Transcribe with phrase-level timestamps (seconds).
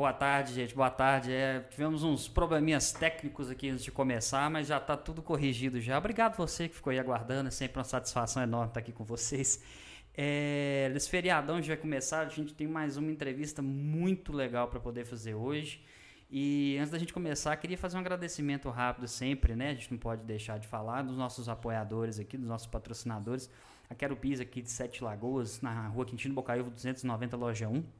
[0.00, 0.74] Boa tarde, gente.
[0.74, 1.30] Boa tarde.
[1.30, 5.98] É, tivemos uns probleminhas técnicos aqui antes de começar, mas já está tudo corrigido já.
[5.98, 7.48] Obrigado você que ficou aí aguardando.
[7.48, 9.62] É sempre uma satisfação enorme estar aqui com vocês.
[10.16, 12.20] É, esse feriadão gente vai começar.
[12.20, 15.84] A gente tem mais uma entrevista muito legal para poder fazer hoje.
[16.30, 19.68] E antes da gente começar, queria fazer um agradecimento rápido sempre, né?
[19.68, 23.50] A gente não pode deixar de falar dos nossos apoiadores aqui, dos nossos patrocinadores.
[23.90, 27.99] A Quero Pisa aqui de Sete Lagoas, na rua Quintino Bocaiúvo 290, loja 1.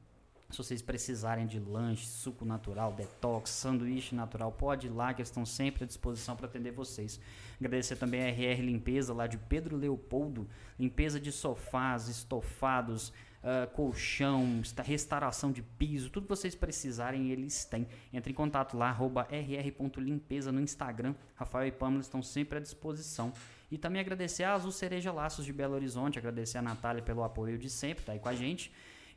[0.51, 5.29] Se vocês precisarem de lanche, suco natural, detox, sanduíche natural, pode ir lá que eles
[5.29, 7.19] estão sempre à disposição para atender vocês.
[7.57, 14.61] Agradecer também a RR Limpeza lá de Pedro Leopoldo, limpeza de sofás, estofados, uh, colchão,
[14.83, 17.87] restauração de piso, tudo que vocês precisarem eles têm.
[18.11, 21.15] Entre em contato lá, arroba rr.limpeza no Instagram.
[21.35, 23.33] Rafael e Pamela estão sempre à disposição.
[23.71, 27.57] E também agradecer a Azul Cereja Laços de Belo Horizonte, agradecer a Natália pelo apoio
[27.57, 28.71] de sempre, tá aí com a gente.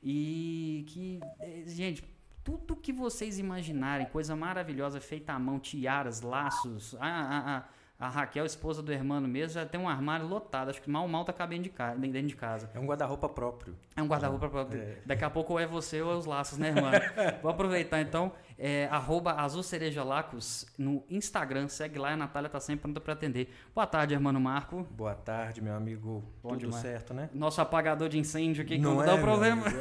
[0.05, 2.05] E que, eh, gente,
[2.45, 7.65] tudo que vocês imaginarem, coisa maravilhosa feita à mão, tiaras, laços, a, a, a
[7.99, 10.69] a Raquel, esposa do hermano mesmo, já tem um armário lotado.
[10.69, 12.69] Acho que mal mal tá cabendo de casa, dentro de casa.
[12.75, 13.77] É um guarda-roupa próprio.
[13.97, 14.83] É um guarda-roupa próprio.
[14.83, 14.99] É.
[15.07, 16.91] Daqui a pouco ou é você ou é os laços, né, irmão?
[17.41, 18.33] Vou aproveitar então.
[18.57, 21.69] É, arroba Azul Cereja Lacos no Instagram.
[21.69, 23.53] Segue lá, a Natália tá sempre pronta para atender.
[23.75, 24.87] Boa tarde, irmão Marco.
[24.91, 26.23] Boa tarde, meu amigo.
[26.43, 26.83] Bom Tudo demais.
[26.83, 27.31] certo, né?
[27.33, 29.65] Nosso apagador de incêndio aqui, que não, não é, dá problema.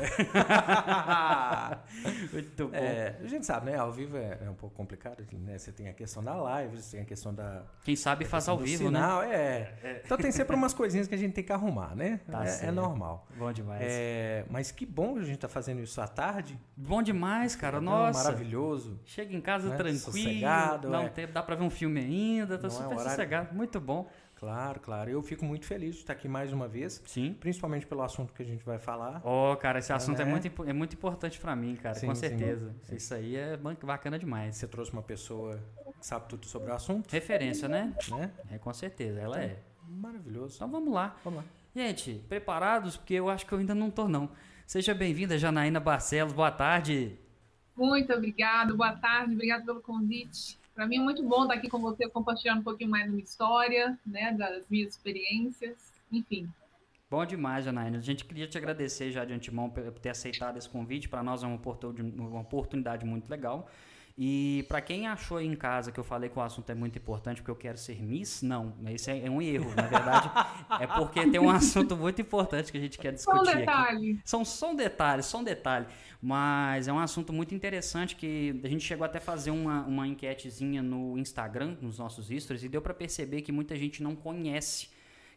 [2.32, 2.76] Muito bom.
[2.76, 3.78] É, a gente sabe, né?
[3.78, 5.58] Ao vivo é, é, um pouco complicado, né?
[5.58, 7.64] Você tem a questão da live, você tem a questão da.
[7.84, 9.00] Quem sabe faz ao vivo, né?
[9.00, 9.36] sinal, né?
[9.36, 10.02] É.
[10.04, 12.20] Então tem sempre umas coisinhas que a gente tem que arrumar, né?
[12.30, 13.28] Tá é, é, normal.
[13.38, 13.82] Bom demais.
[13.84, 16.60] É, mas que bom que a gente tá fazendo isso à tarde.
[16.76, 17.80] Bom demais, cara.
[17.80, 18.24] Nossa.
[18.24, 18.63] Maravilhoso.
[19.06, 19.76] Chega em casa né?
[19.76, 20.00] tranquilo.
[20.00, 20.90] Sossegado.
[20.90, 21.10] Não é.
[21.10, 22.58] tem, dá pra ver um filme ainda.
[22.58, 23.54] Tá não super é sossegado.
[23.54, 24.10] Muito bom.
[24.36, 25.10] Claro, claro.
[25.10, 27.02] Eu fico muito feliz de estar aqui mais uma vez.
[27.06, 27.34] Sim.
[27.40, 29.22] Principalmente pelo assunto que a gente vai falar.
[29.24, 31.96] Oh, cara, esse assunto é, é muito, é muito importante para mim, cara.
[31.96, 32.76] Sim, com certeza.
[32.82, 32.96] Sim.
[32.96, 34.58] Isso aí é bacana demais.
[34.58, 35.60] Você trouxe uma pessoa
[35.98, 37.10] que sabe tudo sobre o assunto.
[37.10, 37.94] Referência, né?
[38.10, 38.32] né?
[38.52, 39.20] É, com certeza.
[39.20, 39.60] Ela é.
[39.88, 40.56] Maravilhoso.
[40.56, 41.16] Então vamos lá.
[41.24, 41.46] Vamos lá.
[41.76, 42.98] Gente, preparados?
[42.98, 44.30] Porque eu acho que eu ainda não tô, não.
[44.66, 46.34] Seja bem-vinda, Janaína Barcelos.
[46.34, 47.18] Boa tarde.
[47.76, 48.76] Muito obrigado.
[48.76, 49.34] Boa tarde.
[49.34, 50.58] Obrigado pelo convite.
[50.76, 53.24] Para mim é muito bom estar aqui com você, compartilhando um pouquinho mais da minha
[53.24, 56.50] história, né, das minhas experiências, enfim.
[57.10, 58.00] Bom demais, Janaína.
[58.00, 61.08] A gente queria te agradecer já de antemão por ter aceitado esse convite.
[61.08, 63.70] Para nós é uma oportunidade muito legal.
[64.16, 66.98] E para quem achou aí em casa que eu falei que o assunto é muito
[67.00, 69.74] importante porque eu quero ser Miss, não, isso é, é um erro.
[69.76, 70.30] Na verdade,
[70.80, 73.38] é porque tem um assunto muito importante que a gente quer discutir.
[73.38, 74.12] Só um detalhe.
[74.12, 74.22] Aqui.
[74.24, 75.88] São só um detalhe, só um detalhe.
[76.22, 80.08] Mas é um assunto muito interessante que a gente chegou até a fazer uma, uma
[80.08, 84.90] enquetezinha no Instagram, nos nossos stories, e deu para perceber que muita gente não conhece.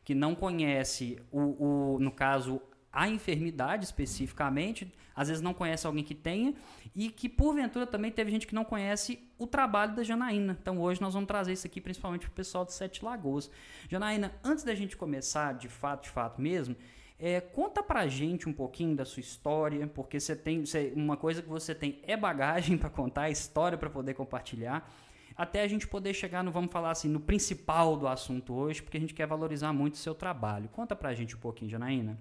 [0.05, 2.61] Que não conhece o, o no caso,
[2.97, 6.55] a enfermidade especificamente, às vezes não conhece alguém que tenha,
[6.95, 10.57] e que porventura também teve gente que não conhece o trabalho da Janaína.
[10.59, 13.51] Então hoje nós vamos trazer isso aqui principalmente para o pessoal de Sete Lagoas.
[13.87, 16.75] Janaína, antes da gente começar de fato, de fato mesmo,
[17.19, 20.65] é, conta pra gente um pouquinho da sua história, porque você tem
[20.95, 24.91] uma coisa que você tem é bagagem para contar, é história para poder compartilhar,
[25.37, 28.97] até a gente poder chegar no, vamos falar assim, no principal do assunto hoje, porque
[28.97, 30.71] a gente quer valorizar muito o seu trabalho.
[30.71, 32.19] Conta pra gente um pouquinho, Janaína.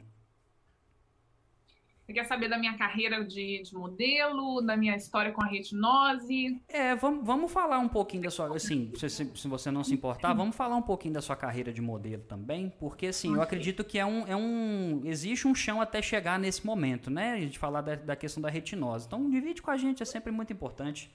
[2.06, 6.62] Você quer saber da minha carreira de, de, modelo, da minha história com a retinose?
[6.70, 8.56] É, vamos, vamos falar um pouquinho da sua.
[8.56, 11.82] Assim, se, se você não se importar, vamos falar um pouquinho da sua carreira de
[11.82, 13.40] modelo também, porque assim, okay.
[13.40, 15.02] eu acredito que é um, é um.
[15.04, 17.34] Existe um chão até chegar nesse momento, né?
[17.34, 19.08] A gente falar da, da questão da retinose.
[19.08, 21.10] Então, divide com a gente, é sempre muito importante.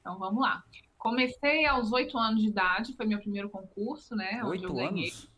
[0.00, 0.64] Então vamos lá.
[0.98, 4.42] Comecei aos oito anos de idade, foi meu primeiro concurso, né?
[4.44, 5.30] Oito anos?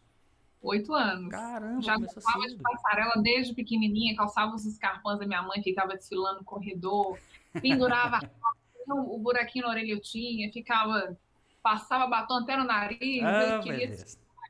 [0.60, 1.30] Oito anos.
[1.30, 6.40] Caramba, Já gostava de passarela desde pequenininha, calçava os escarpões da minha mãe, ficava desfilando
[6.40, 7.18] no corredor,
[7.60, 8.20] pendurava
[8.90, 11.16] o buraquinho na orelha eu tinha, ficava,
[11.62, 13.96] passava batom até no nariz, ah, queria,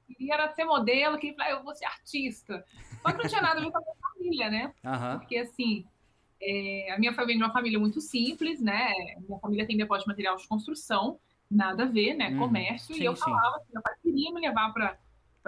[0.06, 2.65] queria era ser modelo, queria falar, eu vou ser artista.
[3.03, 4.75] Só que não tinha nada a ver com a minha família, né?
[4.85, 5.19] Uhum.
[5.19, 5.85] Porque assim,
[6.41, 8.93] é, a minha família é uma família muito simples, né?
[9.27, 11.19] Minha família tem depósito de material de construção,
[11.50, 12.31] nada a ver, né?
[12.31, 14.99] Hum, Comércio, sim, e eu falava que meu pai queria me levar para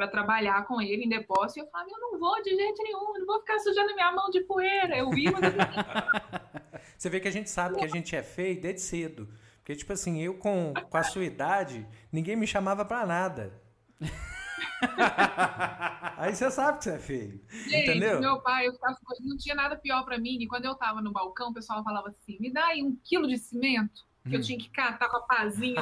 [0.00, 1.58] para trabalhar com ele em depósito.
[1.58, 4.30] E eu falava, eu não vou de jeito nenhum, não vou ficar sujando minha mão
[4.30, 4.96] de poeira.
[4.96, 5.42] Eu vi, mas
[6.96, 9.28] Você vê que a gente sabe que a gente é feio desde cedo.
[9.58, 13.52] Porque, tipo assim, eu com, com a sua idade, ninguém me chamava para nada.
[16.16, 17.44] Aí você sabe que você é feio.
[17.50, 18.20] Gente, entendeu?
[18.20, 20.38] meu pai, eu ficava, não tinha nada pior para mim.
[20.40, 23.28] E quando eu tava no balcão, o pessoal falava assim: me dá aí um quilo
[23.28, 24.08] de cimento.
[24.28, 25.80] Que eu tinha que catar com a pazinha,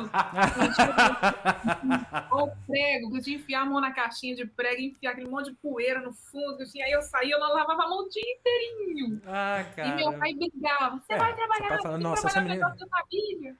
[2.30, 5.12] ou o prego, que eu tinha que enfiar a mão na caixinha de prego, enfiar
[5.12, 7.88] aquele monte de poeira no fundo, que eu tinha, aí eu saía, eu lavava a
[7.88, 9.20] mão o dia inteirinho.
[9.26, 9.88] Ah, cara.
[9.88, 12.76] E meu pai brigava, você É, vai trabalhar, você fala, tem que "Nossa, essa menina-.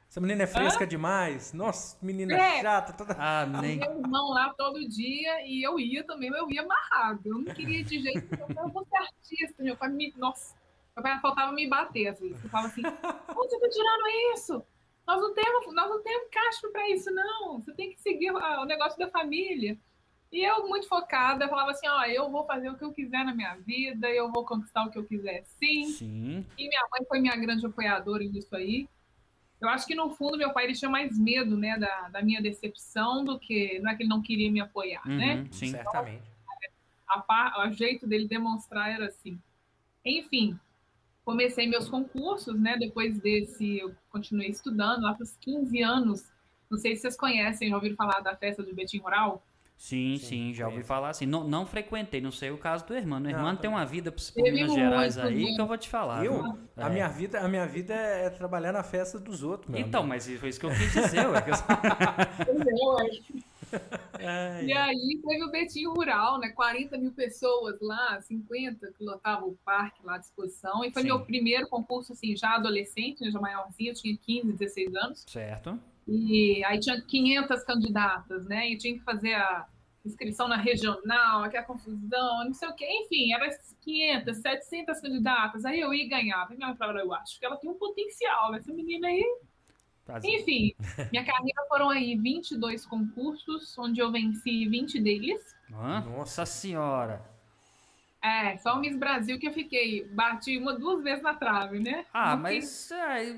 [0.08, 1.52] Essa menina é fresca demais.
[1.52, 2.60] Nossa, menina É.
[2.62, 2.92] chata.
[2.92, 3.16] Toda...
[3.18, 3.78] Ah, nem.
[3.78, 7.20] Meu irmão lá todo dia e eu ia também, mas eu ia amarrado.
[7.24, 8.62] Eu não queria de jeito nenhum.
[8.62, 9.62] Eu vou ser artista.
[9.62, 10.12] Meu pai me.
[10.16, 10.54] Nossa,
[10.98, 12.42] meu pai faltava me bater às vezes.
[12.42, 14.64] Eu falava assim: onde você tá tirando isso?
[15.06, 17.60] Nós não temos, nós não temos castro para isso, não.
[17.60, 19.78] Você tem que seguir o negócio da família.
[20.30, 23.34] E eu, muito focada, falava assim: ó, eu vou fazer o que eu quiser na
[23.34, 25.84] minha vida, eu vou conquistar o que eu quiser, sim.
[25.86, 26.46] Sim.
[26.58, 28.88] E minha mãe foi minha grande apoiadora nisso aí.
[29.60, 32.40] Eu acho que no fundo meu pai ele tinha mais medo, né, da, da minha
[32.40, 35.34] decepção do que não é que ele não queria me apoiar, né?
[35.36, 35.70] Uhum, sim.
[35.70, 36.22] Certamente.
[37.08, 39.40] A par- o jeito dele demonstrar era assim.
[40.04, 40.58] Enfim,
[41.28, 42.78] comecei meus concursos, né?
[42.78, 46.24] Depois desse eu continuei estudando lá para os 15 anos.
[46.70, 49.44] Não sei se vocês conhecem, já ouviram falar da festa do Betim Rural?
[49.76, 51.26] Sim, Sim, sim, já ouvi falar assim.
[51.26, 53.18] Não, não frequentei, não sei o caso do irmão.
[53.18, 53.60] O Não, irmão tá.
[53.60, 55.52] tem uma vida por, Minas muito, Gerais aí né?
[55.54, 56.24] que eu vou te falar.
[56.24, 56.42] Eu?
[56.76, 56.90] A, É.
[56.90, 60.08] minha vida, a minha vida é trabalhar na festa dos outros, Então, amigo.
[60.14, 61.42] mas foi isso que eu quis dizer, ué.
[61.42, 61.54] que eu-
[64.14, 66.50] Ai, E aí teve o Betinho Rural, né?
[66.50, 70.84] 40 mil pessoas lá, 50 que lotavam o parque lá à disposição.
[70.84, 71.08] E foi Sim.
[71.08, 75.24] meu primeiro concurso, assim, já adolescente, né, já maiorzinho, eu tinha 15, 16 anos.
[75.26, 75.78] Certo.
[76.06, 78.70] E aí tinha 500 candidatas, né?
[78.70, 79.66] E tinha que fazer a
[80.04, 82.86] inscrição na regional, aquela confusão, não sei o quê.
[83.04, 83.48] Enfim, era
[83.82, 85.64] 500, 700 candidatas.
[85.64, 86.54] Aí eu ia ganhava.
[86.54, 89.22] E minha mãe falava, eu acho que ela tem um potencial, essa menina aí
[90.24, 90.74] Enfim,
[91.10, 95.54] minha carreira foram aí 22 concursos, onde eu venci 20 deles.
[95.68, 97.22] Nossa senhora.
[98.20, 102.04] É, só o Miss Brasil que eu fiquei, bati uma, duas vezes na trave, né?
[102.12, 103.28] Ah, Não mas é,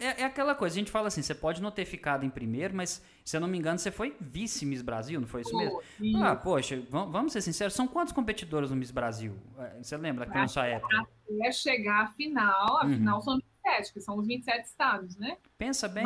[0.00, 2.72] é- é aquela coisa, a gente fala assim, você pode não ter ficado em primeiro,
[2.72, 5.80] mas se eu não me engano, você foi vice Miss Brasil, não foi isso mesmo?
[6.22, 9.34] Ah, poxa, vam- vamos ser sinceros, são quantos competidores no Miss Brasil?
[9.58, 10.96] É, Você lembra que na sua época?
[11.28, 12.94] até chegar à final, a Uhum.
[12.94, 15.36] final são 27, que são os 27 estados, né?
[15.56, 16.04] Pensa bem.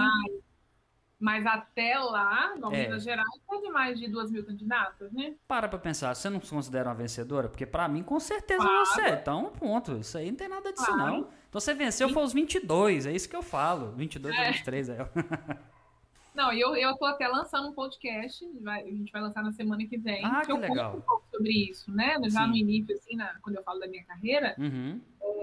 [1.19, 2.83] Mas até lá, no É.
[2.83, 5.37] Minas Gerais, teve mais de duas mil candidatas, né?
[5.47, 7.49] Para pra pensar, você não se considera uma vencedora?
[7.49, 8.87] Porque pra mim, com certeza Claro.
[8.87, 9.11] você é.
[9.13, 9.97] Então, ponto.
[9.99, 10.99] Isso aí não tem nada disso, Claro.
[11.13, 11.19] não.
[11.49, 13.93] Então você venceu foi os 22, é isso que eu falo.
[13.93, 14.51] 22 ou É.
[14.53, 14.97] 23, é.
[16.35, 19.53] Não, e eu, eu tô até lançando um podcast, vai- a gente vai lançar na
[19.53, 20.25] semana que vem.
[20.25, 20.93] Ah, que eu legal.
[20.93, 22.17] conto um pouco sobre isso, né?
[22.31, 22.49] Já Sim.
[22.49, 24.99] no início, assim, na- quando eu falo da minha carreira, Uhum.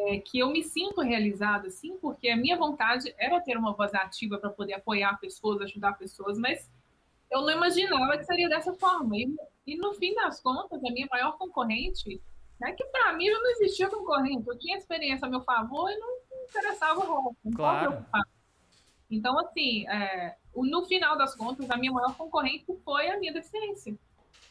[0.07, 3.94] é que eu me sinto realizada, assim, porque a minha vontade era ter uma voz
[3.94, 6.68] ativa para poder apoiar pessoas, ajudar pessoas, mas
[7.31, 9.15] eu não imaginava que seria dessa forma.
[9.15, 9.36] E,
[9.68, 12.19] e no fim das contas, a minha maior concorrente,
[12.59, 15.97] né, que para mim já não existia concorrente, eu tinha experiência a meu favor e
[16.00, 17.91] não me interessava o não Claro.
[17.91, 18.27] preocupada.
[19.10, 23.98] Então, assim, é, no final das contas, a minha maior concorrente foi a minha deficiência.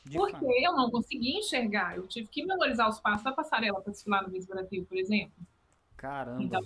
[0.05, 0.51] De Porque fato.
[0.51, 1.97] eu não conseguia enxergar.
[1.97, 5.33] Eu tive que memorizar os passos da passarela para desfilar no Miss Brasil, por exemplo.
[5.97, 6.43] Caramba.
[6.43, 6.61] Então,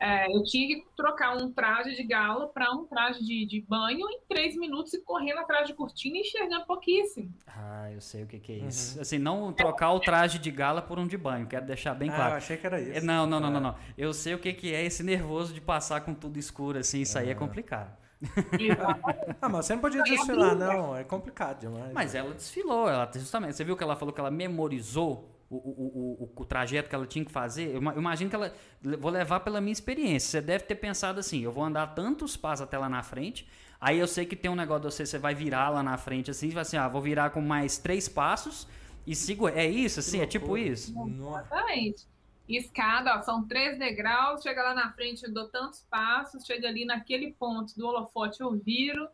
[0.00, 4.06] é, eu tinha que trocar um traje de gala para um traje de, de banho
[4.08, 7.32] em três minutos e correndo atrás de cortina e enxergando pouquíssimo.
[7.46, 8.68] Ah, eu sei o que, que é Uhum.
[8.68, 9.00] isso.
[9.00, 12.14] Assim, não trocar o traje de gala por um de banho, quero deixar bem Ah,
[12.14, 12.32] claro.
[12.32, 13.06] eu achei que era É, isso.
[13.06, 13.60] Não, não, não, não, Ah.
[13.60, 13.74] não.
[13.96, 17.18] Eu sei o que, que é esse nervoso de passar com tudo escuro, assim, isso
[17.18, 17.36] aí é Ah.
[17.36, 17.96] complicado.
[19.40, 20.96] Ah, mas você não podia e a desfilar, não.
[20.96, 21.92] É complicado demais.
[21.92, 23.54] Mas ela desfilou, ela justamente.
[23.56, 27.06] Você viu que ela falou que ela memorizou o, o, o, o, trajeto que ela
[27.06, 27.74] tinha que fazer?
[27.74, 28.54] Eu, ima- eu imagino que ela.
[28.98, 30.40] Vou levar pela minha experiência.
[30.40, 33.48] Você deve ter pensado assim: eu vou andar tantos passos até lá na frente.
[33.80, 36.30] Aí eu sei que tem um negócio de você, você vai virar lá na frente
[36.30, 38.66] assim, vai assim, ah, vou virar com mais três passos
[39.06, 39.48] e sigo.
[39.48, 40.20] É isso, assim?
[40.20, 40.92] É tipo isso?
[41.08, 42.06] Exatamente.
[42.48, 46.84] Escada, ó, são três degraus, chega lá na frente, eu dou tantos passos, chega ali
[46.84, 49.06] naquele ponto do holofote, eu viro.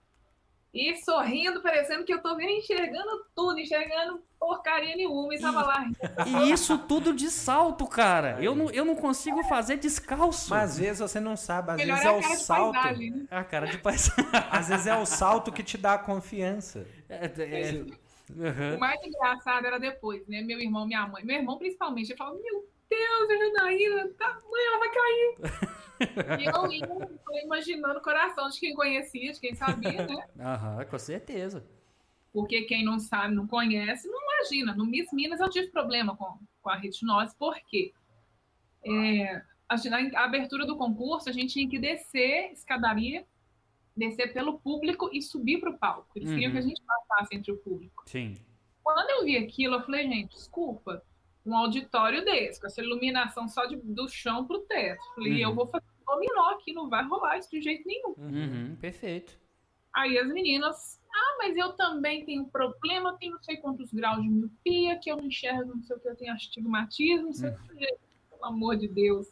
[0.74, 5.32] E sorrindo, parecendo que eu tô vendo, enxergando tudo, enxergando porcaria nenhuma.
[5.32, 5.84] E tava lá.
[6.26, 8.42] E isso tudo de salto, cara.
[8.42, 10.50] Eu não, eu não consigo fazer descalço.
[10.50, 12.74] Mas às vezes você não sabe, às Melhor vezes é é o salto.
[12.74, 13.26] paisagem, né?
[13.30, 14.24] A cara de paisagem.
[14.50, 16.86] Às vezes é o salto que te dá a confiança.
[17.08, 17.84] É, é,
[18.48, 18.76] aham.
[18.76, 20.42] O mais engraçado era depois, né?
[20.42, 21.24] Meu irmão, minha mãe.
[21.24, 26.40] Meu irmão, principalmente, ele falava: Meu Deus, a Janaína, tá, mãe, ela vai cair.
[26.40, 30.26] e eu ia imaginando o coração de quem conhecia, de quem sabia, né?
[30.38, 31.64] Aham, com certeza.
[32.32, 34.74] Porque quem não sabe, não conhece, não imagina.
[34.74, 37.92] No Miss Minas eu tive problema com, com a retinose, porque
[38.84, 43.24] é, a, na abertura do concurso a gente tinha que descer escadaria,
[43.96, 46.08] descer pelo público e subir para o palco.
[46.16, 46.52] Eles queriam Uhum.
[46.52, 48.02] que a gente passasse entre o público.
[48.06, 48.36] Sim.
[48.82, 51.02] Quando eu vi aquilo, eu falei, gente, desculpa,
[51.44, 55.02] um auditório desse, com essa iluminação só de- do chão pro teto.
[55.14, 55.38] Falei, Uhum.
[55.50, 58.14] eu vou fazer dominó aqui, não vai rolar isso de jeito nenhum.
[58.16, 59.38] Uhum, perfeito.
[59.94, 64.22] Aí as meninas, ah, mas eu também tenho problema, eu tenho não sei quantos graus
[64.22, 67.50] de miopia, que eu não enxergo, não sei o que, eu tenho astigmatismo, não sei
[67.50, 67.86] o que,
[68.30, 69.28] pelo amor de Deus.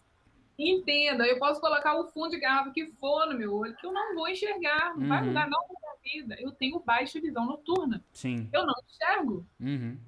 [0.58, 3.92] Entenda, eu posso colocar o fundo de garrafa que for no meu olho, que eu
[3.92, 5.28] não vou enxergar, não vai Uhum.
[5.28, 6.36] mudar não na minha vida.
[6.40, 8.48] Eu tenho baixa visão noturna, Sim.
[8.52, 9.46] eu não enxergo.
[9.58, 9.98] Uhum.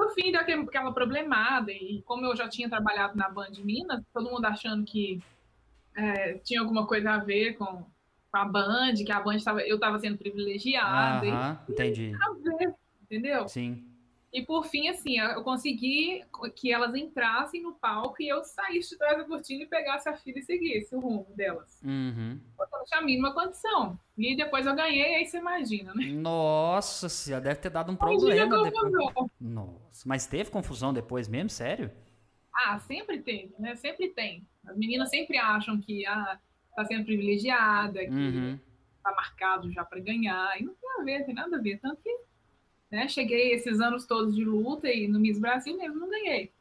[0.00, 4.30] No fim, deu aquela problemada, e como eu já tinha trabalhado na Band Minas, todo
[4.30, 5.20] mundo achando que
[5.94, 9.74] é, tinha alguma coisa a ver com, com a Band, que a Band tava, eu
[9.74, 12.12] estava sendo privilegiada, e Aham, entendi.
[12.14, 13.46] a ver, entendeu?
[13.46, 13.86] Sim.
[14.32, 18.98] E por fim, assim, eu consegui que elas entrassem no palco e eu saísse de
[18.98, 21.80] trás da cortina e pegasse a filha e seguisse o rumo delas.
[21.84, 22.40] Uhum.
[22.84, 23.98] Tinha a mínima condição.
[24.16, 26.04] E depois eu ganhei, aí você imagina, né?
[26.06, 29.30] Nossa senhora, deve ter dado um problema depois.
[29.40, 31.50] Nossa, mas teve confusão depois mesmo?
[31.50, 31.90] Sério?
[32.54, 33.74] Ah, sempre teve, né?
[33.76, 34.46] Sempre tem.
[34.66, 36.38] As meninas sempre acham que ah,
[36.76, 38.58] tá sendo privilegiada, que Uhum.
[39.02, 40.60] tá marcado já para ganhar.
[40.60, 41.78] E não tem a ver, tem nada a ver.
[41.80, 42.14] Tanto que
[42.90, 46.52] né, cheguei esses anos todos de luta e no Miss Brasil mesmo não ganhei.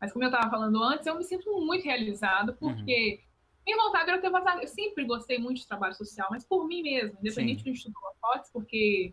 [0.00, 3.20] Mas como eu estava falando antes, eu me sinto muito realizada, porque
[3.66, 4.60] minha vontade era ter vazado.
[4.62, 8.50] Eu sempre gostei muito de trabalho social, mas por mim mesmo, independente do Instituto Holofotes,
[8.52, 9.12] porque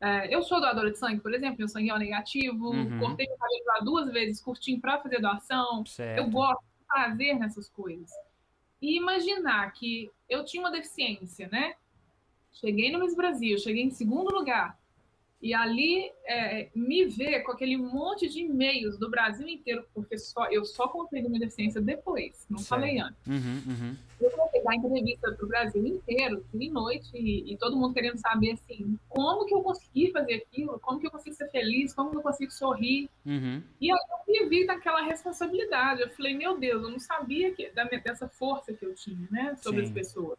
[0.00, 2.98] é, eu sou doadora de sangue, por exemplo, meu sangue é O negativo, Uhum.
[2.98, 5.84] cortei meu cabelo lá duas vezes, curtindo para fazer doação.
[5.86, 6.18] Certo.
[6.18, 8.10] Eu gosto de prazer nessas coisas.
[8.80, 11.74] E imaginar que eu tinha uma deficiência, né?
[12.52, 14.78] Cheguei no Miss Brasil, cheguei em segundo lugar.
[15.40, 20.46] E ali é, me ver com aquele monte de e-mails do Brasil inteiro, porque só,
[20.50, 22.68] eu só da minha deficiência depois, não Certo.
[22.70, 23.26] falei antes.
[23.26, 23.96] Uhum, uhum.
[24.18, 27.76] Eu comecei a dar entrevista para o Brasil inteiro, dia e noite, e, e todo
[27.76, 31.50] mundo querendo saber assim, como que eu consegui fazer aquilo, como que eu consigo ser
[31.50, 33.10] feliz, como que eu consigo sorrir.
[33.26, 33.62] Uhum.
[33.78, 36.00] E aí eu me vi naquela responsabilidade.
[36.00, 39.54] Eu falei, meu Deus, eu não sabia que, da, dessa força que eu tinha, né,
[39.56, 39.86] sobre Sim.
[39.86, 40.38] as pessoas.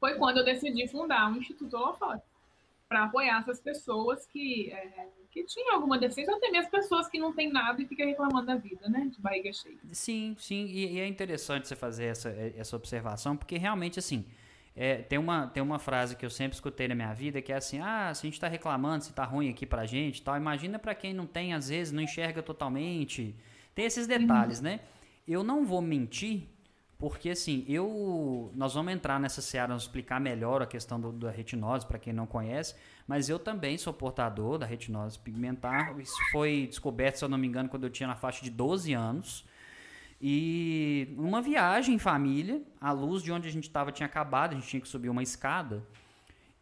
[0.00, 2.22] Foi quando eu decidi fundar o Instituto Holofote,
[2.90, 7.20] para apoiar essas pessoas que, é, que tinham alguma deficiência, ou até mesmo pessoas que
[7.20, 9.78] não têm nada e ficam reclamando da vida, né, de barriga cheia.
[9.92, 14.26] Sim, sim, e, e é interessante você fazer essa, essa observação, porque realmente, assim,
[14.74, 17.56] é, tem, uma, tem uma frase que eu sempre escutei na minha vida, que é
[17.56, 20.36] assim, ah, se a gente está reclamando, se tá ruim aqui pra gente e tal,
[20.36, 23.36] imagina para quem não tem, às vezes, não enxerga totalmente,
[23.72, 24.80] tem esses detalhes, né?
[25.28, 26.48] Eu não vou mentir,
[27.00, 28.52] porque assim, eu.
[28.54, 32.12] Nós vamos entrar nessa seara, vamos explicar melhor a questão do, da retinose, para quem
[32.12, 32.74] não conhece,
[33.08, 35.98] mas eu também sou portador da retinose pigmentar.
[35.98, 38.92] Isso foi descoberto, se eu não me engano, quando eu tinha na faixa de 12
[38.92, 39.46] anos.
[40.20, 44.54] E uma viagem em família, a luz de onde a gente estava tinha acabado, a
[44.56, 45.82] gente tinha que subir uma escada.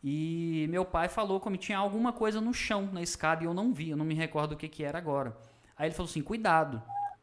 [0.04, 3.74] E meu pai falou como tinha alguma coisa no chão, na escada, e eu não
[3.74, 5.36] vi, eu não me recordo o que, que era agora.
[5.76, 6.80] Aí ele falou assim: cuidado.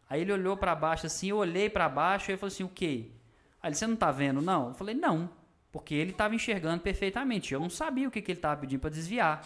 [0.09, 2.69] Aí ele olhou para baixo assim, eu olhei para baixo e ele falou assim: o
[2.69, 3.11] quê?
[3.61, 4.69] Aí ele, você não tá vendo, não?
[4.69, 5.29] Eu falei: não.
[5.71, 7.53] Porque ele estava enxergando perfeitamente.
[7.53, 9.45] Eu não sabia o que, que ele estava pedindo para desviar.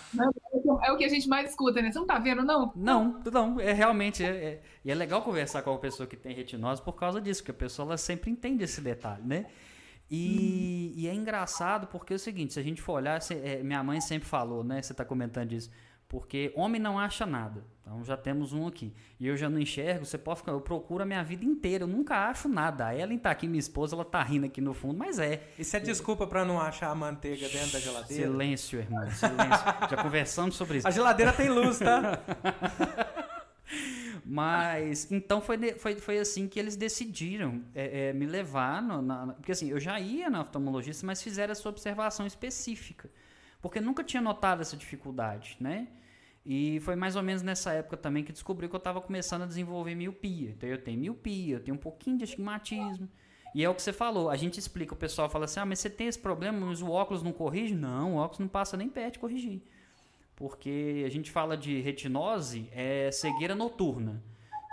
[0.84, 1.92] É o que a gente mais escuta, né?
[1.92, 2.72] Você não tá vendo, não?
[2.76, 4.24] Não, não, é realmente.
[4.24, 7.42] É, é- e é legal conversar com uma pessoa que tem retinose por causa disso,
[7.42, 9.48] porque a pessoa ela sempre entende esse detalhe, né?
[10.12, 13.62] E, e é engraçado porque é o seguinte: se a gente for olhar, se- é,
[13.64, 14.82] minha mãe sempre falou, né?
[14.82, 15.70] Você está comentando isso.
[16.10, 17.64] Porque homem não acha nada.
[17.82, 18.92] Então já temos um aqui.
[19.20, 20.52] E eu já não enxergo, você pode ficar.
[20.52, 22.88] Eu procuro a minha vida inteira, eu nunca acho nada.
[22.88, 25.42] A Ellen tá aqui, minha esposa, ela tá rindo aqui no fundo, mas é.
[25.58, 28.24] Isso é desculpa pra não achar a manteiga dentro da geladeira?
[28.28, 29.66] Silêncio, irmão, silêncio.
[29.90, 30.88] já conversamos sobre isso.
[30.88, 32.20] A geladeira tem luz, tá?
[34.26, 38.82] Mas, então foi, foi, foi assim que eles decidiram é, é, me levar.
[38.82, 43.10] no- na- porque assim, eu já ia na oftalmologista, mas fizeram essa observação específica.
[43.62, 45.88] Porque nunca tinha notado essa dificuldade, né?
[46.46, 49.46] E foi mais ou menos nessa época também que descobri que eu estava começando a
[49.46, 50.52] desenvolver miopia.
[50.52, 53.10] Então eu tenho miopia, eu tenho um pouquinho de astigmatismo.
[53.54, 55.80] E é o que você falou, a gente explica, o pessoal fala assim: ah, mas
[55.80, 57.74] você tem esse problema, mas o óculos não corrige?
[57.74, 59.62] Não, o óculos não passa nem perto de corrigir.
[60.36, 64.24] Porque a gente fala de retinose, é cegueira noturna.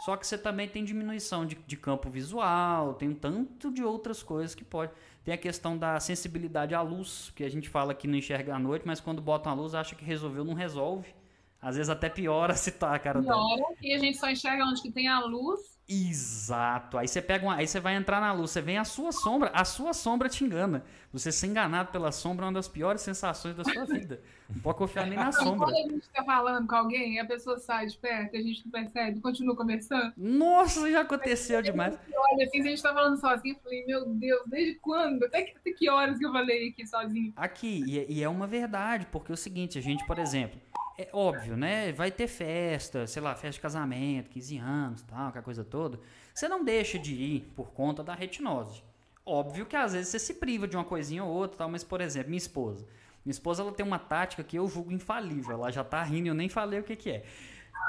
[0.05, 4.23] Só que você também tem diminuição de, de campo visual, tem um tanto de outras
[4.23, 4.93] coisas que pode.
[5.27, 8.61] Tem a questão da sensibilidade à luz, que a gente fala que não enxerga à
[8.61, 11.13] noite, mas quando bota uma luz acha que resolveu, não resolve.
[11.61, 13.35] Às vezes até piora se tá a cara dela.
[13.35, 15.76] Piora, e a gente só enxerga onde que tem a luz.
[15.89, 16.99] Exato.
[16.99, 19.51] Aí você pega uma, aí você vai entrar na luz, você vem a sua sombra,
[19.55, 20.85] a sua sombra te engana.
[21.13, 24.21] Você ser enganado pela sombra é uma das piores sensações da sua vida.
[24.51, 25.67] Não pode confiar nem na sombra.
[25.67, 28.73] Quando a gente tá falando com alguém, a pessoa sai de perto, a gente não
[28.73, 30.13] percebe, continua conversando.
[30.17, 31.95] Nossa, já aconteceu demais.
[32.15, 35.25] Olha, assim, se a gente tá falando sozinho, eu falei, meu Deus, desde quando?
[35.25, 37.33] Até que, até que horas que eu falei aqui sozinho?
[37.37, 40.61] Aqui, e, é- e é uma verdade, porque é o seguinte, a gente, por exemplo,
[40.99, 41.93] é óbvio, né?
[41.93, 46.01] Vai ter festa, sei lá, festa de casamento, 15 anos, tal, aquela coisa toda.
[46.35, 48.83] Você não deixa de ir por conta da retinose.
[49.25, 52.01] Óbvio que às vezes você se priva de uma coisinha ou outra, tal, mas por
[52.01, 52.87] exemplo, minha esposa.
[53.25, 55.55] Minha esposa ela tem uma tática que eu julgo infalível.
[55.55, 57.25] Ela já tá rindo, eu nem falei o que que é.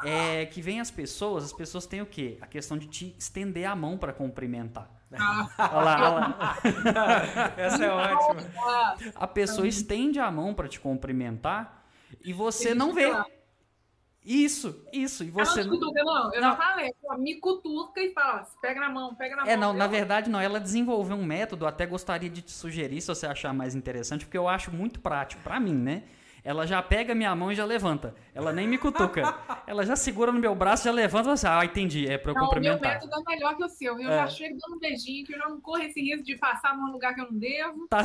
[0.03, 2.37] É que vem as pessoas, as pessoas têm o quê?
[2.41, 4.89] A questão de te estender a mão para cumprimentar.
[5.13, 6.57] Ah, Olha lá, olha lá.
[7.55, 8.41] Essa é ótima.
[9.15, 11.76] A pessoa estende a mão para te cumprimentar
[12.23, 13.11] e você não vê.
[14.23, 15.23] Isso, isso.
[15.23, 15.79] E Ela você não não.
[15.79, 16.33] cutuca, não.
[16.33, 16.49] Eu Não.
[16.49, 16.93] já falei.
[17.03, 19.51] ela Me cutuca e fala, pega na mão, pega na mão.
[19.51, 20.39] É, não, na verdade não.
[20.41, 24.37] Ela desenvolveu um método, até gostaria de te sugerir se você achar mais interessante, porque
[24.37, 26.03] eu acho muito prático pra mim, né?
[26.47, 28.15] Ela já pega minha mão e já levanta.
[28.33, 29.35] Ela nem me cutuca.
[29.67, 32.31] Ela já segura no meu braço, já levanta e fala assim, ah, entendi, é pra
[32.31, 32.93] eu Não, o meu cumprimentar.
[32.93, 33.99] método é melhor que o seu.
[33.99, 34.15] Eu É.
[34.19, 36.89] já chego dando um beijinho, que eu já não corro esse risco de passar num
[36.89, 37.85] lugar que eu não devo.
[37.89, 38.01] Tá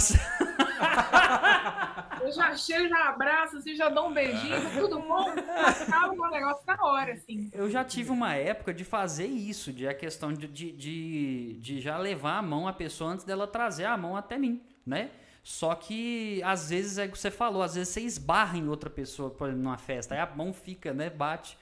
[2.20, 5.30] Eu já chego, já abraço, assim, já dou um beijinho, tá tudo bom?
[5.30, 7.48] Acaba o negócio na hora, assim.
[7.52, 11.80] Eu já tive uma época de fazer isso, de a questão de, de, de, de
[11.80, 15.10] já levar a mão à pessoa antes dela trazer a mão até mim, né?
[15.42, 18.88] Só que às vezes é o que você falou, às vezes você esbarra em outra
[18.88, 21.10] pessoa por exemplo, numa festa, aí a mão fica, né?
[21.10, 21.58] Bate.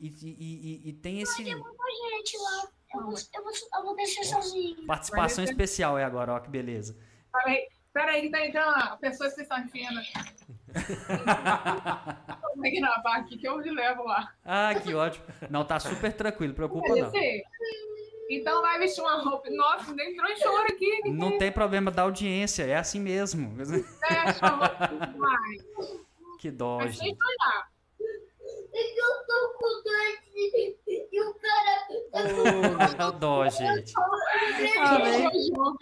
[0.00, 1.36] E, e, e- e tem esse.
[1.44, 2.68] gente lá.
[2.94, 4.84] Eu vou, eu vou, eu vou descer sozinho.
[4.86, 6.96] Participação esse- especial é agora, ó, que beleza.
[7.32, 10.02] Peraí, peraí, que tá entrando a pessoa especial em cena.
[12.56, 14.32] Vou gravar aqui que eu me levo lá.
[14.44, 15.24] Ah, que ótimo.
[15.50, 17.10] Não, tá super tranquilo, preocupa não.
[18.34, 19.50] Então vai vestir uma roupa.
[19.50, 21.10] Nossa, nem entrou em choro aqui.
[21.10, 23.54] Não tem problema da audiência, é assim mesmo.
[23.56, 24.88] Fecha a roupa.
[25.16, 25.58] Vai.
[26.38, 27.70] Que dó, Mas sem chorar.
[28.74, 30.22] Eu tô com dor
[31.12, 31.72] e o cara.
[32.98, 33.92] Ó dó, gente.
[33.92, 35.78] Jogo.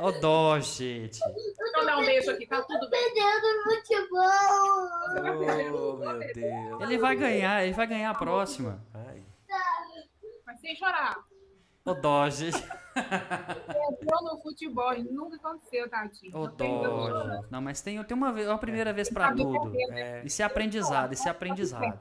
[0.00, 1.20] Ó dó, gente.
[1.20, 3.12] Então dá um beijo aqui, tá tudo bem.
[3.12, 4.20] Perdendo futebol.
[5.72, 6.80] Oh, meu Deus.
[6.80, 8.82] Ele vai ganhar, ele vai ganhar a próxima.
[8.94, 9.22] Ai.
[10.46, 11.29] Mas sem chorar.
[11.94, 12.56] Dó, gente.
[12.96, 15.88] Entrou no futebol nunca aconteceu,
[16.88, 17.30] dó, dor.
[17.30, 17.50] gente.
[17.50, 19.72] Não, mas tem, tem uma, vez- uma primeira vez pra tudo.
[19.92, 21.98] É, Isso é aprendizado, isso é aprendizado.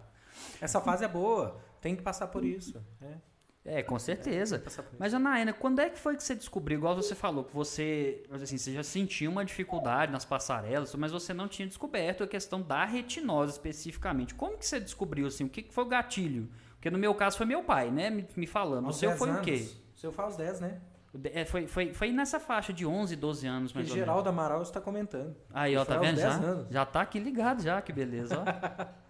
[0.62, 1.58] essa fase é boa.
[1.82, 2.84] Tem que passar por isso.
[3.00, 3.22] né?
[3.66, 4.64] É, com Tem certeza.
[4.98, 8.58] Mas, Anaína, quando é que foi que você descobriu, igual você falou, que você, assim,
[8.58, 12.84] você já sentia uma dificuldade nas passarelas, mas você não tinha descoberto a questão da
[12.86, 14.34] retinose especificamente.
[14.34, 16.50] Como que você descobriu, assim, o que que foi o gatilho?
[16.80, 18.86] Porque no meu caso foi meu pai, né, me, me falando.
[18.86, 19.46] O Aos seu 10 foi o anos.
[19.46, 19.70] quê?
[19.96, 20.80] O seu faz 10, né?
[21.14, 24.08] O é, foi, foi, foi nessa faixa de 11, 12 anos, Que mais ou menos.
[24.08, 25.36] Geraldo Amaral está comentando.
[25.54, 26.40] Aí, ó, tá Foi aos vendo 10 já?
[26.40, 26.68] anos.
[26.70, 29.10] Já tá aqui ligado já, que beleza, ó.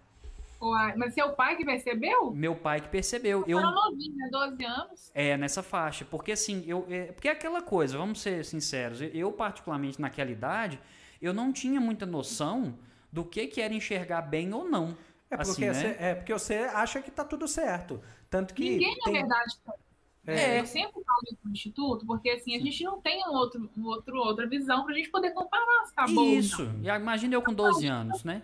[0.62, 2.30] Uai, Mas seu pai que percebeu?
[2.32, 3.44] meu pai que percebeu.
[3.46, 4.28] Eu, Era novinho, né?
[4.30, 5.10] 12 anos.
[5.14, 6.04] É, nessa faixa.
[6.04, 6.84] Porque assim, eu.
[6.90, 10.78] É, porque é aquela coisa, vamos ser sinceros, eu, particularmente naquela idade,
[11.22, 12.74] eu não tinha muita noção
[13.10, 14.96] do que, que era enxergar bem ou não.
[15.30, 15.74] É porque, Assim, né?
[15.74, 18.00] você, é porque você acha que tá tudo certo.
[18.28, 18.68] Tanto que.
[18.70, 19.56] Ninguém, na tem- verdade,
[20.26, 20.60] É.
[20.60, 23.86] Eu sempre falo isso no Instituto, porque assim, a gente não tem um outro, um
[23.86, 26.24] outro, outra visão pra gente poder comparar se tá bom.
[26.24, 26.62] Isso.
[26.82, 28.42] E Imagina eu com 12 anos, né?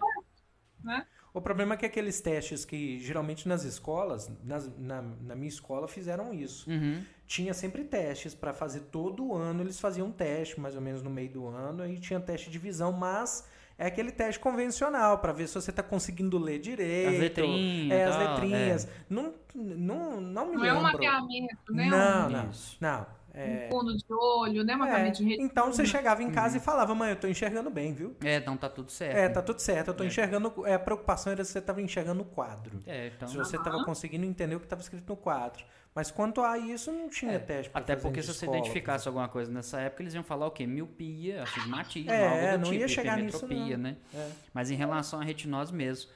[1.35, 5.87] O problema é que aqueles testes que geralmente nas escolas, nas- na, na minha escola,
[5.87, 6.69] fizeram isso.
[6.71, 7.05] Uhum.
[7.27, 11.11] Tinha sempre testes para fazer todo ano, eles faziam um teste mais ou menos no
[11.11, 13.47] meio do ano, aí tinha teste de visão, mas
[13.79, 17.09] é aquele teste convencional para ver se você tá conseguindo ler direito.
[17.11, 17.99] As letrinhas.
[17.99, 18.89] É, as tal, letrinhas.
[19.09, 20.93] Não, não, não me Não é um lembro.
[20.93, 21.87] mapeamento, né?
[21.87, 22.77] Não, não, Isso.
[22.81, 23.07] não.
[23.39, 24.73] É, um fundo de olho, né?
[24.73, 25.47] é, Mapeamento de retina.
[25.47, 26.33] então você chegava em Uhum.
[26.33, 28.17] casa e falava, mãe, eu tô enxergando bem, viu?
[28.25, 29.15] É, então tá tudo certo.
[29.15, 30.07] É, tá tudo certo, eu tô É.
[30.07, 30.67] enxergando.
[30.67, 32.81] É, a preocupação era se você tava enxergando o quadro.
[32.87, 33.29] É, então.
[33.29, 33.85] Se você estava Aham.
[33.85, 35.63] conseguindo entender o que estava escrito no quadro.
[35.97, 39.09] Mas quanto a isso, não tinha É, teste pra Até fazer porque se você identificasse
[39.09, 40.67] alguma coisa nessa época, eles iam falar o quê?
[40.67, 43.79] Miopia, astigmatismo, É, algo do não tipo, ia chegar nisso, não.
[43.79, 43.97] né?
[44.15, 44.31] É.
[44.53, 46.11] Mas em relação à retinose mesmo.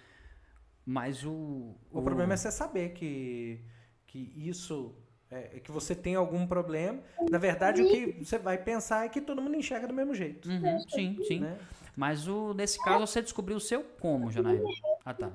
[0.85, 1.75] Mas o.
[1.91, 3.59] O problema é você saber que,
[4.07, 4.95] que isso.
[5.31, 7.01] É, é que você tem algum problema.
[7.31, 10.47] Na verdade, o que você vai pensar é que todo mundo enxerga do mesmo jeito.
[10.47, 11.41] Uhum, sim, sim.
[11.41, 11.59] Né?
[11.97, 14.63] Mas o, nesse caso você descobriu o seu como, Janaína?
[15.07, 15.33] Ah, tá.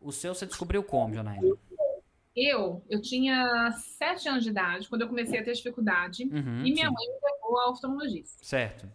[0.00, 1.56] O seu você descobriu como, Janaína?
[2.36, 6.72] Eu, eu tinha sete anos de idade quando eu comecei a ter dificuldade Uhum, e
[6.72, 6.94] minha sim.
[6.94, 8.44] mãe me levou ao oftalmologista.
[8.44, 8.90] Certo.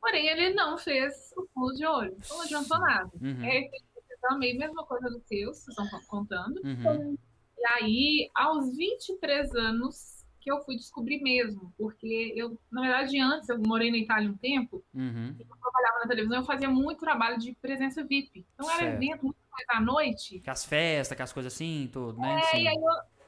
[0.00, 3.10] Porém, ele não fez o fundo de olho, então não adiantou nada.
[3.20, 3.82] Uhum, É, eu fiz
[4.16, 6.60] exame, mesma coisa do seu, vocês estão contando.
[6.64, 7.16] uhum,
[7.58, 13.48] E aí, aos 23 anos, que eu fui descobrir mesmo, porque eu, na verdade, antes,
[13.48, 15.36] eu morei na Itália um tempo, uhum.
[15.60, 18.46] trabalhava na televisão, eu fazia muito trabalho de presença VIP.
[18.54, 18.94] Então era Certo.
[19.02, 20.40] evento, muita coisa à noite.
[20.40, 22.36] Que as festas, que as coisas assim, tudo, né?
[22.38, 22.62] É, Sim.
[22.62, 23.18] e aí eu,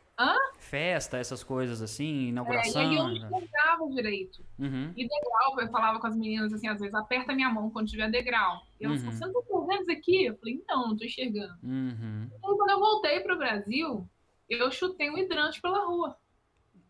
[0.59, 2.83] Festa, essas coisas assim, é, e inauguração.
[2.83, 4.45] aí eu não enxergava direito.
[4.59, 4.93] Uhum.
[4.95, 8.11] E degrau, eu falava com as meninas assim, às vezes, aperta minha mão quando tiver
[8.11, 8.61] degrau.
[8.79, 9.13] E elas Uhum.
[9.13, 10.25] falavam, você não tá aqui?
[10.27, 11.55] Eu falei, não, não tô enxergando.
[11.63, 12.29] Uhum.
[12.31, 14.07] E aí, quando eu voltei pro Brasil,
[14.49, 16.15] eu chutei um hidrante pela rua.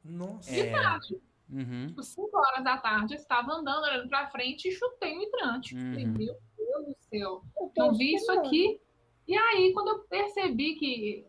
[0.05, 0.51] Nossa.
[0.51, 0.73] De É.
[0.73, 1.21] tarde.
[1.53, 1.87] Uhum.
[1.89, 5.75] Tipo, 5 horas da tarde, eu estava andando, olhando pra frente e chutei o hidrante.
[5.77, 6.13] Falei, Uhum.
[6.13, 8.81] meu Deus do céu, Eu não vi isso aqui.
[9.31, 11.25] E aí, quando eu percebi que,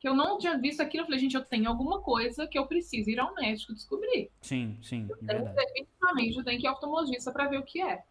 [0.00, 2.66] que eu não tinha visto aquilo, eu falei, gente, eu tenho alguma coisa que eu
[2.66, 4.30] preciso ir ao médico descobrir.
[4.40, 5.54] Sim, sim, é Tem verdade.
[5.54, 8.02] definitivamente, eu tenho que ir ao oftalmologista para ver o que é.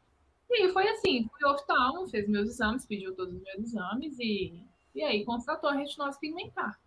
[0.52, 4.54] E foi assim, fui ao oftalmo, fez meus exames, pediu todos os meus exames e,
[4.94, 6.80] e aí constatou a retinose pigmentar.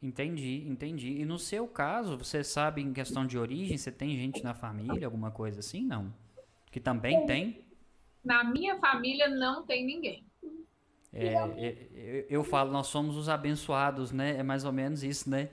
[0.00, 1.20] Entendi, entendi.
[1.20, 5.04] E no seu caso, você sabe em questão de origem, você tem gente na família,
[5.04, 5.82] alguma coisa assim?
[5.84, 6.14] Não.
[6.70, 7.64] Que também tem?
[8.24, 10.27] Na minha família não tem ninguém.
[11.12, 14.36] É, é, eu, eu falo, nós somos os abençoados, né?
[14.38, 15.48] É mais ou menos isso, né?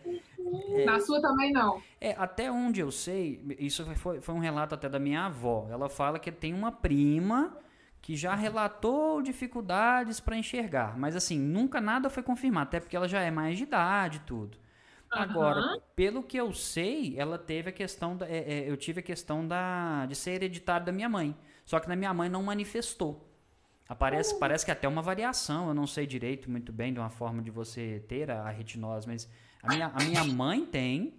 [0.86, 1.82] Na sua também não.
[2.00, 5.68] É, até onde eu sei, isso foi, foi um relato até da minha avó.
[5.70, 7.58] Ela fala que tem uma prima
[8.02, 13.08] que já relatou dificuldades para enxergar, mas assim, nunca nada foi confirmado, até porque ela
[13.08, 14.60] já é mais de idade e tudo.
[15.10, 15.80] Agora, Aham.
[15.96, 19.48] pelo que eu sei, ela teve a questão da, é, é, eu tive a questão
[19.48, 21.36] da de ser hereditário da minha mãe.
[21.65, 23.25] Só que na minha mãe não manifestou.
[23.88, 27.41] Aparece, parece que até uma variação, eu não sei direito muito bem de uma forma
[27.41, 29.30] de você ter a, a retinose, mas
[29.62, 31.13] a minha, a minha mãe tem,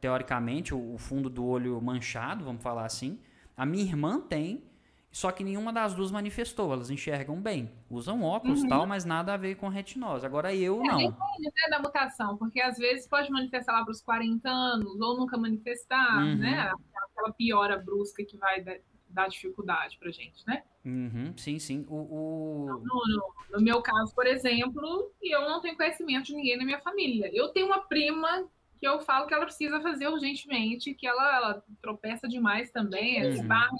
[0.00, 3.18] teoricamente, o, o fundo do olho manchado, vamos falar assim.
[3.56, 4.64] A minha irmã tem,
[5.10, 6.72] só que nenhuma das duas manifestou.
[6.72, 10.24] Elas enxergam bem, usam óculos e tal, mas nada a ver com retinose.
[10.26, 10.96] Agora eu não.
[10.98, 15.16] Depende né, da mutação, porque às vezes pode manifestar lá para os 40 anos, ou
[15.18, 16.36] nunca manifestar, Uhum.
[16.36, 16.72] né?
[17.10, 18.76] Aquela piora brusca que vai dar,
[19.08, 20.62] dar dificuldade pra gente, né?
[20.84, 21.84] Uhum, sim, sim.
[21.88, 26.56] O, o- No, no- no meu caso, por exemplo, eu não tenho conhecimento de ninguém
[26.56, 27.30] na minha família.
[27.32, 31.64] Eu tenho uma prima que eu falo que ela precisa fazer urgentemente, que ela, ela
[31.80, 33.30] tropeça demais também, Uhum.
[33.34, 33.70] esbarra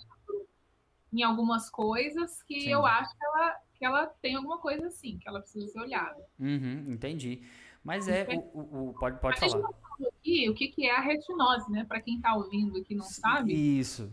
[1.13, 2.71] em algumas coisas que Sim.
[2.71, 6.23] eu acho que ela, que ela tem alguma coisa assim, que ela precisa ser olhada.
[6.39, 7.43] Uhum, entendi.
[7.85, 9.59] Mas é, o, o- o- pode, pode falar.
[10.19, 11.85] aqui o que, que é a retinose, né?
[11.85, 14.11] Para quem está ouvindo aqui e não sabe, Isso.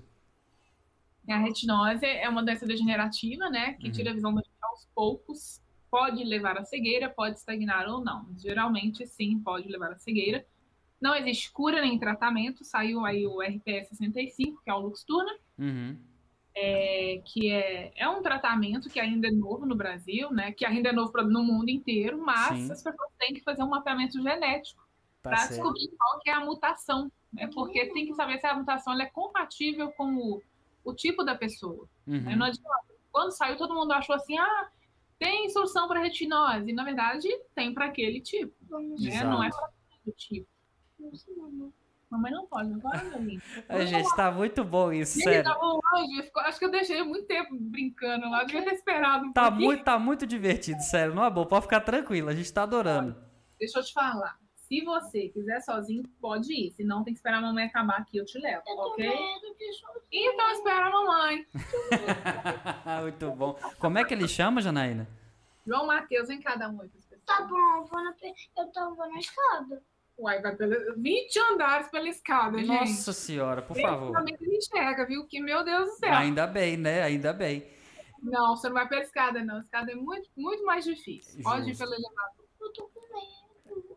[1.29, 3.73] A retinose é uma doença degenerativa, né?
[3.73, 3.91] Que Uhum.
[3.91, 5.61] tira a visão da aos poucos.
[5.89, 8.27] Pode levar à cegueira, pode estagnar ou não.
[8.37, 10.45] Geralmente, sim, pode levar à cegueira.
[11.01, 12.63] Não existe cura nem tratamento.
[12.63, 15.97] Saiu aí o RPS 65, que é o Luxturna, Uhum.
[16.55, 20.51] é, que é, é um tratamento que ainda é novo no Brasil, né?
[20.53, 22.71] Que ainda é novo no mundo inteiro, mas Sim.
[22.71, 24.81] as pessoas têm que fazer um mapeamento genético
[25.21, 27.11] Tá para descobrir qual que é a mutação.
[27.33, 27.47] Né?
[27.53, 30.41] Porque tem que saber se a mutação é compatível com o,
[30.83, 31.87] o tipo da pessoa.
[32.07, 32.35] Uhum.
[32.35, 32.91] Não adianta.
[33.11, 34.67] Quando saiu, todo mundo achou assim, ah,
[35.19, 36.71] tem solução para retinose.
[36.73, 38.53] Na verdade, tem para aquele tipo.
[38.99, 39.23] Né?
[39.23, 39.69] Não é para
[40.05, 40.47] todo tipo.
[42.09, 42.79] Mamãe não pode, meu
[43.23, 43.41] lindo.
[43.69, 45.51] Ai, gente, tá muito bom isso, Ele sério.
[45.61, 49.43] longe, ficou- acho que eu deixei muito tempo brincando lá, devia ter esperado um Tá
[49.43, 49.65] pouquinho.
[49.65, 51.15] muito, tá muito divertido, sério.
[51.15, 53.15] Não é bom, pode ficar tranquilo, a gente tá adorando.
[53.57, 54.37] Deixa eu te falar.
[54.71, 56.71] Se você quiser sozinho, pode ir.
[56.71, 59.05] Se não, tem que esperar a mamãe acabar aqui, eu te levo, Eu tô ok?
[59.05, 59.55] medo.
[60.09, 61.45] Então espera a mamãe.
[63.03, 63.59] muito bom.
[63.77, 65.09] Como é que ele chama, Janaína?
[65.67, 66.77] João Matheus em cada um.
[67.25, 68.15] Tá bom, eu vou na,
[68.57, 69.83] eu tô, vou na escada.
[70.17, 72.69] Uai, vai pela, 20 andares pela escada, gente.
[72.69, 74.13] Nossa senhora, por favor.
[74.13, 75.27] Principalmente ele enxerga, viu?
[75.27, 76.13] Que, meu Deus do céu.
[76.13, 77.03] Ainda bem, né?
[77.03, 77.67] Ainda bem.
[78.23, 79.57] Não, você não vai pela escada, não.
[79.57, 81.43] A escada é muito, muito mais difícil.
[81.43, 81.83] Pode ir Justo.
[81.83, 82.45] pelo elevador.
[82.61, 83.00] Eu tô com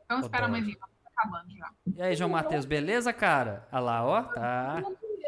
[0.04, 0.52] Então espera a Adoro.
[0.52, 0.86] mãe vir, tá
[1.16, 1.70] acabando já.
[1.96, 3.66] E aí, João Matheus, beleza, cara?
[3.72, 4.22] Olha lá, ó.
[4.22, 4.82] Tá.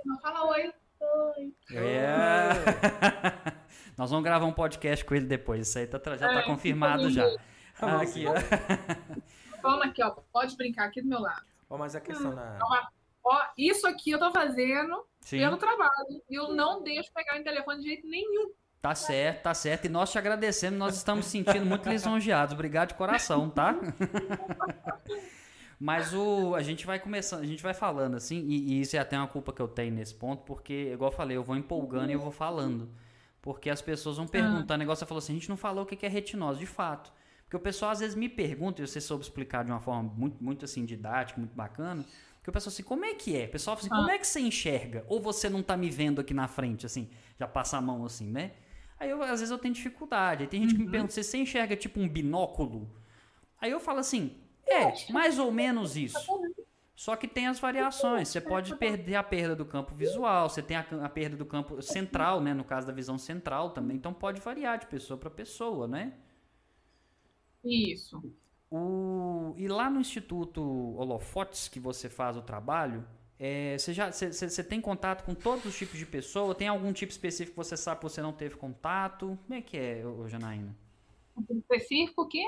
[0.05, 0.73] Não fala oi.
[1.01, 1.55] Oi.
[1.73, 2.49] É.
[3.97, 5.69] Nós vamos gravar um podcast com ele depois.
[5.69, 7.25] Isso aí tá, já tá É, confirmado já.
[7.79, 8.33] Tá Aqui, ó.
[9.63, 10.11] Toma aqui, ó.
[10.33, 11.45] Pode brincar aqui do meu lado.
[11.69, 12.59] Ó, mas a questão na.
[13.25, 16.23] Ó, isso aqui eu tô fazendo Sim, pelo trabalho.
[16.31, 18.53] E eu não deixo pegar o telefone de jeito nenhum.
[18.87, 19.85] Tá certo, tá certo.
[19.87, 22.55] E nós te agradecemos, nós estamos sentindo muito lisonjeados.
[22.55, 23.75] Obrigado de coração, tá?
[25.79, 28.99] Mas o, a gente vai começando, a gente vai falando assim, e, e isso é
[28.99, 32.11] até uma culpa que eu tenho nesse ponto, porque, igual eu falei, eu vou empolgando
[32.11, 32.89] e eu vou falando.
[33.43, 35.97] Porque as pessoas vão perguntando, negócio você falou assim, a gente não falou o que
[35.97, 37.13] que é retinose, de fato.
[37.45, 40.43] Porque o pessoal às vezes me pergunta, e você soube explicar de uma forma muito,
[40.43, 42.05] muito assim, didática, muito bacana,
[42.43, 43.45] que o pessoal assim, como é que é?
[43.45, 45.05] O pessoal fala assim, como é que você enxerga?
[45.09, 48.31] Ou você não tá me vendo aqui na frente, assim, já passa a mão assim,
[48.31, 48.53] né?
[48.99, 50.43] Aí eu, às vezes eu tenho dificuldade.
[50.43, 52.91] Aí tem gente que me pergunta, você enxerga tipo um binóculo?
[53.61, 56.19] Aí eu falo assim, é, mais ou menos isso.
[56.95, 58.29] Só que tem as variações.
[58.29, 61.83] Você pode perder a perda do campo visual, você tem a, a perda do campo
[61.83, 62.55] central, né?
[62.55, 63.99] No caso da visão central também.
[63.99, 66.15] Então pode variar de pessoa para pessoa, né?
[67.63, 68.23] Isso.
[68.71, 70.63] O, e lá no Instituto
[70.97, 73.07] Holofotes, que você faz o trabalho,
[73.39, 76.55] é, você, já, você, você- tem contato com todos os tipos de pessoa?
[76.55, 79.39] Tem algum tipo específico que você sabe que você não teve contato?
[79.47, 80.75] Como é que é, ô, Janaína?
[81.37, 82.43] Um específico que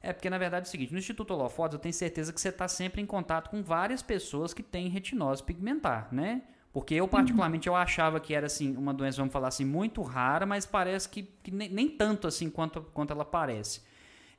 [0.00, 2.50] É, porque na verdade é o seguinte, no Instituto Holofotes eu tenho certeza que você
[2.50, 6.42] está sempre em contato com várias pessoas que têm retinose pigmentar, né?
[6.72, 10.44] Porque eu, particularmente, eu achava que era, assim, uma doença, vamos falar assim, muito rara,
[10.44, 13.80] mas parece que, que nem, nem tanto, assim, quanto, quanto ela parece.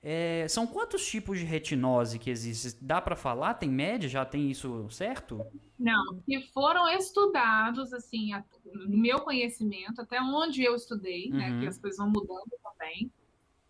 [0.07, 2.79] É, são quantos tipos de retinose que existem?
[2.79, 3.55] Dá para falar?
[3.55, 4.07] Tem média?
[4.07, 5.43] Já tem isso certo?
[5.79, 11.59] Não, que foram estudados, assim, a- no meu conhecimento, até onde eu estudei, né, Uhum.
[11.61, 13.11] que as coisas vão mudando também,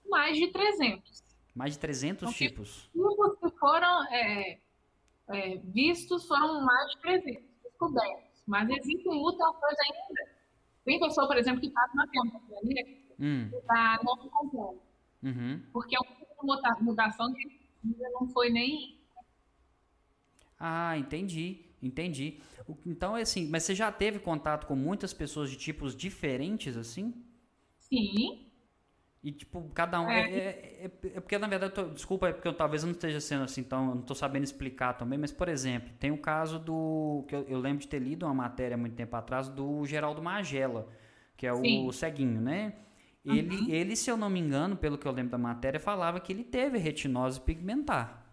[0.10, 1.24] mais de 300.
[1.56, 2.50] Mais de 300 Ok.
[2.50, 2.90] tipos.
[2.92, 4.60] Tipos que foram é,
[5.30, 10.32] é, vistos foram mais de 300 descobertos, mas existem muita coisa ainda.
[10.84, 14.82] Tem pessoa, por exemplo, que está na pneumonia, que Hum, está não completa,
[15.24, 15.64] uhum.
[15.72, 17.44] porque é uma muta- mutação que
[17.84, 18.98] ainda não foi nem
[20.60, 22.40] Ah, entendi, entendi.
[22.68, 26.78] O- Então, é assim, mas você já teve contato com muitas pessoas de tipos diferentes,
[26.78, 27.14] assim?
[27.80, 28.52] sim,
[29.24, 30.12] E, tipo, cada um.
[30.12, 32.88] É, é, é- é porque, na verdade, eu tô- desculpa, é porque eu, talvez eu
[32.88, 36.12] não esteja sendo assim, então eu não estou sabendo explicar também, mas, por exemplo, tem
[36.12, 37.26] o caso do.
[37.28, 40.88] que eu, eu lembro de ter lido uma matéria muito tempo atrás do Geraldo Magela,
[41.36, 41.92] que é o Sim.
[41.92, 42.74] ceguinho, né?
[43.26, 46.32] Ele, ele, se eu não me engano, pelo que eu lembro da matéria, falava que
[46.32, 48.24] ele teve retinose pigmentar.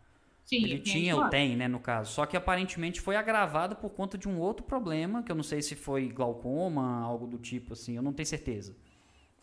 [0.44, 0.64] sim.
[0.64, 2.12] Ele tinha ou tem, né, no caso.
[2.12, 5.62] Só que aparentemente foi agravado por conta de um outro problema, que eu não sei
[5.62, 8.76] se foi glaucoma, algo do tipo assim, eu não tenho certeza.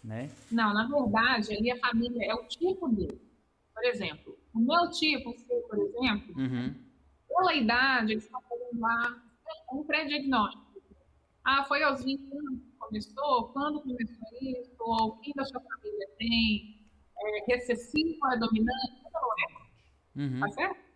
[0.04, 0.30] Né?
[0.52, 3.20] Não, na verdade, ali a família é o tipo dele.
[3.74, 5.34] Por exemplo, o meu tipo,
[5.68, 6.76] por exemplo, Uhum.
[7.28, 9.18] pela idade, eles estão fazendo lá
[9.74, 10.64] um pré-diagnóstico.
[11.44, 12.60] Ah, foi aos 20 anos
[12.90, 13.50] começou?
[13.50, 14.72] Quando começou isso?
[14.80, 16.80] Ou quem da sua família tem?
[17.22, 19.04] É recessivo, é dominante?
[19.14, 20.40] Não é, Uhum.
[20.40, 20.90] tá certo?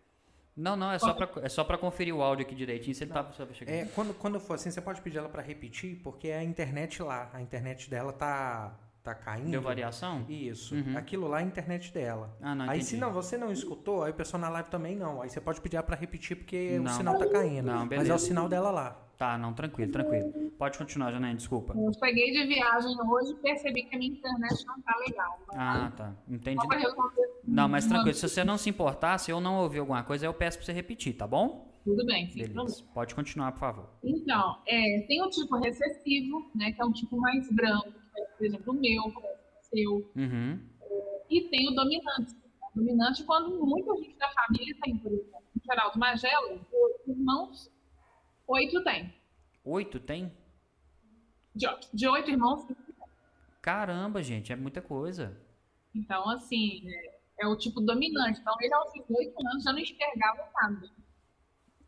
[0.55, 3.11] Não, não, é só pra, é só pra conferir o áudio aqui direitinho, se ele
[3.11, 3.27] tá.
[3.65, 7.01] É, quando, quando for assim, você pode pedir ela pra repetir, porque é a internet
[7.01, 9.49] lá, a internet dela tá, tá caindo.
[9.49, 10.23] Deu variação?
[10.29, 10.75] Isso.
[10.75, 10.95] Uhum.
[10.95, 12.37] Aquilo lá é a internet dela.
[12.39, 12.85] Ah, não, aí entendi.
[12.85, 15.23] se não, você não escutou, aí o pessoal na live também não.
[15.23, 16.91] Aí você pode pedir ela pra repetir porque Não.
[16.91, 17.65] o sinal tá caindo.
[17.65, 18.11] Não, Mas beleza.
[18.11, 19.02] é o sinal dela lá.
[19.17, 20.51] Tá, não, tranquilo, tranquilo.
[20.57, 21.73] Pode continuar, Janaína, desculpa.
[21.77, 25.39] Eu cheguei de viagem hoje e percebi que a minha internet não tá legal.
[25.53, 26.15] Ah, tá.
[26.27, 26.65] Entendi.
[27.45, 30.33] Não, mas tranquilo, se você não se importar, se eu não ouvir alguma coisa, eu
[30.33, 31.71] peço pra você repetir, tá bom?
[31.85, 32.39] Tudo bem, sim.
[32.47, 32.83] Beleza.
[32.93, 33.89] Pode continuar, por favor.
[34.03, 38.25] Então, é, tem o tipo recessivo, né, que é um tipo mais branco, que é,
[38.25, 40.59] por exemplo, o meu, que é o seu, Uhum.
[41.29, 42.33] e tem o dominante.
[42.73, 46.67] O dominante é quando muita gente da família tem, por exemplo, Geraldo Magela, oito
[47.07, 47.69] irmãos,
[48.47, 49.13] oito tem.
[49.65, 50.31] Oito tem?
[51.55, 52.65] De, de oito irmãos.
[53.63, 55.35] Caramba, gente, é muita coisa.
[55.93, 58.39] então, assim, é, é o tipo dominante.
[58.39, 60.89] Então, ele aos 18 anos já não enxergava nada.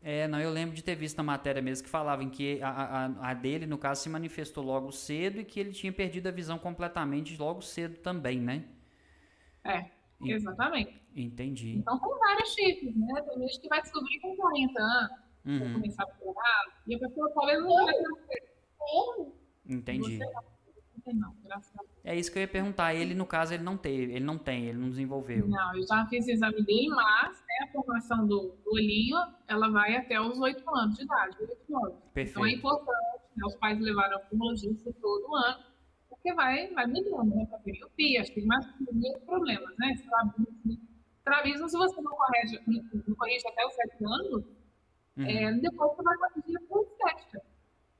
[0.00, 3.30] É, não, eu lembro de ter visto na matéria mesmo que falavam que a, a,
[3.30, 6.58] a dele, no caso, se manifestou logo cedo e que ele tinha perdido a visão
[6.58, 8.64] completamente logo cedo também, né?
[9.64, 9.90] É,
[10.20, 11.00] En- exatamente.
[11.14, 11.82] Entendi.
[11.82, 13.22] Então, tem vários tipos, né?
[13.22, 17.30] Tem gente que vai descobrir com 40 anos, Uhum, começar a piorar, e a pessoa
[17.32, 17.94] talvez não vai
[19.68, 20.18] entendi.
[20.18, 21.36] Você não.
[22.02, 22.94] É isso que eu ia perguntar.
[22.94, 25.46] Ele, no caso, ele não teve, ele não tem, ele não desenvolveu.
[25.46, 29.70] Não, eu já fiz o exame dele, mas né, a formação do, do olhinho, ela
[29.70, 31.86] vai até os 8 anos de idade, 8, 9.
[31.86, 32.48] Então é Perfeito.
[32.48, 35.64] importante, né, os pais levaram o oftalmologista todo ano,
[36.08, 40.80] porque vai, vai melhorando, né, para miopia, astigmatismo, problemas, né, estrabismo.
[41.18, 44.44] Estrabismo, se você não corrige, não, não corrige até os 7 anos,
[45.16, 45.24] Uhum.
[45.26, 47.42] é, depois você vai corrigir por estética.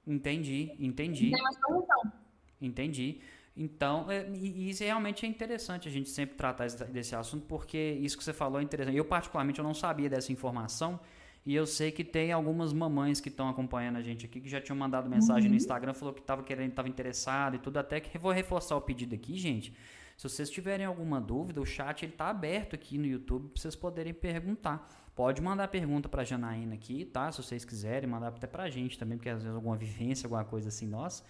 [0.06, 2.12] Entendi, Não entendi, tem mais correção.
[2.60, 3.20] entendi.
[3.56, 8.16] Então, é, isso realmente é interessante a gente sempre tratar esse- desse assunto, porque isso
[8.16, 8.96] que você falou é interessante.
[8.96, 11.00] Eu, particularmente, eu não sabia dessa informação,
[11.44, 14.60] e eu sei que tem algumas mamães que estão acompanhando a gente aqui, que já
[14.60, 18.14] tinham mandado mensagem no Instagram, falou que estava querendo, estava interessado e tudo, até que
[18.16, 19.72] eu vou reforçar o pedido aqui, gente.
[20.18, 23.74] Se vocês tiverem alguma dúvida, o chat ele tá aberto aqui no YouTube para vocês
[23.76, 24.86] poderem perguntar.
[25.16, 27.32] Pode mandar pergunta para Janaína aqui, tá?
[27.32, 30.68] Se vocês quiserem, mandar até pra gente também, porque às vezes alguma vivência, alguma coisa
[30.68, 31.24] assim nossa.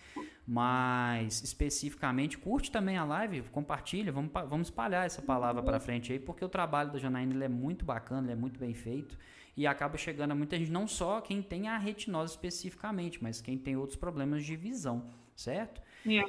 [0.44, 6.18] Mas especificamente, curte também a live, compartilha, vamos, vamos espalhar essa palavra para frente aí,
[6.18, 9.16] porque o trabalho da Janaína é muito bacana, é muito bem feito
[9.56, 13.56] e acaba chegando a muita gente, não só quem tem a retinose especificamente, mas quem
[13.56, 15.80] tem outros problemas de visão, certo?
[16.04, 16.24] É.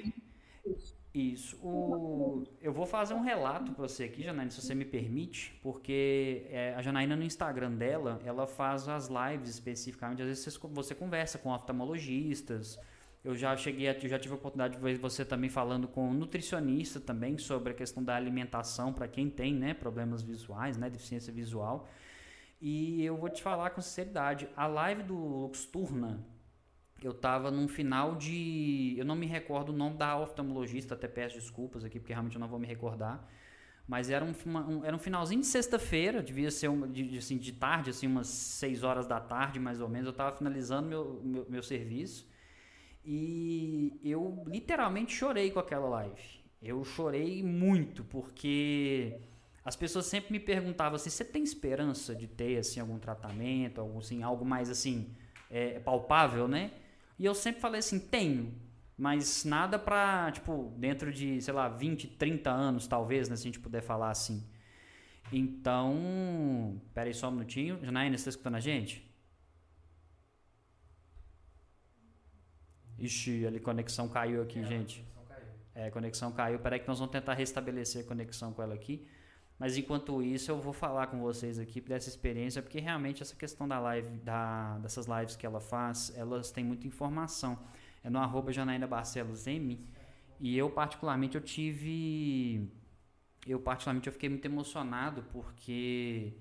[0.66, 0.97] Isso.
[1.62, 2.44] O...
[2.62, 6.76] Eu vou fazer um relato para você aqui, Janaína, se você me permite, porque é,
[6.76, 10.22] a Janaína no Instagram dela, ela faz as lives especificamente.
[10.22, 12.80] Às vezes você conversa com oftalmologistas.
[13.24, 16.14] Eu já cheguei, eu já tive a oportunidade de ver você também falando com um
[16.14, 21.34] nutricionista também sobre a questão da alimentação para quem tem, né, problemas visuais, né, deficiência
[21.34, 21.88] visual.
[22.62, 26.26] E eu vou te falar com sinceridade, a live do Luxturna,
[27.02, 28.96] eu tava num final de.
[28.98, 32.40] Eu não me recordo o nome da oftalmologista, até peço desculpas aqui, porque realmente eu
[32.40, 33.28] não vou me recordar.
[33.88, 37.90] Mas era um, um- era um finalzinho de sexta-feira, devia ser de, assim, de tarde,
[37.92, 40.08] assim, umas 6 horas da tarde, mais ou menos.
[40.08, 42.28] Eu tava finalizando meu, meu, meu serviço.
[43.06, 46.22] E eu literalmente chorei com aquela live.
[46.62, 49.20] Eu chorei muito, porque
[49.64, 54.00] as pessoas sempre me perguntavam assim: você tem esperança de ter assim, algum tratamento, algo,
[54.00, 55.10] assim, algo mais assim,
[55.50, 56.72] é, palpável, né?
[57.20, 58.54] E eu sempre falei assim: tenho.
[58.98, 63.36] Mas nada pra, tipo, dentro de, sei lá, 20, 30 anos, talvez, né?
[63.36, 64.44] Se a gente puder falar assim.
[65.32, 66.82] Então.
[66.94, 67.80] Pera aí só um minutinho.
[67.84, 69.08] Janaína, você tá escutando a gente?
[72.98, 75.06] Ixi, ali conexão caiu aqui, gente.
[75.76, 76.58] É, a conexão caiu.
[76.58, 79.08] Peraí que nós vamos tentar restabelecer a conexão com ela aqui.
[79.60, 83.68] Mas enquanto isso, eu vou falar com vocês aqui dessa experiência, porque realmente essa questão
[83.68, 87.58] da live, da, dessas lives que ela faz, elas têm muita informação.
[88.04, 89.84] É no arroba Janaína Barcelos M.
[90.40, 92.72] E eu, particularmente, eu tive.
[93.48, 96.34] Eu, particularmente, eu fiquei muito emocionado, porque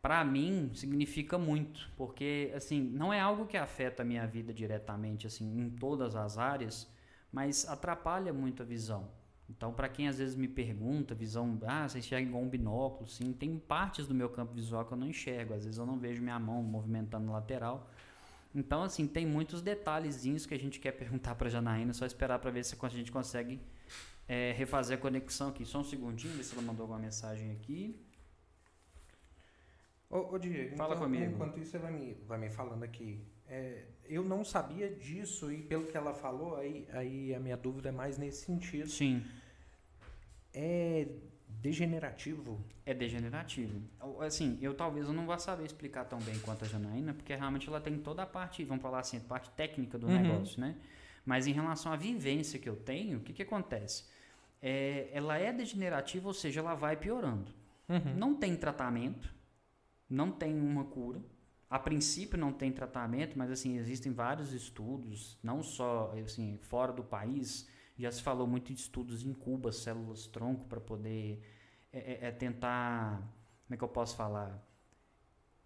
[0.00, 5.26] para mim significa muito, porque assim, não é algo que afeta a minha vida diretamente
[5.26, 6.90] assim em todas as áreas,
[7.30, 9.10] mas atrapalha muito a visão.
[9.50, 13.08] Então, para quem às vezes me pergunta, visão, ah, você enxerga igual um binóculo?
[13.08, 15.54] Sim, tem partes do meu campo visual que eu não enxergo.
[15.54, 17.90] Às vezes eu não vejo minha mão movimentando lateral.
[18.54, 22.50] Então, assim, tem muitos detalhezinhos que a gente quer perguntar para Janaína, só esperar para
[22.50, 23.60] ver se a gente consegue
[24.28, 25.64] é, refazer a conexão aqui.
[25.64, 28.00] Só um segundinho, ver se ela mandou alguma mensagem aqui.
[30.08, 31.24] Ô, ô Diego, Fala então, comigo.
[31.24, 33.20] enquanto isso você vai me, vai me falando aqui.
[33.48, 37.88] É, eu não sabia disso e pelo que ela falou, aí, aí a minha dúvida
[37.88, 38.88] é mais nesse sentido.
[38.88, 39.24] Sim.
[40.52, 41.06] É
[41.60, 42.58] degenerativo?
[42.86, 43.80] É degenerativo.
[44.20, 47.68] Assim, eu talvez eu não vá saber explicar tão bem quanto a Janaína, porque realmente
[47.68, 50.14] ela tem toda a parte, vamos falar assim, a parte técnica do Uhum.
[50.22, 50.76] negócio, né?
[51.24, 54.04] Mas em relação à vivência que eu tenho, o que, que acontece?
[54.62, 57.52] É, ela é degenerativa, ou seja, ela vai piorando.
[57.88, 58.14] Uhum.
[58.16, 59.32] Não tem tratamento,
[60.08, 61.20] não tem uma cura.
[61.68, 67.04] A princípio não tem tratamento, mas assim existem vários estudos, não só assim fora do
[67.04, 67.68] país.
[68.00, 71.40] Já se falou muito de estudos em Cuba, células tronco para poder
[71.92, 73.16] é, é- é tentar,
[73.66, 74.64] como é que eu posso falar?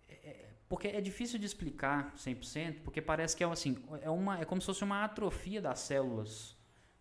[0.09, 4.41] É- é- porque é difícil de explicar 100%, porque parece que é assim, é uma
[4.41, 6.57] é como se fosse uma atrofia das células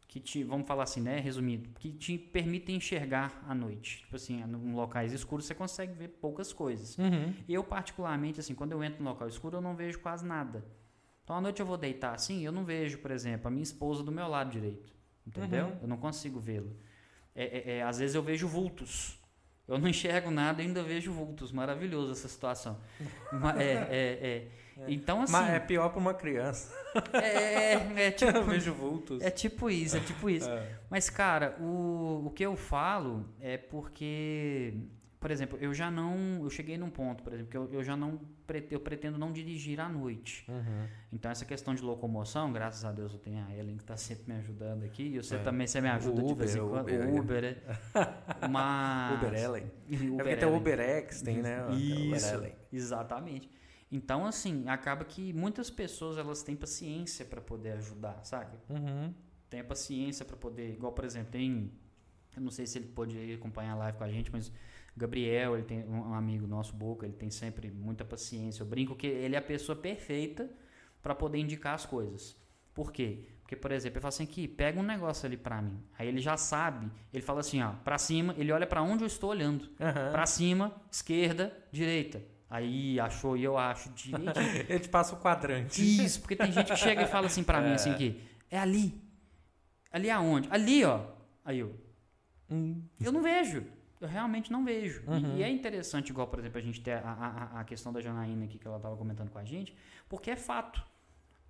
[0.08, 4.02] que te, vamos falar assim, né, resumindo, que te permitem enxergar à noite.
[4.02, 6.96] Tipo assim, em locais escuros você consegue ver poucas coisas.
[7.00, 7.34] Uhum.
[7.50, 10.64] Eu, particularmente, assim, quando eu entro no local escuro, eu não vejo quase nada.
[11.24, 14.04] Então, à noite eu vou deitar assim, eu não vejo, por exemplo, a minha esposa
[14.04, 14.94] do meu lado direito.
[15.26, 15.66] Entendeu?
[15.68, 15.78] Uhum.
[15.82, 16.70] Eu não consigo vê-la.
[17.36, 19.20] É, é- é, às vezes eu vejo vultos.
[19.68, 21.52] Eu não enxergo nada e ainda vejo vultos.
[21.52, 22.78] Maravilhoso essa situação.
[23.32, 24.48] Ma- é, é, é.
[24.88, 25.34] Então, assim.
[25.34, 26.74] Mas é pior para uma criança.
[27.14, 29.22] É, é, é tipo, eu vejo vultos.
[29.22, 30.50] é tipo isso, é tipo isso.
[30.50, 30.80] É.
[30.90, 34.74] Mas, cara, o, o que eu falo é porque,
[35.24, 36.44] por exemplo, eu já não.
[36.44, 38.20] Eu cheguei num ponto, por exemplo, que eu, eu já não.
[38.70, 40.44] Eu pretendo não dirigir à noite.
[40.50, 40.86] Uhum.
[41.14, 44.34] Então, essa questão de locomoção, graças a Deus eu tenho a Ellen que está sempre
[44.34, 45.04] me ajudando aqui.
[45.04, 45.40] E você É.
[45.40, 46.82] também, você me ajuda O de vez em quando.
[46.82, 48.48] Uber, o Uber, é.
[48.50, 49.14] Mas.
[49.18, 49.72] Uber Ellen.
[49.90, 50.56] É Uber porque tem o.
[50.58, 51.72] UberX, tem, né?
[51.74, 53.50] Isso, exatamente.
[53.90, 58.58] Então, assim, acaba que muitas pessoas elas têm paciência para poder ajudar, sabe?
[58.70, 59.14] Uhum.
[59.50, 61.72] Tem a paciência para poder, igual por exemplo, tem,
[62.36, 64.52] eu não sei se ele pode acompanhar a live com a gente, mas
[64.96, 68.62] Gabriel, ele tem um amigo nosso, Boca, ele tem sempre muita paciência.
[68.62, 70.50] Eu brinco que ele é a pessoa perfeita
[71.02, 72.36] para poder indicar as coisas.
[72.74, 73.26] Por quê?
[73.42, 75.80] Porque, por exemplo, ele fala assim aqui, pega um negócio ali para mim.
[75.98, 79.08] Aí ele já sabe, ele fala assim, ó, para cima, ele olha para onde eu
[79.08, 79.70] estou olhando.
[79.80, 80.12] Aham.
[80.12, 82.24] Pra cima, esquerda, direita.
[82.50, 84.40] Aí achou e eu acho direito.
[84.70, 85.82] Ele te passa o quadrante.
[85.82, 88.94] Isso, porque tem gente que chega e fala assim pra mim assim que é ali.
[89.92, 90.48] Ali aonde?
[90.52, 91.02] Ali, ó.
[91.44, 91.74] Aí eu,
[92.52, 92.84] Hum.
[93.02, 93.64] eu não vejo.
[94.06, 95.02] Eu realmente não vejo.
[95.08, 95.38] E- Uhum.
[95.38, 98.46] E, é interessante, igual, por exemplo, a gente ter a, a, a questão da Janaína
[98.46, 99.76] aqui que ela tava comentando com a gente,
[100.10, 100.84] porque é fato.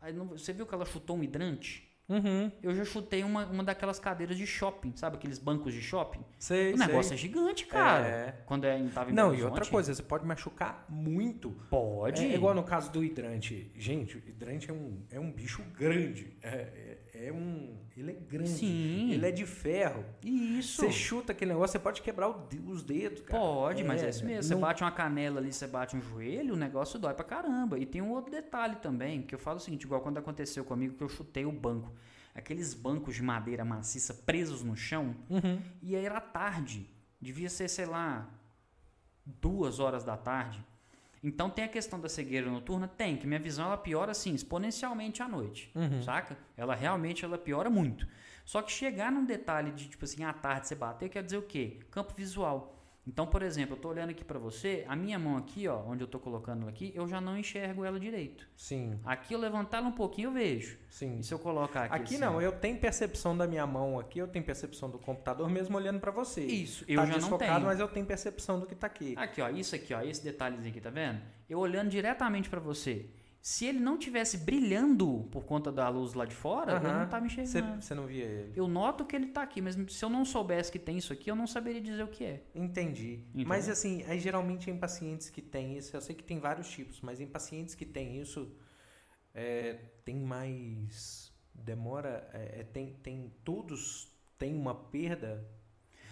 [0.01, 1.89] Aí não- você viu que ela chutou um hidrante?
[2.09, 2.51] Uhum.
[2.61, 5.15] Eu já chutei uma, uma daquelas cadeiras de shopping, sabe?
[5.15, 6.19] Aqueles bancos de shopping.
[6.37, 7.15] Sei, O negócio sei.
[7.15, 8.05] é gigante, cara.
[8.05, 8.31] É.
[8.45, 11.51] Quando é, tava em Não, Belo e outra coisa, você pode machucar muito.
[11.69, 12.21] Pode.
[12.25, 13.71] É igual no caso do hidrante.
[13.75, 16.35] Gente, o hidrante é um, é um bicho grande.
[16.43, 17.77] É, é, é um.
[17.95, 18.49] Ele é grande.
[18.49, 19.11] Sim.
[19.11, 20.03] Ele é de ferro.
[20.23, 20.81] Isso.
[20.81, 23.39] Você chuta aquele negócio, você pode quebrar o os dedos, cara.
[23.39, 24.43] Pode, mas é isso mesmo.
[24.43, 27.77] Você não- bate uma canela ali, você bate um joelho, o negócio dói pra caramba.
[27.77, 30.95] E tem um outro detalhe também, que eu falo o seguinte, igual quando aconteceu comigo
[30.95, 31.91] que eu chutei o banco.
[32.35, 35.61] Aqueles bancos de madeira maciça presos no chão, Uhum.
[35.83, 36.89] e aí era tarde.
[37.21, 38.27] Devia ser, sei lá,
[39.25, 40.63] duas horas da tarde.
[41.23, 42.87] Então tem a questão da cegueira noturna?
[42.87, 45.71] Tem, que minha visão ela piora assim, exponencialmente à noite.
[45.73, 46.01] Uhum.
[46.01, 46.37] Saca?
[46.57, 48.05] Ela realmente ela piora muito.
[48.43, 51.43] Só que chegar num detalhe de, tipo assim, à tarde você bater, quer dizer o
[51.43, 51.79] quê?
[51.89, 52.82] Campo visual.
[53.05, 56.01] Então, por exemplo, eu tô olhando aqui para você, a minha mão aqui, ó, onde
[56.01, 58.47] eu tô colocando ela aqui, eu já não enxergo ela direito.
[58.55, 60.77] Sim, Aqui eu levantar ela um pouquinho eu vejo.
[60.89, 61.19] sim.
[61.19, 64.19] E se eu colocar aqui Aqui assim, não, eu tenho percepção da minha mão aqui,
[64.19, 66.45] eu tenho percepção do computador mesmo olhando pra você.
[66.45, 67.61] Isso, eu tá já não tenho.
[67.61, 69.15] mas eu tenho percepção do que tá aqui.
[69.17, 71.19] Aqui, ó, isso aqui, ó, esse detalhezinho aqui, tá vendo?
[71.49, 73.05] Eu olhando diretamente pra você.
[73.45, 76.99] Se ele não tivesse brilhando por conta da luz lá de fora, eu Aham.
[77.01, 77.81] não tava Você enxergando.
[77.81, 78.53] você não via ele.
[78.55, 81.29] Eu noto que ele tá aqui, mas se eu não soubesse que tem isso aqui,
[81.29, 82.43] eu não saberia dizer o que é.
[82.55, 83.15] Entendi.
[83.31, 83.45] Entendeu?
[83.49, 87.01] Mas assim, aí geralmente em pacientes que têm isso, eu sei que tem vários tipos,
[87.01, 88.49] mas em pacientes que têm isso,
[89.33, 89.73] é,
[90.05, 91.29] tem mais.
[91.53, 92.29] Demora.
[92.33, 93.29] é, é, tem, tem.
[93.43, 95.45] Todos têm uma perda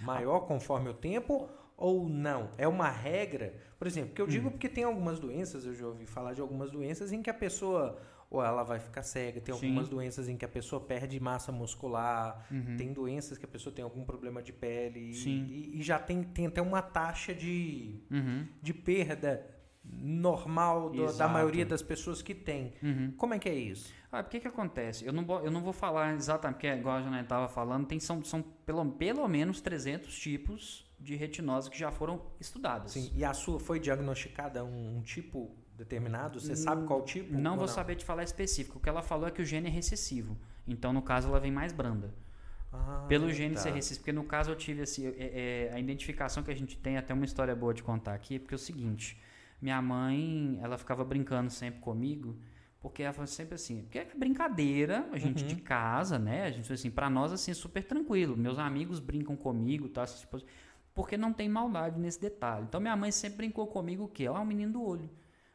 [0.02, 1.48] maior conforme o tempo
[1.82, 2.50] ou não?
[2.58, 3.54] É uma regra?
[3.78, 4.30] Por exemplo, que eu Hum.
[4.30, 7.34] digo porque tem algumas doenças, eu já ouvi falar de algumas doenças em que a
[7.34, 7.98] pessoa.
[8.30, 9.66] Ou ela vai ficar cega, tem Sim.
[9.68, 12.78] algumas doenças em que a pessoa perde massa muscular, Uhum.
[12.78, 15.80] tem doenças que a pessoa tem algum problema de pele e-.
[15.80, 18.48] E, já tem, tem até uma taxa de, Uhum.
[18.62, 19.46] de perda
[19.84, 22.74] normal do- da maioria das pessoas que tem.
[22.82, 23.14] Uhum.
[23.18, 23.94] Como é que é isso?
[24.12, 25.06] Ah, por que que acontece?
[25.06, 28.00] Eu não, vou- eu não vou falar exatamente, porque igual a Janete estava falando, tem,
[28.00, 32.92] são, são pelo, pelo menos 300 tipos de retinose que já foram estudados.
[32.92, 36.40] Assim, e a sua foi diagnosticada um, um tipo determinado?
[36.40, 37.34] Você sabe qual tipo?
[37.38, 38.78] Não ou vou saber te falar específico.
[38.78, 40.38] O que ela falou é que o gene é recessivo.
[40.68, 42.14] Então, no caso, ela vem mais branda.
[42.72, 43.62] Ah, Pelo gene tá.
[43.62, 44.00] ser recessivo.
[44.02, 47.14] Porque no caso eu tive assim, é- é, a identificação que a gente tem, até
[47.14, 49.20] uma história boa de contar aqui, porque é o seguinte,
[49.62, 52.38] minha mãe, ela ficava brincando sempre comigo,
[52.80, 55.48] porque ela falou sempre assim, porque é brincadeira, a gente Uhum.
[55.50, 56.46] de casa, né?
[56.46, 58.38] A gente assim, para nós assim, é super tranquilo.
[58.38, 60.04] Meus amigos brincam comigo, tá?
[60.04, 60.48] essas coisas,
[60.94, 62.66] porque não tem maldade nesse detalhe.
[62.68, 64.28] Então minha mãe sempre brincou comigo o quê?
[64.28, 65.10] Ó, o menino do olho.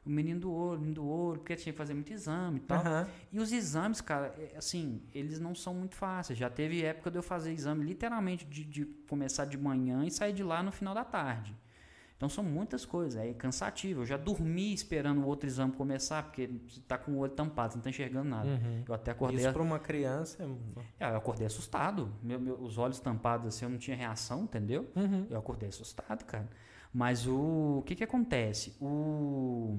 [0.04, 2.60] O menino do olho, o menino do olho, porque tinha que fazer muito exame e
[2.60, 2.78] tal.
[2.80, 3.08] Aham.
[3.32, 6.38] E os exames, cara, é, assim, eles não são muito fáceis.
[6.38, 10.32] Já teve época de eu fazer exame literalmente de, de começar de manhã e sair
[10.32, 11.56] de lá no final da tarde.
[12.16, 14.00] Então são muitas coisas, é cansativo.
[14.00, 17.72] Eu já dormi esperando o outro exame começar, porque você tá com o olho tampado,
[17.72, 18.48] você não tá enxergando nada.
[18.48, 18.84] Uhum.
[18.88, 20.42] Eu até acordei, Isso para uma criança.
[20.98, 22.10] é- é, eu acordei assustado.
[22.22, 24.90] Meu, meu- os olhos tampados assim, eu não tinha reação, entendeu?
[24.96, 25.26] Uhum.
[25.28, 26.48] Eu acordei assustado, cara.
[26.92, 28.74] Mas o, o que que acontece?
[28.80, 29.78] O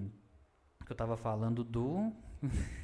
[0.85, 2.13] que eu tava falando do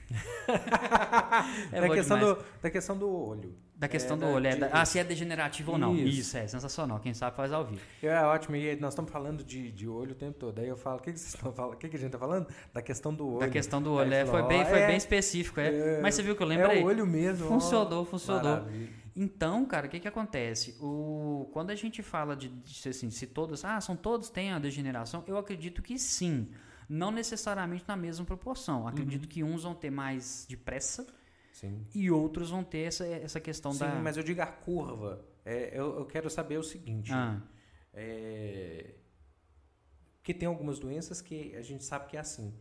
[1.71, 2.37] É da, questão demais.
[2.37, 3.55] do, da questão do olho.
[3.75, 4.47] Da questão É, do olho.
[4.47, 5.95] é de- ah, se é degenerativo ou não.
[5.95, 6.19] Isso.
[6.19, 6.99] Isso, é sensacional.
[6.99, 7.81] Quem sabe faz ao vivo.
[8.01, 10.59] É ótimo, e nós estamos falando de, de olho o tempo todo.
[10.59, 11.73] Aí eu falo, o que, que vocês estão falando?
[11.73, 12.47] O que, que a gente está falando?
[12.73, 13.39] Da questão do olho.
[13.39, 14.13] Da questão do olho.
[14.13, 15.59] É, foi bem, foi é, bem específico.
[15.59, 15.97] É.
[15.97, 16.79] é, Mas você viu que eu lembrei?
[16.79, 17.47] É o olho mesmo.
[17.47, 18.43] Funcionou, funcionou.
[18.43, 18.89] Maravilha.
[19.15, 20.75] Então, cara, o que que acontece?
[20.79, 24.59] O, quando a gente fala de, de assim, se todos, ah, são todos têm a
[24.59, 26.49] degeneração, eu acredito que sim.
[26.89, 28.87] Não necessariamente na mesma proporção.
[28.87, 31.05] Acredito que uns vão ter mais depressa
[31.53, 31.85] Sim.
[31.93, 33.95] e outros vão ter essa, essa questão Sim, da.
[33.95, 35.25] mas eu digo a curva.
[35.45, 37.11] É, eu, eu quero saber o seguinte.
[37.13, 37.41] Ah,
[37.93, 38.95] É,
[40.23, 42.53] que tem algumas doenças que a gente sabe que é assim.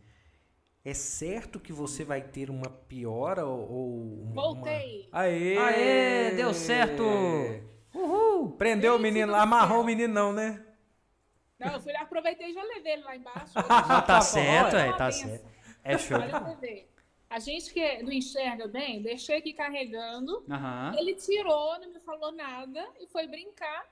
[0.85, 4.33] É certo que você vai ter uma piora ou, uma...
[4.33, 5.07] Voltei.
[5.13, 5.57] Aê!
[5.57, 7.03] Aê, deu certo!
[7.95, 8.51] Uhul!
[8.57, 10.61] Prendeu o menino, amarrou o menino não, né?
[11.65, 13.53] Não, eu fui lá, aproveitei e já levei ele lá embaixo.
[13.69, 15.29] Ah, tá certo, Olha, é, tá benção.
[15.29, 15.45] certo.
[15.83, 16.17] É show.
[16.17, 16.89] Olha pra ver.
[17.29, 20.45] A gente que não enxerga bem, deixei aqui carregando.
[20.49, 20.93] Aham.
[20.97, 23.85] Ele tirou, não me falou nada e foi brincar.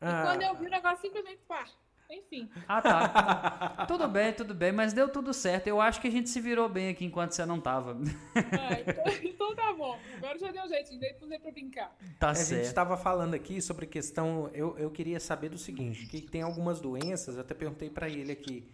[0.00, 1.64] Ah, E quando eu vi o negócio, simplesmente pá.
[2.10, 2.48] Enfim.
[2.66, 3.84] Ah, tá.
[3.86, 5.66] tudo bem, tudo bem, mas deu tudo certo.
[5.66, 7.98] Eu acho que a gente se virou bem aqui enquanto você não tava.
[8.34, 9.98] Ah, então, então tá bom.
[10.16, 11.94] Agora já deu jeito, dei pra pra brincar.
[12.18, 12.64] Tá a gente certo.
[12.64, 14.50] estava falando aqui sobre questão.
[14.54, 18.32] Eu, eu queria saber do seguinte: que tem algumas doenças, eu até perguntei para ele
[18.32, 18.66] aqui,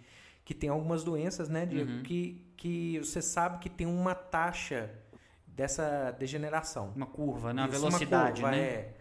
[0.44, 2.02] que tem algumas doenças, né, Diego, Uhum.
[2.04, 4.90] que, que você sabe que tem uma taxa
[5.46, 6.92] dessa degeneração.
[6.94, 7.62] Uma curva, né?
[7.62, 8.62] Uma Isso, velocidade, curva, né?
[8.62, 8.94] é.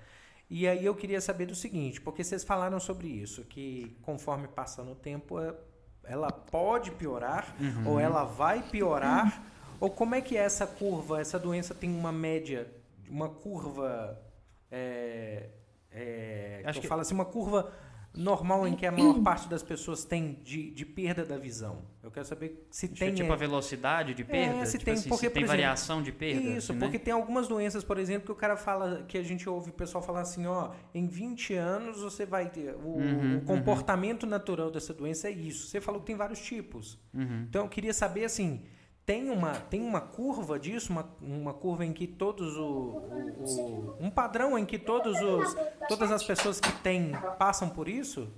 [0.55, 4.83] E aí eu queria saber do seguinte, porque vocês falaram sobre isso, que conforme passa
[4.83, 5.55] no tempo, é-
[6.03, 7.87] ela pode piorar, Uhum.
[7.93, 9.41] ou ela vai piorar,
[9.79, 11.19] ou como é que é essa curva?
[11.19, 12.71] Essa doença tem uma média,
[13.09, 14.21] uma curva.
[14.69, 15.49] É,
[15.91, 17.71] é, Acho eu que- falo assim, uma curva
[18.15, 21.81] normal em que a maior parte das pessoas tem de, de perda da visão.
[22.03, 23.15] Eu quero saber se Acho é tem.
[23.15, 24.65] tipo é, a velocidade de perda?
[24.65, 26.41] se tipo tem, assim, porque, se por tem exemplo, variação de perda?
[26.41, 27.03] Isso, assim, porque né?
[27.03, 30.03] tem algumas doenças, por exemplo, que o cara fala, que a gente ouve o pessoal
[30.03, 32.75] falar assim, ó, em 20 anos você vai ter.
[32.75, 35.67] O, Uhum, o comportamento natural dessa doença é isso.
[35.67, 36.99] Você falou que tem vários tipos.
[37.13, 37.45] Uhum.
[37.49, 38.61] Então eu queria saber assim.
[39.05, 43.97] Tem uma, tem uma curva disso, uma, uma curva em que todos o, o- o-
[43.99, 45.53] um padrão em que todos os
[45.89, 48.31] todas as pessoas que têm passam por isso?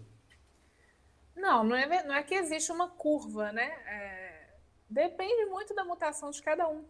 [1.35, 3.67] Não, não é, não é que existe uma curva, né?
[3.85, 4.47] É,
[4.89, 6.83] depende muito da mutação de cada um,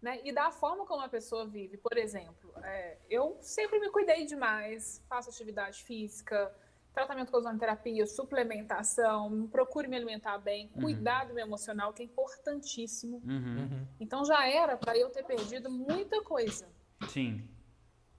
[0.00, 0.20] né?
[0.22, 1.76] E da forma como a pessoa vive.
[1.76, 6.54] Por exemplo, é, eu sempre me cuidei demais, faço atividade física,
[6.98, 10.82] tratamento com ozonoterapia, suplementação, procure me alimentar bem, Uhum.
[10.82, 13.22] cuidado meu emocional, que é importantíssimo.
[13.24, 13.58] Uhum.
[13.70, 13.86] Uhum.
[14.00, 16.66] Então já era para eu ter perdido muita coisa.
[17.08, 17.48] Sim.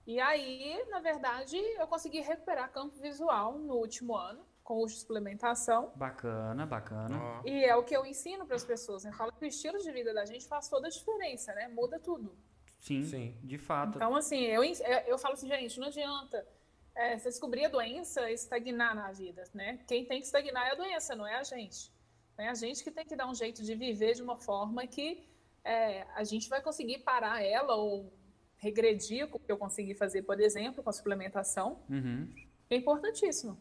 [0.06, 4.94] E aí, na verdade, eu consegui recuperar campo visual no último ano, com o uso
[4.94, 5.92] de suplementação.
[5.94, 7.16] Bacana, bacana.
[7.20, 7.42] Ó.
[7.46, 9.04] E é o que eu ensino para as pessoas.
[9.04, 9.10] né?
[9.10, 11.68] Eu falo que o estilo de vida da gente faz toda a diferença, né?
[11.68, 12.34] Muda tudo.
[12.80, 13.36] Sim, Sim.
[13.44, 13.96] de fato.
[13.96, 14.72] Então, assim, eu, eu
[15.06, 16.46] eu falo assim, gente, não adianta
[16.94, 19.78] é, você descobrir a doença e estagnar na vida, né?
[19.86, 21.92] Quem tem que estagnar é a doença, não é a gente.
[22.36, 25.28] É a gente que tem que dar um jeito de viver de uma forma que
[25.62, 28.12] é, a gente vai conseguir parar ela ou
[28.56, 31.82] regredir o que eu consegui fazer, por exemplo, com a suplementação.
[31.88, 32.28] Uhum.
[32.68, 33.58] É importantíssimo.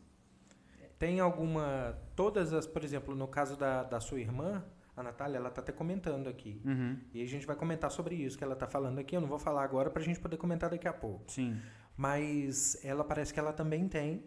[0.98, 1.98] Tem alguma.
[2.16, 4.66] Todas as, por exemplo, no caso da, da sua irmã,
[4.96, 6.62] a Natália, ela tá até comentando aqui.
[6.66, 7.00] Uhum.
[7.14, 9.16] E a gente vai comentar sobre isso que ela tá falando aqui.
[9.16, 11.24] Eu não vou falar agora pra gente poder comentar daqui a pouco.
[11.32, 11.58] Sim.
[12.04, 14.24] Mas ela parece que ela também tem,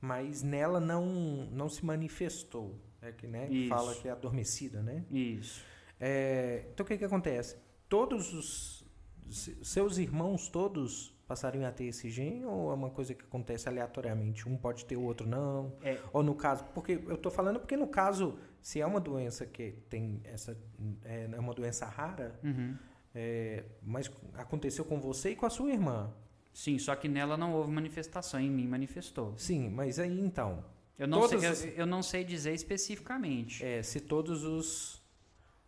[0.00, 1.04] mas nela não,
[1.50, 2.78] não se manifestou.
[3.00, 3.48] É que, né?
[3.50, 3.68] Isso.
[3.70, 5.04] Fala que é adormecida, né?
[5.10, 5.64] Isso.
[5.98, 7.56] É, então o que que acontece?
[7.88, 8.86] Todos os
[9.28, 13.68] se- seus irmãos todos passariam a ter esse gene ou é uma coisa que acontece
[13.68, 14.48] aleatoriamente?
[14.48, 15.72] Um pode ter, o outro não?
[15.82, 15.98] É.
[16.12, 19.72] Ou no caso, porque eu tô falando porque no caso, se é uma doença que
[19.90, 20.56] tem essa
[21.04, 22.76] é, é uma doença rara, Uhum.
[23.12, 26.12] é, mas aconteceu com você e com a sua irmã.
[26.52, 29.32] Sim, só que nela não houve manifestação, em mim manifestou.
[29.36, 30.64] Sim, mas aí então,
[30.98, 33.64] Eu não, sei, eu, eu não sei dizer especificamente.
[33.64, 35.00] é, se todos os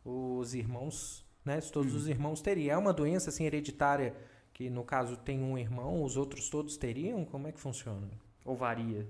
[0.05, 1.99] os irmãos, né, se todos Uhum.
[1.99, 4.15] os irmãos teriam, é uma doença assim hereditária
[4.53, 7.25] que no caso tem um irmão, os outros todos teriam?
[7.25, 8.09] Como é que funciona?
[8.45, 9.09] Ou varia.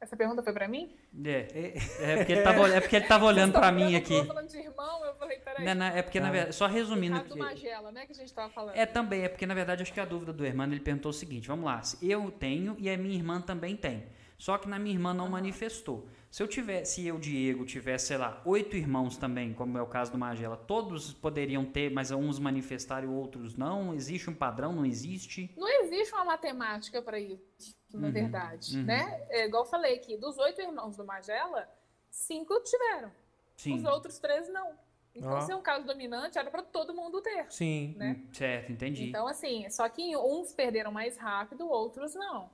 [0.00, 0.90] Essa pergunta foi para mim?
[1.24, 1.74] É.
[2.00, 4.14] É porque ele tava, é porque ele tava olhando pra mim aqui.
[4.14, 5.64] Eu falando de irmão, eu falei, peraí.
[5.64, 6.32] Não, não, é porque, na Tá.
[6.32, 7.16] verdade, só resumindo.
[7.16, 8.74] Caso do aqui- Magela, né, que a gente tava falando.
[8.76, 11.12] É também, é porque na verdade acho que a dúvida do Hermano ele perguntou o
[11.12, 14.04] seguinte: vamos lá, se eu tenho e a minha irmã também tem.
[14.38, 16.08] Só que na minha irmã não manifestou.
[16.30, 19.86] Se eu tiver, se eu, Diego, tivesse, sei lá, oito irmãos também, como é o
[19.86, 23.92] caso do Magela, todos poderiam ter, mas uns manifestarem e outros não?
[23.92, 24.72] Existe um padrão?
[24.72, 25.52] Não existe?
[25.56, 28.84] Não existe uma matemática para isso, na Uhum, verdade, uhum.
[28.84, 29.26] né?
[29.28, 31.68] É, igual eu falei aqui, dos oito irmãos do Magela,
[32.08, 33.10] cinco tiveram,
[33.56, 33.74] Sim.
[33.74, 34.78] os outros três não.
[35.12, 37.96] Então, se é um caso dominante, era para todo mundo ter, Sim.
[37.98, 38.16] né?
[38.16, 39.08] Hum, Certo, entendi.
[39.08, 42.48] Então, assim, só que uns perderam mais rápido, outros não.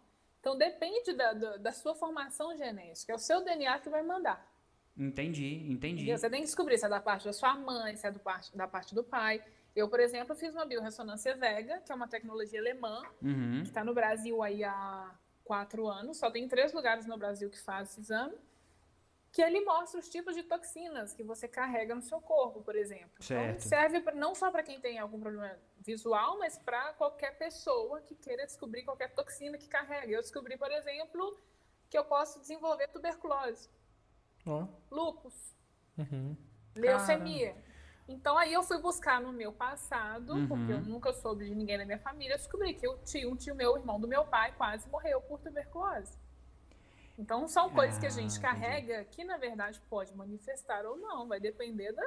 [0.47, 4.49] Então, depende da, da, da sua formação genética, é o seu DNA que vai mandar.
[4.97, 6.03] Entendi, entendi.
[6.03, 6.17] Entendeu?
[6.17, 8.57] Você tem que descobrir se é da parte da sua mãe, se é do parte,
[8.57, 9.43] da parte do pai.
[9.75, 13.63] Eu, por exemplo, fiz uma biorressonância Vega, que é uma tecnologia alemã, Uhum.
[13.65, 16.17] que está no Brasil há quatro anos.
[16.17, 18.37] Só tem três lugares no Brasil que faz esse exame.
[19.37, 23.23] Que ele mostra os tipos de toxinas que você carrega no seu corpo, por exemplo.
[23.23, 23.59] Certo.
[23.59, 28.01] Então, serve pra- não só para quem tem algum problema visual, mas para qualquer pessoa
[28.01, 30.11] que queira descobrir qualquer toxina que carrega.
[30.11, 31.39] Eu descobri, por exemplo,
[31.91, 33.69] que eu posso desenvolver tuberculose,
[34.47, 34.67] Ó.
[34.91, 35.55] lúpus,
[35.99, 36.35] Uhum.
[36.75, 37.55] leucemia.
[38.09, 40.49] Então aí eu fui buscar no meu passado, Uhum.
[40.49, 43.37] porque eu nunca soube de ninguém da minha família, eu descobri que eu tinha um
[43.37, 46.17] tio meu, irmão do meu pai, quase morreu por tuberculose.
[47.19, 48.41] Então são coisas que a Ah, gente entendi.
[48.41, 52.03] carrega que na verdade pode manifestar ou não, vai depender da,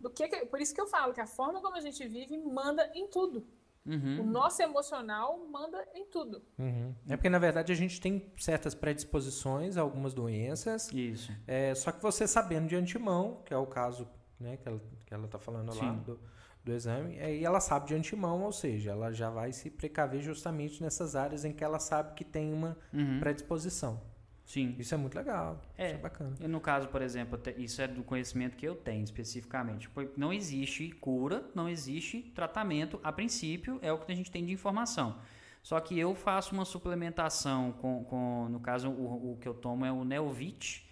[0.00, 2.36] do que, que- por isso que eu falo que a forma como a gente vive
[2.38, 3.46] manda em tudo.
[3.86, 4.24] O Uhum.
[4.24, 6.42] nosso emocional manda em tudo.
[6.58, 6.94] Uhum.
[7.06, 11.30] É porque, na verdade, a gente tem certas predisposições a algumas doenças, Isso.
[11.46, 14.08] é, só que você sabendo de antemão, que é o caso
[14.40, 15.98] né, que ela que ela está falando lá Sim.
[15.98, 16.18] do,
[16.64, 20.82] do exame, aí ela sabe de antemão, ou seja, ela já vai se precaver justamente
[20.82, 23.20] nessas áreas em que ela sabe que tem uma Uhum.
[23.20, 24.00] predisposição.
[24.44, 24.76] Sim.
[24.78, 25.86] Isso é muito legal, É.
[25.86, 26.36] isso é bacana.
[26.38, 29.88] E no caso, por exemplo, isso é do conhecimento que eu tenho especificamente.
[30.16, 34.52] Não existe cura, não existe tratamento, a princípio, é o que a gente tem de
[34.52, 35.16] informação.
[35.62, 39.86] Só que eu faço uma suplementação com, com no caso, o, o que eu tomo
[39.86, 40.86] é o Neovit,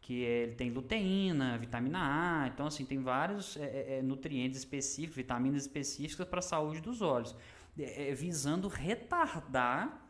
[0.00, 1.98] que é- ele tem luteína, vitamina
[2.44, 6.80] A, então assim, tem vários é, é, é, nutrientes específicos, vitaminas específicas para a saúde
[6.80, 7.36] dos olhos,
[7.78, 10.03] é, é, visando retardar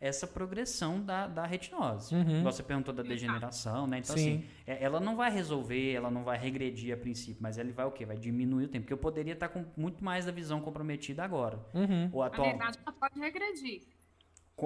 [0.00, 2.14] essa progressão da, da retinose.
[2.14, 2.42] Uhum.
[2.42, 3.98] Você perguntou da degeneração, né?
[3.98, 4.38] Então, Sim.
[4.38, 7.84] assim, é- ela não vai resolver, ela não vai regredir a princípio, mas ele vai
[7.84, 8.06] o quê?
[8.06, 8.84] Vai diminuir o tempo.
[8.84, 11.58] Porque eu poderia estar com muito mais da visão comprometida agora.
[11.74, 12.08] Uhum.
[12.12, 12.48] Ou Na atual.
[12.48, 13.82] verdade, ela pode regredir.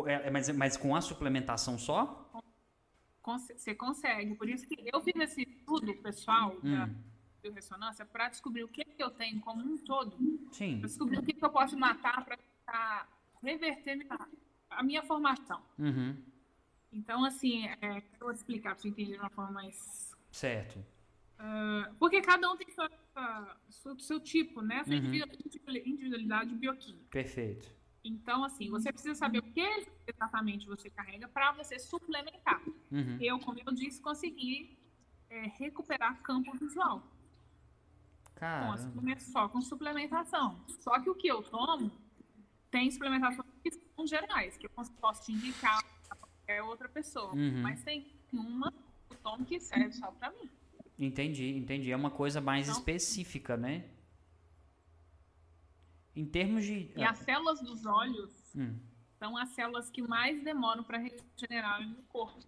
[0.07, 2.31] É, mas, mas com a suplementação só?
[3.25, 4.35] Você consegue.
[4.37, 6.95] Por isso que eu fiz esse estudo pessoal da Hum,
[7.43, 10.17] biorressonância para descobrir o que, que eu tenho como um todo.
[10.53, 10.79] sim.
[10.79, 13.07] Pra descobrir o que, que eu posso matar para
[13.43, 14.29] reverter minha-
[14.77, 15.63] a minha formação.
[15.79, 16.17] Uhum,
[16.93, 20.13] Então, assim, é, eu vou explicar para você entender de uma forma mais.
[20.31, 20.85] certo.
[21.99, 22.89] Porque cada um tem sua,
[23.69, 24.83] sua- seu, tipo, né?
[24.85, 25.13] Sua Uhum.
[25.85, 27.05] individualidade bioquímica.
[27.11, 27.69] Perfeito.
[28.03, 32.63] Então, assim, você precisa saber o que exatamente você carrega para você suplementar.
[32.93, 33.19] Uhum.
[33.21, 34.79] Eu, como eu disse, consegui
[35.31, 37.01] é, recuperar campo visual.
[37.01, 40.63] Com a Cara, suplementa- só com suplementação.
[40.81, 41.91] Só que o que eu tomo
[42.71, 47.33] tem suplementações que são gerais, que eu posso te indicar para qualquer outra pessoa.
[47.35, 47.63] Uhum.
[47.63, 50.49] Mas tem uma que eu tomo que serve só para mim.
[50.99, 51.91] entendi, entendi.
[51.91, 53.89] É uma coisa mais Então- específica, né?
[56.15, 56.93] Em termos de.
[56.97, 58.79] E as células dos olhos Hum,
[59.19, 62.39] são as células que mais demoram para regenerar no corpo.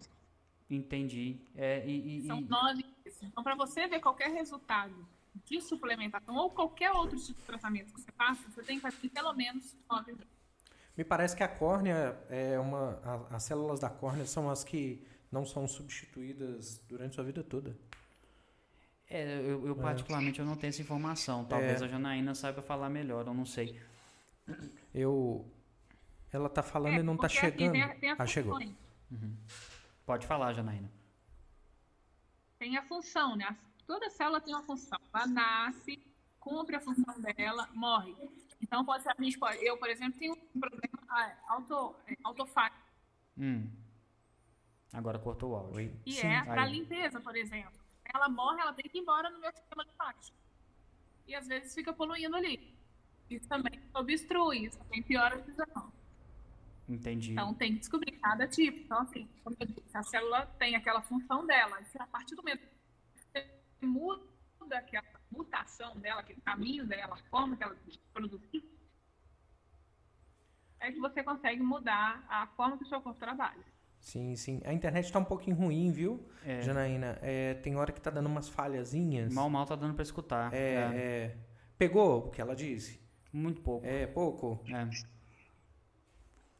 [0.69, 1.39] entendi.
[1.55, 2.85] É, e, e- São nove.
[3.23, 5.07] Então, para você ver qualquer resultado
[5.45, 9.09] de suplementação ou qualquer outro tipo de tratamento que você faça, você tem que fazer
[9.09, 10.15] pelo menos nove.
[10.97, 12.99] Me parece que a córnea é uma.
[13.03, 17.77] a- as células da córnea são as que não são substituídas durante sua vida toda.
[19.09, 21.45] é, eu, eu particularmente eu não tenho essa informação.
[21.45, 21.85] Talvez É.
[21.85, 23.79] a Janaína saiba falar melhor, eu não sei.
[24.93, 25.45] Eu.
[26.33, 27.71] Ela tá falando e não tá assim, chegando.
[27.71, 28.53] tem a- tem a ah, chegou.
[28.55, 28.75] funções.
[30.05, 30.91] Pode falar, Janaína.
[32.59, 33.55] Tem a função, né?
[33.85, 34.99] Toda célula tem uma função.
[35.13, 36.01] Ela nasce,
[36.39, 38.13] cumpre a função dela, morre.
[38.61, 42.15] Então, pode ser, a gente pode, eu, por exemplo, tenho um problema ah, auto, é,
[42.23, 42.87] autofágico,
[43.37, 43.69] Hum.
[44.91, 45.75] Agora cortou o áudio.
[45.75, 45.93] Oi.
[46.03, 47.79] que Sim, é para limpeza, por exemplo.
[48.13, 50.37] Ela morre, ela tem que ir embora no meu sistema linfático.
[51.27, 52.75] E às vezes fica poluindo ali.
[53.29, 55.93] Isso também obstrui, isso também piora a visão.
[56.87, 57.33] Entendi.
[57.33, 58.79] Então tem que descobrir cada tipo.
[58.79, 61.81] Então, assim, como eu disse, a célula tem aquela função dela.
[61.81, 67.15] E se a partir do momento que você muda aquela mutação dela, aquele caminho dela,
[67.15, 67.75] a forma que ela
[68.13, 68.63] produzir,
[70.79, 73.63] é que você consegue mudar a forma que o seu corpo trabalha.
[73.99, 74.61] Sim, sim.
[74.63, 76.61] A internet tá um pouquinho ruim, viu, É.
[76.61, 77.17] Janaína?
[77.21, 79.33] É, tem hora que tá dando umas falhazinhas.
[79.33, 80.53] Mal, mal tá dando pra escutar.
[80.53, 81.37] É, é.
[81.77, 83.01] Pegou o que ela disse?
[83.33, 83.85] Muito pouco.
[83.85, 84.63] É, pouco.
[84.67, 85.16] É.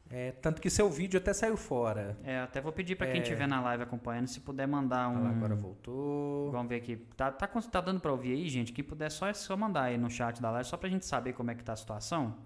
[0.09, 2.17] É, tanto que seu vídeo até saiu fora.
[2.23, 3.21] É, até vou pedir pra quem É.
[3.23, 5.23] estiver na live acompanhando, se puder mandar Olha um.
[5.25, 6.49] lá, agora voltou.
[6.51, 6.95] Vamos ver aqui.
[7.17, 8.71] Tá, tá, tá dando pra ouvir aí, gente?
[8.71, 11.33] Quem puder, só, é só mandar aí no chat da live, só pra gente saber
[11.33, 12.37] como é que tá a situação.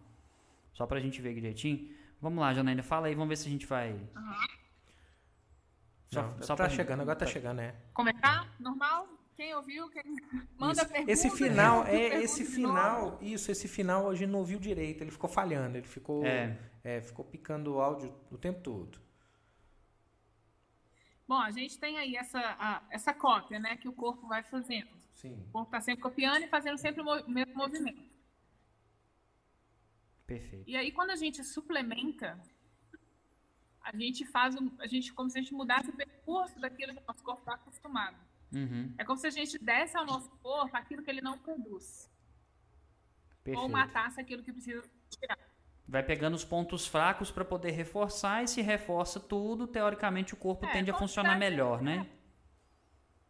[0.74, 1.90] Só pra gente ver direitinho.
[2.20, 3.96] Vamos lá, Janaína, fala aí, vamos ver se a gente vai.
[6.10, 7.74] Só, Não, só tá pra- chegando, agora tá chegando, né?
[7.94, 8.48] Como é que tá?
[8.60, 9.08] Normal?
[9.36, 9.90] Quem ouviu?
[9.90, 10.04] Quem
[10.58, 10.88] manda Isso.
[10.92, 11.12] pergunta.
[11.12, 15.12] Esse final, é pergunta esse final, isso, esse final a gente não ouviu direito, ele
[15.12, 16.58] ficou falhando, ele ficou, É.
[16.84, 19.00] é, ficou picando o áudio o tempo todo.
[21.28, 24.90] Bom, a gente tem aí essa, a- essa cópia, né, que o corpo vai fazendo.
[25.16, 25.34] Sim.
[25.48, 28.04] O corpo está sempre copiando e fazendo sempre o mesmo movimento.
[30.28, 30.70] Perfeito.
[30.70, 32.40] E aí, quando a gente suplementa,
[33.82, 37.00] a gente faz um, a gente como se a gente mudasse o percurso daquilo que
[37.02, 38.16] o nosso corpo está acostumado.
[38.54, 42.10] Uhum, É como se a gente desse ao nosso corpo aquilo que ele não produz.
[43.40, 43.70] Ou perfeito.
[43.72, 45.38] matasse aquilo que precisa tirar.
[45.88, 50.66] Vai pegando os pontos fracos pra poder reforçar e se reforça tudo, teoricamente o corpo
[50.66, 52.08] É, tende a funcionar melhor, né?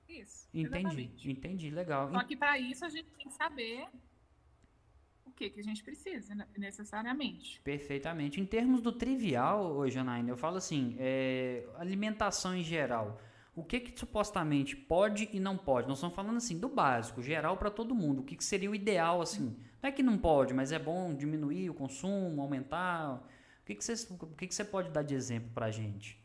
[0.07, 0.47] Isso.
[0.53, 1.31] Entendi, exatamente.
[1.31, 2.11] entendi, legal.
[2.11, 3.87] Só que para isso a gente tem que saber
[5.25, 7.61] o que, que a gente precisa, né, necessariamente.
[7.61, 8.41] Perfeitamente.
[8.41, 13.19] Em termos do trivial, Janaína, eu falo assim, é, alimentação em geral.
[13.55, 15.87] O que que supostamente pode e não pode?
[15.87, 18.21] Nós estamos falando assim do básico, geral para todo mundo.
[18.21, 19.57] O que, que seria o ideal assim?
[19.81, 23.15] Não é que não pode, mas é bom diminuir o consumo, aumentar.
[23.61, 26.17] O que que você, o que que você pode dar de exemplo pra gente?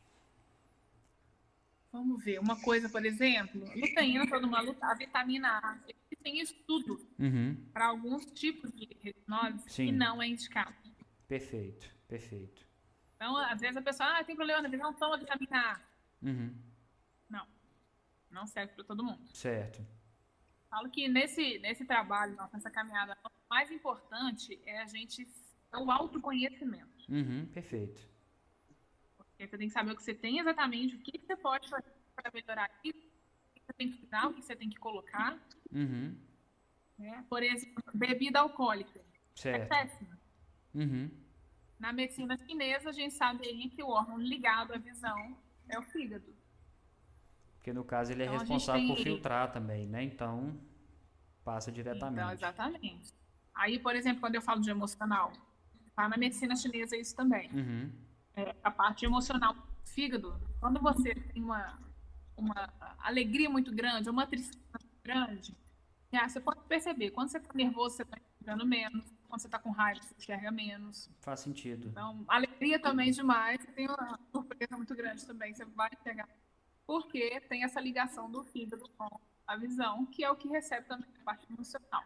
[1.93, 2.39] Vamos ver.
[2.39, 5.79] Uma coisa, por exemplo, luteína, todo mundo luta, a vitamina A.
[6.23, 9.87] Tem estudo Uhum, para alguns tipos de retinose Sim.
[9.87, 10.75] que não é indicado.
[11.29, 12.67] perfeito, perfeito.
[13.17, 15.81] Então, às vezes a pessoa, ah, tem problema na visão, toma vitamina A.
[16.23, 16.55] Uhum,
[18.37, 19.27] não serve para todo mundo.
[19.33, 19.85] certo.
[20.69, 25.27] Falo que nesse, nesse trabalho, nessa caminhada, o mais importante é a gente
[25.73, 27.05] é o autoconhecimento.
[27.09, 28.07] Uhum, perfeito.
[29.17, 31.91] Porque você tem que saber o que você tem exatamente, o que você pode fazer
[32.15, 35.39] para melhorar isso, o que você tem que dar, o que você tem que colocar.
[35.73, 36.15] Uhum,
[36.99, 37.25] né?
[37.29, 38.99] Por exemplo, bebida alcoólica.
[38.99, 39.69] É certo.
[39.69, 40.19] péssima.
[40.75, 41.11] Uhum,
[41.79, 45.83] Na medicina chinesa, a gente sabe aí que o órgão ligado à visão é o
[45.83, 46.36] fígado.
[47.67, 50.01] Porque no caso ele é Então, gente responsável por filtrar também, né?
[50.05, 50.57] Então
[51.45, 52.33] passa Então, diretamente.
[52.35, 53.13] exatamente.
[53.53, 55.33] Aí, por exemplo, quando eu falo de emocional,
[55.97, 57.51] tá na medicina chinesa isso também.
[57.53, 57.91] Uhum,
[58.37, 61.77] É, a parte emocional do fígado, quando você tem uma,
[62.37, 65.57] uma alegria muito grande, uma tristeza muito grande,
[66.13, 69.59] já, você pode perceber, quando você está nervoso, você está enxergando menos, quando você está
[69.59, 71.11] com raiva, você enxerga menos.
[71.21, 71.89] faz sentido.
[71.89, 76.29] Então, alegria também demais, você tem uma surpresa muito grande também, você vai enxergar.
[76.87, 79.09] Porque tem essa ligação do fígado com
[79.47, 82.05] a visão, que é o que recebe também a parte emocional.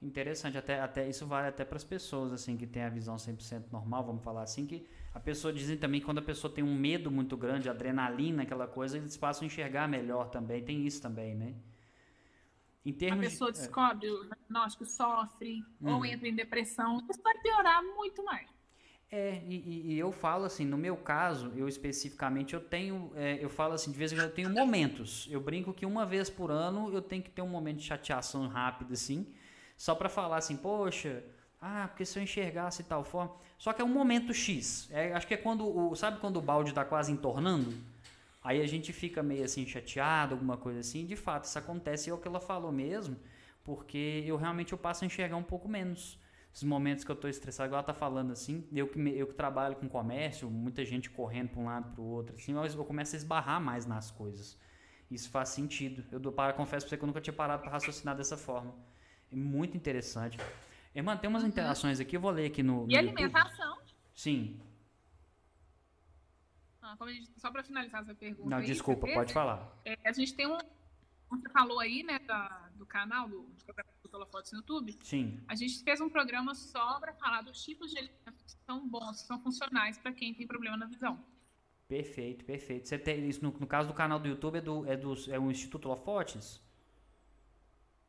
[0.00, 3.72] Interessante, até, até isso vale até para as pessoas assim que têm a visão 100%
[3.72, 6.74] normal, vamos falar assim, que a pessoa dizem também que quando a pessoa tem um
[6.78, 11.34] medo muito grande, adrenalina, aquela coisa, eles passam a enxergar melhor também, tem isso também,
[11.34, 11.54] né?
[12.84, 15.96] Em A termos pessoa de, é, descobre o diagnóstico, sofre, Uhum.
[15.96, 18.48] ou entra em depressão, isso vai piorar muito mais.
[19.10, 23.48] É, e, e- eu falo assim, no meu caso, eu especificamente, eu tenho, é, eu
[23.48, 25.28] falo assim, de vez em quando eu tenho momentos.
[25.30, 28.48] Eu brinco que uma vez por ano eu tenho que ter um momento de chateação
[28.48, 29.26] rápido, assim,
[29.76, 31.22] só pra falar assim, poxa,
[31.60, 33.32] ah, porque se eu enxergasse tal forma.
[33.58, 34.88] Só que é um momento X.
[34.90, 37.72] É, acho que é quando, o, sabe quando o balde tá quase entornando?
[38.42, 41.06] Aí a gente fica meio assim chateado, alguma coisa assim.
[41.06, 43.16] De fato, isso acontece, é o que ela falou mesmo,
[43.64, 46.18] porque eu realmente eu passo a enxergar um pouco menos
[46.56, 49.34] esses momentos que eu tô estressado, igual ela tá falando assim, eu que, eu que
[49.34, 52.84] trabalho com comércio, muita gente correndo para um lado para o outro, assim, eu, eu
[52.86, 54.58] começo a esbarrar mais nas coisas.
[55.10, 56.02] Isso faz sentido.
[56.10, 58.74] Eu dou para confesso para você que eu nunca tinha parado para raciocinar dessa forma.
[59.30, 60.38] É muito interessante.
[60.94, 63.10] Irmã, tem umas interações aqui, eu vou ler aqui no, no E YouTube.
[63.22, 63.76] alimentação,
[64.14, 64.58] Sim.
[66.80, 68.48] ah, gente- só para finalizar essa pergunta.
[68.48, 69.78] Não, aí, desculpa, pode falar.
[69.84, 70.56] É, a gente tem um.
[71.30, 74.96] Você falou aí, né, da- do canal do, do Holofotes no YouTube.
[75.02, 75.40] Sim.
[75.48, 79.20] A gente fez um programa só para falar dos tipos de alimentos que são bons,
[79.22, 81.18] que são funcionais para quem tem problema na visão.
[81.88, 82.88] Perfeito, perfeito.
[82.88, 85.38] Você tem isso no, no caso do canal do YouTube é do é do é
[85.38, 86.60] o Instituto Lofotes?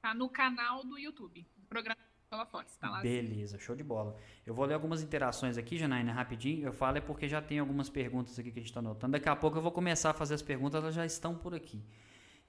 [0.02, 2.00] Tá no canal do YouTube, do programa
[2.32, 2.76] Holofotes.
[2.78, 3.02] Tá lá.
[3.02, 4.18] Beleza, show de bola.
[4.46, 6.66] Eu vou ler algumas interações aqui, Janaína, rapidinho.
[6.66, 9.14] Eu falo é porque já tem algumas perguntas aqui que a gente está anotando.
[9.14, 11.84] Daqui a pouco eu vou começar a fazer as perguntas, elas já estão por aqui.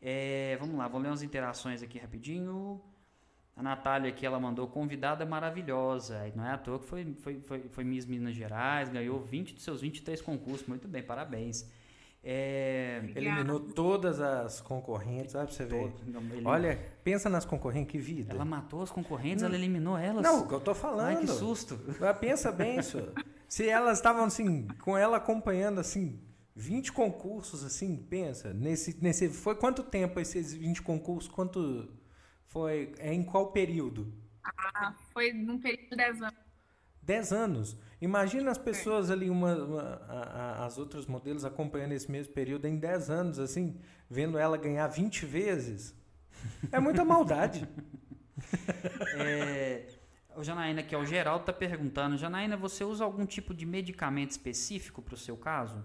[0.00, 2.80] É, vamos lá, vou ler umas interações aqui rapidinho.
[3.56, 6.30] A Natália aqui, ela mandou convidada maravilhosa.
[6.36, 9.64] Não é à toa que foi, foi, foi, foi Miss Minas Gerais, ganhou 20 dos
[9.64, 10.66] seus 23 concursos.
[10.68, 11.68] Muito bem, parabéns.
[12.22, 15.90] É, Eliminou todas as concorrentes, sabe pra você ver.
[15.92, 18.32] todo- não, ele- Olha, pensa nas concorrentes, que vida.
[18.32, 20.22] ela matou as concorrentes, ela eliminou elas.
[20.22, 21.06] Não, o que eu tô falando.
[21.06, 21.78] Ai, que susto.
[21.98, 23.12] Mas pensa bem, senhor.
[23.48, 26.20] Se elas estavam assim, com ela acompanhando assim,
[26.58, 29.28] 20 concursos, assim, pensa, nesse, nesse.
[29.28, 31.30] Foi quanto tempo esses 20 concursos?
[31.30, 31.88] Quanto
[32.48, 32.92] foi?
[32.98, 34.12] É em qual período?
[34.42, 36.38] Ah, foi num período de 10 anos.
[37.00, 37.76] 10 anos.
[38.00, 40.22] Imagina as pessoas ali, uma, uma- a-
[40.62, 43.78] a- as outras modelos acompanhando esse mesmo período em 10 anos, assim,
[44.10, 45.94] vendo ela ganhar 20 vezes.
[46.72, 47.68] É muita maldade.
[49.16, 49.86] É,
[50.36, 54.30] o Janaína, que é o Geraldo, tá perguntando: Janaína, você usa algum tipo de medicamento
[54.30, 55.84] específico para o seu caso?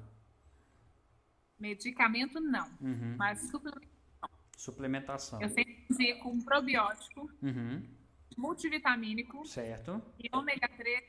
[1.68, 2.68] Medicamento, não.
[2.82, 3.16] Uhum.
[3.18, 3.88] Mas suplemento,
[4.58, 5.42] Suplementação.
[5.42, 7.82] eu sempre usei com probiótico, Uhum.
[8.38, 10.02] multivitamínico Certo.
[10.20, 11.02] e ômega 3.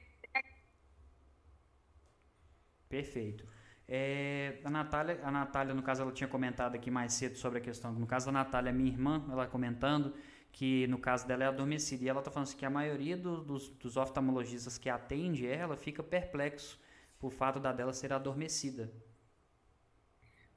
[2.88, 3.44] Perfeito.
[3.88, 7.60] É, a, Natália, a Natália, no caso, ela tinha comentado aqui mais cedo sobre a
[7.60, 7.92] questão.
[7.92, 10.14] No caso da Natália, minha irmã, ela comentando
[10.52, 12.04] que no caso dela é adormecida.
[12.04, 15.76] E ela está falando assim, que a maioria do- dos, dos oftalmologistas que atende ela
[15.76, 16.78] fica perplexo
[17.18, 18.92] por fato da dela ser adormecida.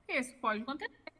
[0.08, 1.14] Isso pode acontecer.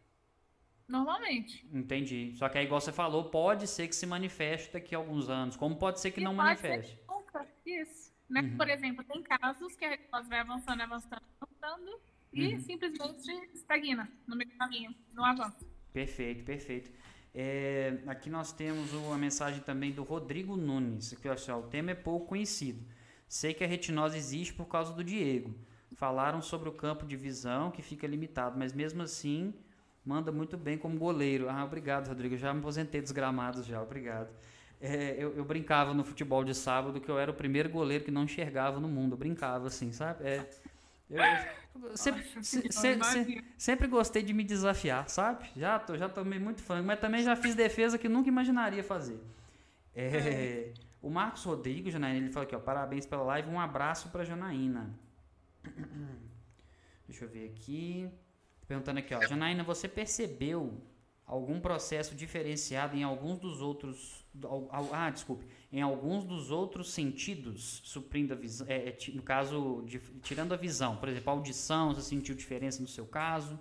[0.88, 1.68] Normalmente.
[1.74, 2.34] Entendi.
[2.36, 5.56] Só que aí, igual você falou, pode ser que se manifeste daqui a alguns anos,
[5.58, 6.98] como pode ser que E não manifeste.
[7.08, 7.46] Nunca.
[7.66, 8.14] Isso.
[8.30, 8.42] Né?
[8.42, 8.58] Uhum.
[8.58, 12.00] Por exemplo, tem casos que a retinose vai avançando, avançando, avançando
[12.34, 12.60] e Uhum.
[12.62, 15.66] simplesmente estagna no meio do caminho, não avança.
[15.92, 16.92] Perfeito, perfeito.
[17.34, 21.14] É, aqui nós temos o- a mensagem também do Rodrigo Nunes.
[21.22, 22.86] Que, assim, o tema é pouco conhecido.
[23.28, 25.54] Sei que a retinose existe por causa do Diego.
[25.96, 29.54] Falaram sobre o campo de visão que fica limitado, mas mesmo assim
[30.06, 31.50] manda muito bem como goleiro.
[31.50, 32.36] Ah, obrigado, Rodrigo.
[32.36, 34.30] Eu já me aposentei dos gramados já, obrigado.
[34.80, 38.12] É, eu, eu brincava no futebol de sábado que eu era o primeiro goleiro que
[38.12, 39.14] não enxergava no mundo.
[39.14, 40.24] Eu brincava assim, sabe?
[40.24, 40.46] É,
[41.10, 41.18] eu,
[41.90, 43.44] eu sempre, se- se- se-.
[43.58, 45.50] Sempre gostei de me desafiar, sabe?
[45.56, 49.20] Já, tô, já tomei muito frango, mas também já fiz defesa que nunca imaginaria fazer.
[49.96, 54.24] É, o Marcos Rodrigues, Janaína, ele falou aqui, ó, parabéns pela live, um abraço pra
[54.24, 54.92] Janaína.
[57.08, 58.10] Deixa eu ver aqui.
[58.68, 60.82] Perguntando aqui, ó, Janaína, você percebeu
[61.26, 64.26] algum processo diferenciado em alguns dos outros.
[64.92, 65.46] Ah, desculpe.
[65.72, 68.68] Em alguns dos outros sentidos, suprindo a visão.
[68.70, 72.82] é, é, no caso, de- tirando a visão, por exemplo, a audição, você sentiu diferença
[72.82, 73.58] no seu caso?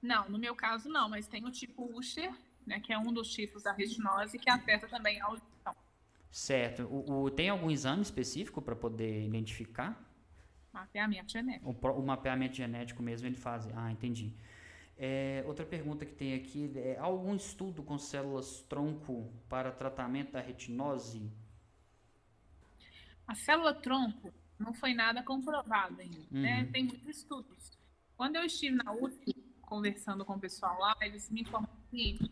[0.00, 2.32] Não, no meu caso não, mas tem o tipo Usher,
[2.66, 5.74] né, que é um dos tipos da retinose que afeta também a audição.
[6.30, 6.82] Certo.
[6.84, 10.04] O, o- tem algum exame específico para poder identificar?
[10.80, 11.70] Mapeamento genético.
[11.70, 13.68] O, o mapeamento genético mesmo ele faz.
[13.74, 14.32] Ah, entendi.
[14.96, 20.32] É, outra pergunta que tem aqui é há algum estudo com células tronco para tratamento
[20.32, 21.30] da retinose?
[23.26, 26.62] A célula tronco não foi nada comprovado ainda, né?
[26.62, 26.72] Uhum.
[26.72, 27.70] Tem muitos estudos.
[28.16, 32.30] Quando eu estive na USP conversando com o pessoal lá, eles me informaram o seguinte,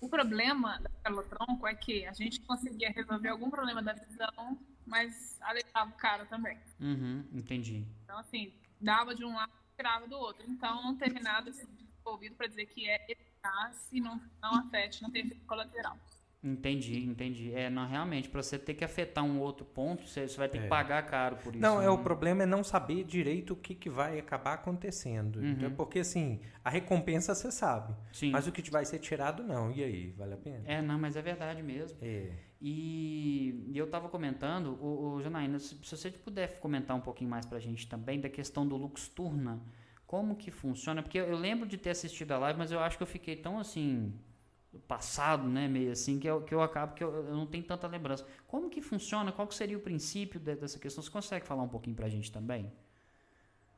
[0.00, 5.38] O problema da célula-tronco é que a gente conseguia resolver algum problema da visão, mas
[5.40, 6.58] alegrava o cara também.
[6.80, 7.86] Uhum, entendi.
[8.04, 10.44] Então, assim, dava de um lado e tirava do outro.
[10.48, 15.02] Então, não teve nada assim, desenvolvido para dizer que é eficaz e não, não afete,
[15.02, 15.96] não tem efeito colateral.
[16.44, 17.54] Entendi, entendi.
[17.54, 20.58] É, não, realmente, para você ter que afetar um outro ponto, você, você vai ter
[20.58, 20.62] É.
[20.62, 21.62] que pagar caro por isso.
[21.62, 22.02] Não, é o né?
[22.02, 25.36] problema é não saber direito o que, que vai acabar acontecendo.
[25.36, 25.50] Uhum.
[25.52, 28.32] Então, porque assim, a recompensa você sabe, Sim.
[28.32, 29.70] mas o que vai ser tirado não.
[29.70, 30.64] E aí, vale a pena?
[30.66, 31.96] É, não, mas é verdade mesmo.
[32.02, 32.32] É.
[32.64, 37.28] E, e eu estava comentando, o, o Janaína, se, se você puder comentar um pouquinho
[37.28, 39.60] mais para a gente também da questão do Luxturna,
[40.06, 41.02] como que funciona?
[41.02, 43.34] Porque eu, eu lembro de ter assistido a live, mas eu acho que eu fiquei
[43.34, 44.14] tão assim
[44.86, 47.86] passado, né, meio assim, que eu, que eu acabo que eu, eu não tenho tanta
[47.88, 48.26] lembrança.
[48.46, 49.32] Como que funciona?
[49.32, 51.02] Qual que seria o princípio de- dessa questão?
[51.02, 52.72] Você consegue falar um pouquinho para a gente também?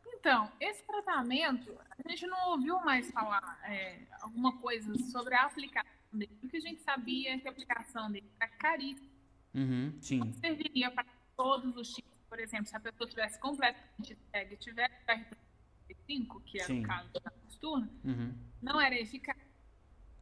[0.06, 5.93] Então, esse tratamento, a gente não ouviu mais falar é, alguma coisa sobre a aplicação
[6.16, 6.38] dele.
[6.42, 9.08] O que a gente sabia que a aplicação dele era caríssima.
[9.54, 11.06] Uhum, sim, serviria para
[11.36, 12.18] todos os tipos.
[12.28, 16.80] Por exemplo, se a pessoa tivesse completamente cega e tivesse R35, que era Sim.
[16.80, 19.38] o caso da costurna, uhum, não era eficaz.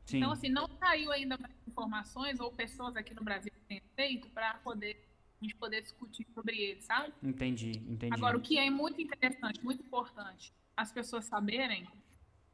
[0.05, 3.85] sim, Então, assim, não saiu ainda mais informações ou pessoas aqui no Brasil que tenham
[3.97, 5.09] feito para poder
[5.41, 7.13] a gente poder discutir sobre ele, sabe?
[7.23, 8.15] entendi, entendi.
[8.15, 11.87] Agora, o que é muito interessante, muito importante as pessoas saberem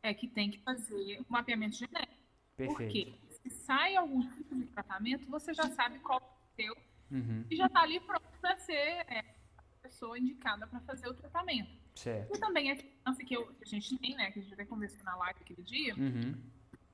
[0.03, 2.14] é que tem que fazer um mapeamento genético.
[2.57, 2.93] Por Perfeito.
[2.93, 3.28] quê?
[3.49, 7.57] Se sai algum tipo de tratamento, você já sabe qual é o seu Uhum, e
[7.57, 9.24] já está ali pronto para ser é,
[9.57, 11.70] a pessoa indicada para fazer o tratamento.
[11.94, 12.36] certo.
[12.36, 15.03] E também a esperança que, que a gente tem, né, que a gente até conversou
[15.05, 16.34] na live aquele dia, Uhum,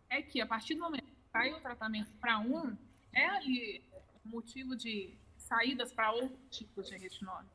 [0.08, 2.76] é que a partir do momento que sai o tratamento para um,
[3.12, 3.84] é ali
[4.24, 7.48] motivo de saídas para outros tipos de retinose.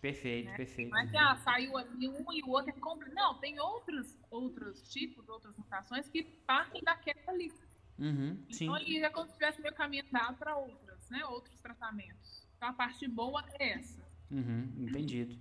[0.00, 0.90] perfeito, perfeito.
[0.92, 3.14] Não é que ah, saiu ali um e o outro é completo.
[3.14, 7.52] Não, tem outros, outros tipos, outras mutações que partem daquela ali.
[8.00, 8.64] Uhum, sim.
[8.64, 11.24] Então ali é como se tivesse meio caminho andado para outras, né?
[11.26, 12.46] Outros tratamentos.
[12.56, 14.00] Então a parte boa é essa.
[14.30, 15.36] Uhum, entendido.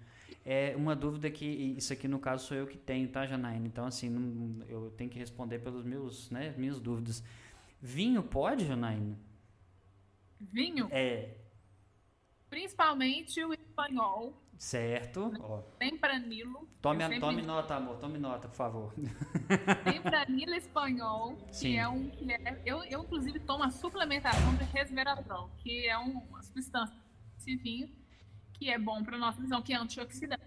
[0.45, 3.68] É uma dúvida que isso aqui no caso sou eu que tenho, tá, Janaína?
[3.68, 7.24] Então assim, não- eu tenho que responder pelos meus, né, minhas dúvidas.
[7.82, 9.18] Vinho pode, Janaína?
[10.39, 11.36] Vinho, É,
[12.49, 15.32] principalmente o espanhol, certo.
[15.39, 16.68] Ó, tempranilo.
[16.82, 18.93] tome, sempre tome nota, amor, tome nota, por favor.
[19.86, 21.72] Tempranilo espanhol, Sim.
[21.72, 22.62] que é um que é.
[22.66, 26.95] Eu, eu, inclusive, tomo a suplementação de resveratrol, que é um- uma substância
[27.36, 27.89] desse vinho
[28.53, 30.43] que é bom para nossa visão, que é antioxidante.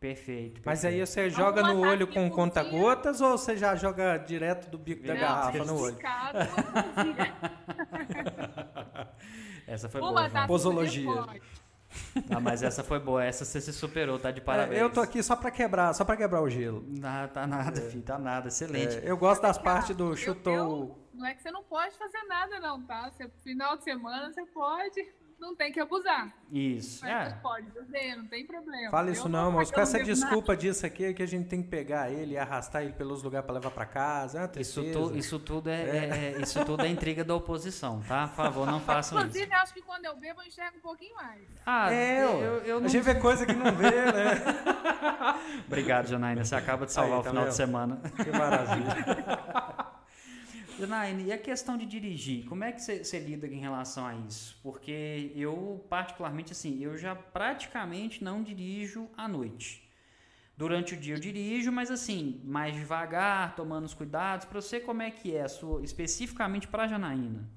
[0.00, 0.62] Perfeito.
[0.64, 1.10] Mas aí perfeito.
[1.10, 5.20] você joga no olho com conta-gotas ou você já joga direto do bico da Não,
[5.20, 5.98] garrafa no olho?
[9.66, 10.46] Essa foi Uma boa.
[10.46, 11.04] Posologia.
[12.30, 13.24] Ah, mas essa foi boa.
[13.24, 14.80] Essa você se superou, tá de parabéns.
[14.80, 16.84] É, eu tô aqui só pra quebrar, só para quebrar o gelo.
[16.86, 18.48] Não, tá nada, filho, tá nada.
[18.48, 18.96] Excelente.
[18.98, 20.54] É, eu gosto das partes do Eu- chutou.
[20.54, 23.10] eu- não é que você não pode fazer nada, não, tá?
[23.10, 26.32] Você, final de semana você pode, não tem que abusar.
[26.52, 27.04] Isso.
[27.04, 27.36] Mas É.
[27.36, 28.90] pode beber, não tem problema.
[28.90, 29.70] Fala Eu isso não, moço.
[29.70, 30.20] eu Com essa bebo nada.
[30.20, 33.22] desculpa disso aqui é que a gente tem que pegar ele e arrastar ele pelos
[33.22, 34.38] lugares pra levar pra casa.
[34.38, 38.00] É uma Isso, tu- isso tudo é, é- é- isso tudo é intriga da oposição,
[38.06, 38.28] tá?
[38.28, 39.26] Por favor, não façam isso.
[39.28, 41.40] Inclusive, eu acho que quando eu bebo, eu enxergo um pouquinho mais.
[41.64, 42.88] Ah, É, eu, eu, eu a não...
[42.88, 44.42] gente vê coisa que não vê, né?
[45.66, 46.44] Obrigado, Janaína.
[46.44, 47.56] Você acaba de salvar Aí, o tá final de vendo?
[47.56, 48.00] semana.
[48.22, 49.86] Que maravilha.
[50.80, 52.44] Janaína, e a questão de dirigir?
[52.46, 54.58] Como é que você lida em relação a isso?
[54.62, 59.88] Porque eu, particularmente, assim, eu já praticamente não dirijo à noite.
[60.56, 64.44] Durante o dia eu dirijo, mas assim, mais devagar, tomando os cuidados.
[64.44, 67.48] Para você, como é que é sua, especificamente para Janaína?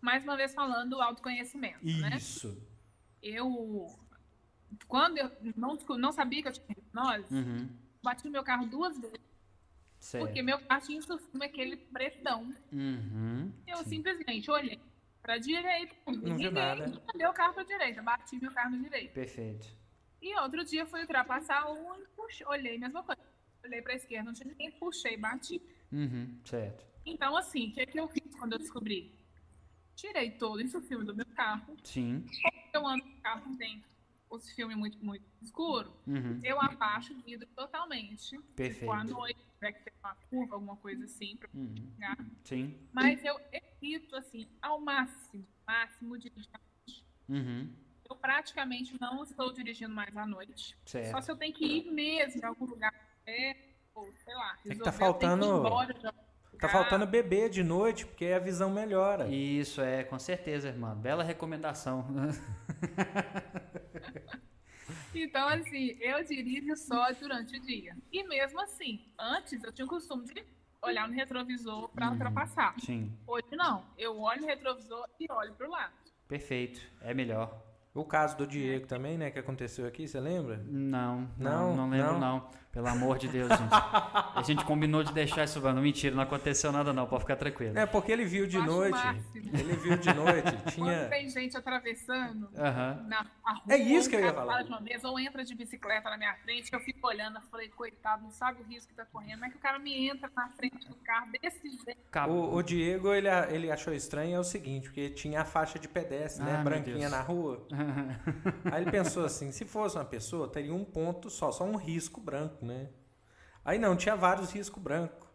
[0.00, 2.16] Mais uma vez falando do autoconhecimento, né?
[2.16, 2.60] Isso.
[3.22, 3.86] Eu,
[4.88, 7.68] quando eu não, não sabia que eu tinha hipnose, Uhum.
[8.02, 9.20] bati no meu carro duas vezes,
[10.02, 10.26] Certo.
[10.26, 12.52] porque meu carro tinha insuficiência aquele pretão.
[12.72, 13.52] Uhum.
[13.68, 13.84] Eu Sim.
[13.90, 14.80] simplesmente olhei
[15.22, 17.00] pra direita, Não ninguém, nada.
[17.06, 18.02] Cadê o carro pra direita?
[18.02, 19.14] Bati meu carro na direita.
[19.14, 19.68] Perfeito.
[20.20, 23.22] E outro dia fui ultrapassar um e puxei, olhei, mesma coisa.
[23.64, 25.62] Olhei pra esquerda, não tinha ninguém, puxei, bati.
[25.92, 26.36] Uhum.
[26.44, 26.84] Certo.
[27.06, 29.14] Então, assim, o que, que eu fiz quando eu descobri?
[29.94, 31.76] Tirei todo esse filme do meu carro.
[31.84, 32.26] Sim.
[32.74, 33.88] Eu ando com o carro dentro,
[34.28, 35.92] os filmes muito, muito escuro.
[36.08, 36.40] Uhum.
[36.42, 38.36] Eu abaixo o vidro totalmente.
[38.56, 38.80] Perfeito.
[38.80, 41.92] Tipo, à noite, tiver que ter uma curva, alguma coisa assim, pra Uhum.
[42.42, 42.76] Sim.
[42.92, 46.32] Mas eu evito, assim, ao máximo, máximo de
[47.28, 47.72] Uhum.
[48.10, 50.76] Eu praticamente não estou dirigindo mais à noite.
[50.84, 51.12] Certo.
[51.12, 52.92] Só se eu tenho que ir mesmo em algum lugar
[53.24, 53.56] é,
[53.94, 54.54] ou sei lá.
[54.54, 56.12] É que resolver, tá eu tenho faltando-
[56.58, 59.26] Tá faltando beber de noite, porque a visão melhora.
[59.28, 60.94] Isso, é, com certeza, irmã.
[60.94, 62.06] Bela recomendação.
[65.14, 67.96] Então, assim, eu dirijo só durante o dia.
[68.12, 70.44] E mesmo assim, antes eu tinha o costume de
[70.82, 72.12] olhar no retrovisor para Uhum.
[72.12, 72.74] ultrapassar.
[72.80, 73.84] Sim, Hoje não.
[73.96, 75.92] Eu olho no retrovisor e olho pro lado.
[76.28, 76.80] perfeito.
[77.02, 77.62] É melhor.
[77.94, 80.56] O caso do Diego também, né, que aconteceu aqui, você lembra?
[80.64, 82.20] Não, não, Não, não lembro não.
[82.20, 82.50] não.
[82.72, 83.70] Pelo amor de Deus, gente.
[84.34, 87.78] A gente combinou de deixar isso não Mentira, não aconteceu nada não, pode ficar tranquilo.
[87.78, 88.92] É, porque ele viu de acho noite.
[88.92, 89.50] máximo.
[89.52, 91.08] Ele viu de noite, Quando tinha.
[91.10, 93.04] tem gente atravessando Aham.
[93.08, 94.62] na a rua, É isso que eu ia falar.
[94.62, 97.68] de uma vez, ou entra de bicicleta na minha frente, eu fico olhando, eu falei,
[97.68, 99.34] coitado, não sabe o risco que tá correndo.
[99.34, 102.00] Como é que o cara me entra na frente do carro desse jeito?
[102.30, 105.88] O, o Diego, ele, ele achou estranho é o seguinte, porque tinha a faixa de
[105.88, 107.10] pedestre, né, Ah, meu branquinha Deus.
[107.12, 107.66] na rua.
[108.72, 112.20] Aí ele pensou assim, se fosse uma pessoa, teria um ponto só, só um risco
[112.20, 112.88] branco, né?
[113.64, 115.28] Aí não, tinha vários riscos brancos.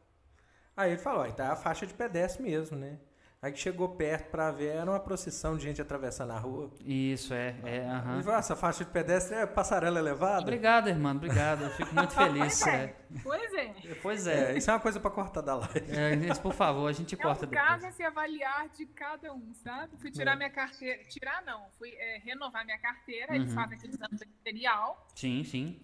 [0.75, 2.99] Aí ele falou, aí tá a faixa de pedestre mesmo, né?
[3.39, 6.71] Aí que chegou perto pra ver, era uma procissão de gente atravessando a rua.
[6.83, 7.55] Isso, é.
[7.63, 8.15] é aham.
[8.15, 10.41] Ele falou, essa faixa de pedestre é passarela elevada?
[10.41, 11.63] Obrigado, irmão, obrigado.
[11.63, 12.63] Eu fico muito feliz.
[12.63, 12.83] Pois É.
[12.83, 12.95] é.
[13.23, 13.95] Pois é.
[14.01, 14.57] Pois É, é.
[14.57, 15.79] isso é uma coisa pra cortar da live.
[15.95, 17.67] É, isso, por favor, a gente É corta um depois.
[17.67, 19.95] caso a se avaliar de cada um, sabe?
[19.97, 21.03] Fui tirar minha carteira.
[21.05, 23.35] Tirar não, fui é, renovar minha carteira.
[23.35, 23.55] Eles Uhum.
[23.55, 25.07] fazem aquele exame ministerial.
[25.15, 25.79] Sim, sim.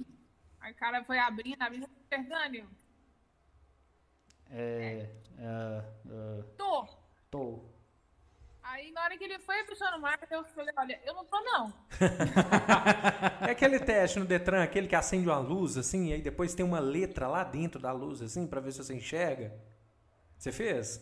[0.63, 1.87] Aí o cara foi abrindo, abrindo.
[2.09, 2.67] Fernânio,
[4.49, 5.09] É,
[5.39, 6.87] é, é, tô.
[7.31, 7.65] tô.
[8.61, 11.73] Aí na hora que ele foi puxando mais, eu falei, olha, eu não tô não.
[13.47, 16.65] É aquele teste no Detran, aquele que acende uma luz, assim, e aí depois tem
[16.65, 19.53] uma letra lá dentro da luz, assim, pra ver se você enxerga.
[20.37, 21.01] Você fez?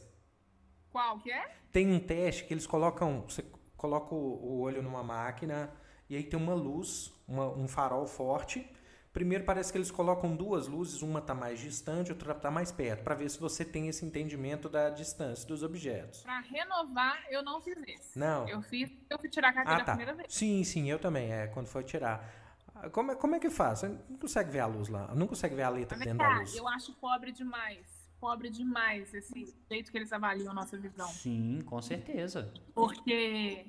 [0.91, 1.55] Qual que é?
[1.71, 3.21] Tem um teste que eles colocam.
[3.27, 3.43] Você
[3.77, 5.71] coloca o, o olho numa máquina
[6.09, 8.67] e aí tem uma luz, uma- um farol forte.
[9.13, 13.03] Primeiro parece que eles colocam duas luzes, uma tá mais distante, outra tá mais perto,
[13.03, 16.21] pra ver se você tem esse entendimento da distância dos objetos.
[16.23, 18.17] Pra renovar, eu não fiz esse.
[18.17, 18.47] Não.
[18.47, 19.91] Eu fiz, eu fui tirar a carteira Ah, a tá.
[19.95, 20.33] primeira vez.
[20.33, 22.25] Sim, sim, eu também, é, quando foi tirar.
[22.73, 23.79] Ah, Como é, como é que faz?
[23.79, 26.27] Você não consegue ver a luz lá, não consegue ver a letra Mas dentro vem
[26.29, 26.55] da cá, luz.
[26.55, 27.85] eu acho pobre demais.
[28.17, 31.07] Pobre demais esse jeito que eles avaliam a nossa visão.
[31.09, 32.53] Sim, com certeza.
[32.73, 33.65] Porque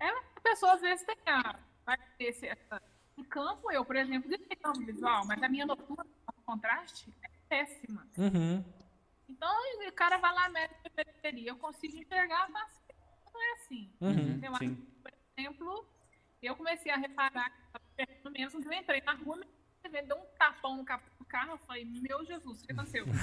[0.00, 2.82] é, a pessoa às vezes tem a, vai ter esse, essa,
[3.16, 7.28] em campo, eu, por exemplo, tenho campo visual, mas a minha noturna, o contraste, é
[7.48, 8.06] péssima.
[8.16, 8.64] Uhum.
[9.28, 9.50] Então,
[9.86, 12.70] o cara vai lá, mede a periferia, eu consigo enxergar, mas
[13.32, 13.90] não é assim.
[14.00, 14.40] Uhum.
[14.42, 15.86] Eu acho por exemplo,
[16.42, 17.84] eu comecei a reparar que estava
[18.22, 21.58] pelo menos eu entrei na rua, me deu um tapão no capô do carro, eu
[21.58, 23.04] falei, meu Jesus, o que aconteceu?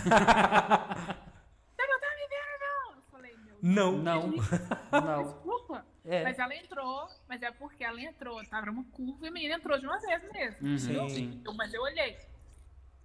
[1.77, 2.95] Você não tá me vendo, não?
[2.95, 3.91] Eu falei, meu Não.
[3.97, 5.23] Não, não.
[5.23, 5.85] Desculpa.
[6.07, 6.23] É.
[6.23, 9.77] Mas ela entrou, mas é porque ela entrou, tava uma curva e a menina entrou
[9.77, 10.67] de uma vez mesmo.
[10.67, 10.77] Uhum,
[11.09, 11.41] Sim.
[11.45, 12.17] Eu- mas eu olhei.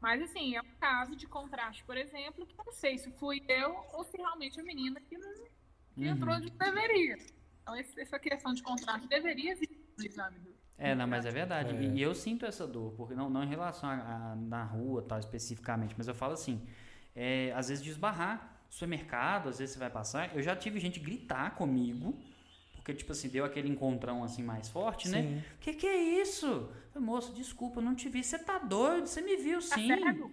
[0.01, 3.43] Mas assim, é um caso de contraste, por exemplo, que eu não sei se fui
[3.49, 6.07] eu ou se realmente a menina que, não, que Uhum.
[6.07, 7.17] entrou de deveria.
[7.63, 10.53] Então esse- essa questão de contraste deveria existir no exame do.
[10.79, 11.77] É, não, mas é verdade.
[11.77, 11.81] É.
[11.83, 13.95] E eu sinto essa dor, porque não, não em relação a,
[14.33, 16.67] a- na rua, tal, especificamente, mas eu falo assim,
[17.15, 20.99] é, às vezes de esbarrar, supermercado, às vezes você vai passar, eu já tive gente
[20.99, 22.19] gritar comigo,
[22.83, 25.23] porque, tipo assim, deu aquele encontrão assim mais forte, né?
[25.23, 25.43] Sim.
[25.61, 26.69] Que que é isso?
[26.93, 28.23] Falei, Moço, desculpa, eu não te vi.
[28.25, 29.07] Você tá doido?
[29.07, 29.87] Você me viu Tá sim.
[29.89, 30.33] cego?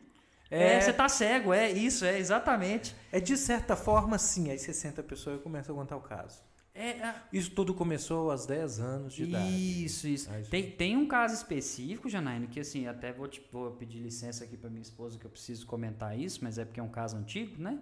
[0.51, 0.81] É, É.
[0.81, 2.95] você tá cego, é isso, é exatamente.
[3.11, 4.49] É de certa forma, sim.
[4.49, 6.39] Aí você senta a pessoa e começa a contar o caso.
[6.73, 9.83] É, é, Isso tudo começou aos 10 anos de idade.
[9.85, 10.29] Isso, isso.
[10.31, 13.99] Ah, isso Tem, tem um caso específico, Janaína, que assim, até vou, te, vou pedir
[13.99, 16.89] licença aqui para minha esposa que eu preciso comentar isso, mas é porque é um
[16.89, 17.77] caso antigo, né?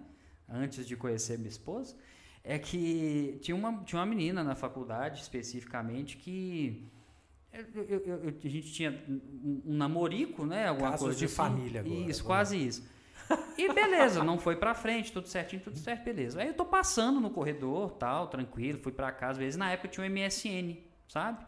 [0.48, 1.94] Antes de conhecer minha esposa.
[2.50, 6.88] É que tinha uma, tinha uma menina na faculdade, especificamente, que.
[7.52, 10.66] eu- eu- eu- eu- a gente tinha um, namorico, né?
[10.68, 11.34] Alguma Casos coisa de assim.
[11.34, 12.38] família agora, Isso, agora.
[12.38, 12.88] quase isso.
[13.58, 16.40] E beleza, não foi pra frente, tudo certinho, tudo certo, beleza.
[16.40, 19.88] Aí eu tô passando no corredor, tal, tranquilo, fui pra casa, às vezes na época
[19.88, 21.44] tinha um MSN, sabe?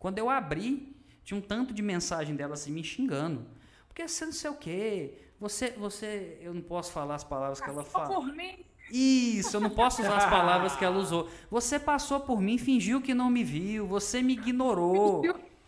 [0.00, 3.46] Quando eu abri, tinha um tanto de mensagem dela assim me xingando.
[3.86, 7.70] Porque você não sei o quê, você, você, eu não posso falar as palavras que
[7.70, 8.08] ela fala.
[8.12, 8.64] por mim.
[8.90, 11.28] Isso, eu não posso usar as palavras que ela usou.
[11.50, 15.22] Você passou por mim, fingiu que não me viu, você me ignorou.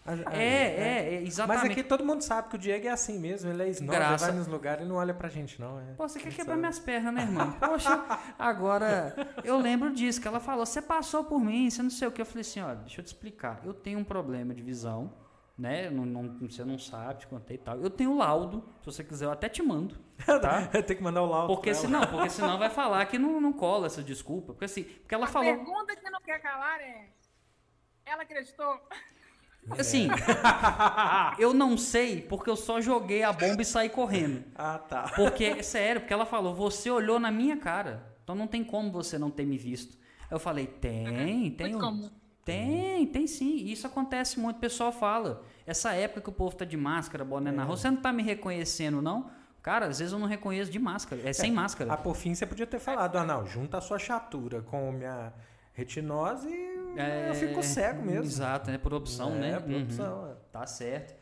[0.04, 1.72] É, é, é, Mas exatamente.
[1.72, 4.32] aqui todo mundo sabe que o Diego é assim mesmo, ele é snob, ele vai
[4.32, 5.78] nos lugares e não olha pra gente, não.
[5.78, 5.92] É.
[5.96, 6.60] Pô, você quer Ele quebrar sabe.
[6.60, 7.52] minhas pernas, né, irmão?
[7.52, 8.04] Poxa,
[8.36, 9.14] agora
[9.44, 12.20] eu lembro disso, que ela falou, você passou por mim, você não sei o que.
[12.20, 13.60] Eu falei assim, olha, deixa eu te explicar.
[13.64, 15.12] Eu tenho um problema de visão,
[15.56, 15.90] né?
[15.90, 17.78] Não, não- você não sabe, te contei e tal.
[17.80, 19.96] Eu tenho laudo, se você quiser, eu até te mando,
[20.40, 20.66] tá?
[20.86, 21.54] Tem que mandar o laudo.
[21.54, 21.78] Porque ela.
[21.78, 24.52] senão, porque senão vai falar que não, não cola essa desculpa.
[24.52, 25.54] Porque assim, porque ela A falou.
[25.54, 27.08] pergunta que não quer calar é:
[28.06, 28.80] ela acreditou?
[29.78, 30.08] Assim,
[31.38, 34.44] eu não sei porque eu só joguei a bomba e saí correndo.
[34.54, 35.12] Ah, tá.
[35.14, 38.12] Porque, é sério, porque ela falou, você olhou na minha cara.
[38.24, 39.96] Então não tem como você não ter me visto.
[40.30, 41.70] Eu falei, tem, tem.
[41.70, 42.10] Muito um- comum.
[42.44, 43.56] Tem, tem sim.
[43.66, 44.56] Isso acontece muito.
[44.56, 45.42] O pessoal fala.
[45.66, 48.22] Essa época que o povo tá de máscara, boné na rua, você não tá me
[48.22, 49.30] reconhecendo, não?
[49.62, 51.22] Cara, às vezes eu não reconheço de máscara.
[51.24, 51.92] É sem máscara.
[51.92, 54.92] A por fim você podia ter falado, ah não, junta a sua chatura com a
[54.92, 55.32] minha
[55.72, 58.24] retinose e É, eu fico cego mesmo.
[58.24, 58.76] Exato, né?
[58.76, 59.60] Por opção, É, né?
[59.60, 59.82] por Uhum.
[59.84, 60.34] opção, é.
[60.52, 61.14] Tá certo.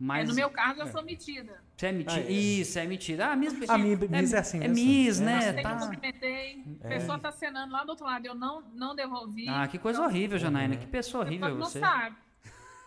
[0.00, 0.28] É, Mas.
[0.30, 1.60] no meu caso, eu sou metida.
[1.76, 2.22] Você é mentira.
[2.22, 2.32] Ah, é.
[2.32, 3.26] Isso, é mentira.
[3.32, 4.74] Ah, Miss, A Mi- Miss é assim É mesmo.
[4.74, 5.36] Miss, É né?
[5.38, 5.56] assim.
[5.58, 5.76] Eu Tá.
[5.76, 9.46] cumprimentei, a pessoa tá cenando lá do outro lado, eu não, não devolvi.
[9.48, 10.74] Ah, que coisa Então, horrível, Janaína.
[10.74, 10.80] Uhum.
[10.80, 11.80] Que pessoa horrível não você.
[11.80, 12.16] sabe.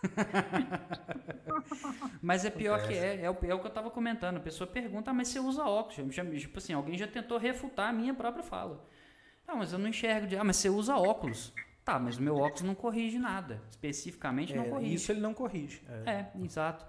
[2.21, 4.37] Mas é pior que é, é o, é o que eu tava comentando.
[4.37, 6.13] A pessoa pergunta, ah, mas você usa óculos?
[6.13, 8.85] Já- Tipo assim, alguém já tentou refutar a minha própria fala.
[9.47, 10.27] Não, mas eu não enxergo.
[10.27, 10.37] De...
[10.37, 11.53] Ah, mas você usa óculos.
[11.85, 13.61] Tá, mas o meu óculos não corrige nada.
[13.69, 14.93] Especificamente não É, corrige.
[14.93, 15.81] isso ele não corrige.
[16.05, 16.11] É.
[16.11, 16.85] É, exato.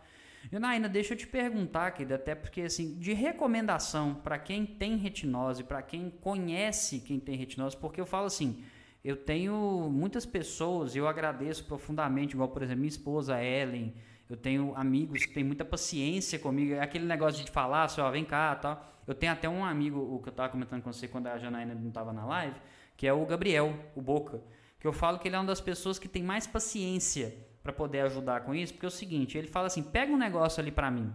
[0.50, 5.64] Janaína, deixa eu te perguntar, querida, até porque assim, de recomendação para quem tem retinose,
[5.64, 8.62] para quem conhece quem tem retinose, porque eu falo assim,
[9.02, 13.94] eu tenho muitas pessoas, eu agradeço profundamente, igual por exemplo minha esposa Ellen,
[14.28, 18.10] eu tenho amigos que têm muita paciência comigo, é aquele negócio de falar, assim, ó,
[18.10, 18.92] vem cá, tal.
[19.06, 21.74] Eu tenho até um amigo, o que eu tava comentando com você quando a Janaína
[21.74, 22.56] não tava na live,
[22.96, 24.40] que é o Gabriel, o Boca,
[24.80, 27.34] que eu falo que ele é uma das pessoas que tem mais paciência
[27.64, 30.60] para poder ajudar com isso, porque é o seguinte, ele fala assim, pega um negócio
[30.60, 31.10] ali para mim.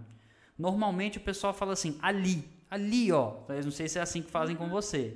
[0.58, 3.36] Normalmente o pessoal fala assim, ali, ali, ó.
[3.50, 5.16] Eu não sei se é assim que fazem com você.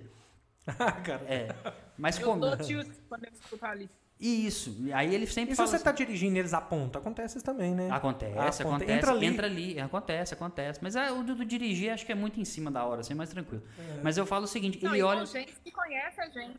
[1.03, 1.53] Cara, É.
[1.97, 2.55] Mas Eu como?
[2.57, 3.89] tilt quando eu escuto ali.
[4.19, 4.73] Isso.
[4.79, 7.01] E aí ele sempre E se fala você assim, tá dirigindo e eles apontam?
[7.01, 7.89] Acontece isso também, né?
[7.91, 8.91] Acontece, Aponta- acontece.
[8.91, 9.71] entra Entra ali.
[9.73, 9.79] ali.
[9.81, 10.79] Acontece, acontece.
[10.81, 13.13] Mas é, o do, do dirigir acho que é muito em cima da hora, assim,
[13.15, 13.63] mais tranquilo.
[14.01, 15.25] Mas eu falo o seguinte, Não, ele olha.
[15.25, 16.57] gente que conhece a gente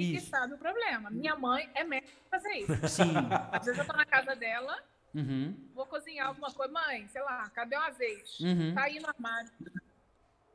[0.00, 0.24] e Isso.
[0.24, 1.10] que sabe o problema.
[1.10, 2.88] Minha mãe é pra fazer isso.
[2.88, 3.12] Sim.
[3.52, 4.82] Às vezes eu tô na casa dela,
[5.14, 5.54] Uhum.
[5.74, 6.72] vou cozinhar alguma coisa.
[6.72, 8.44] Mãe, sei lá, cadê o azeite?
[8.44, 8.74] Uhum.
[8.74, 9.50] Tá aí no armário.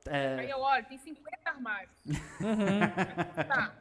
[0.07, 1.91] É, Aí eu olho, tem 50 armários.
[3.47, 3.73] Tá.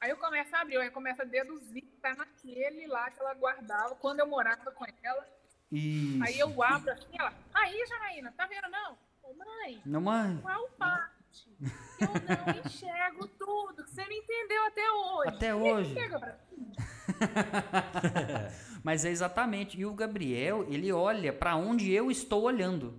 [0.00, 3.34] Aí eu começo a abrir, aí começo a deduzir que tá naquele lá que ela
[3.34, 5.26] guardava quando eu morava com ela.
[5.70, 6.22] isso.
[6.24, 8.98] Aí eu abro assim, ela, aí, Janaína, tá vendo não?
[9.22, 10.38] Ô, mãe, Não, mãe.
[10.42, 11.19] qual parte?
[11.60, 15.28] Eu não enxergo tudo, que você não entendeu até hoje.
[15.28, 15.94] Até hoje.
[15.94, 16.72] Chega pra mim.
[18.82, 19.78] Mas é exatamente.
[19.78, 22.98] E o Gabriel, ele olha para onde eu estou olhando.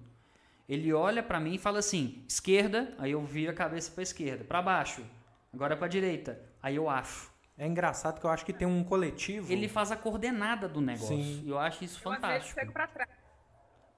[0.70, 4.44] Ele olha para mim e fala assim: esquerda, aí eu viro a cabeça para esquerda,
[4.44, 5.04] para baixo,
[5.54, 7.30] agora para direita, aí eu acho.
[7.58, 9.52] É engraçado que eu acho que tem um coletivo.
[9.52, 11.16] Ele faz a coordenada do negócio.
[11.16, 11.44] Sim.
[11.46, 12.60] E eu acho isso Eu às vezes fantástico.
[12.60, 13.10] chego pra trás.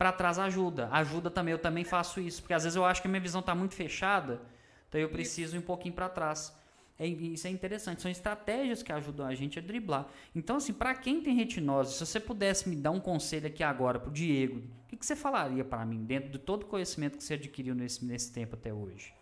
[0.03, 0.89] Para trás ajuda.
[0.91, 3.41] Ajuda também, eu também faço isso, porque às vezes eu acho que a minha visão
[3.41, 4.41] tá muito fechada,
[4.89, 6.53] então eu preciso ir um pouquinho para trás.
[6.99, 10.05] É, isso é interessante, são estratégias que ajudam a gente a driblar.
[10.35, 13.97] Então, assim, para quem tem retinose, se você pudesse me dar um conselho aqui agora
[13.97, 17.23] pro Diego, o que, que você falaria para mim, dentro de todo o conhecimento que
[17.23, 19.13] você adquiriu nesse, nesse tempo até hoje?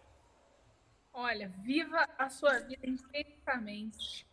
[1.13, 4.25] Olha, viva a sua vida intensamente.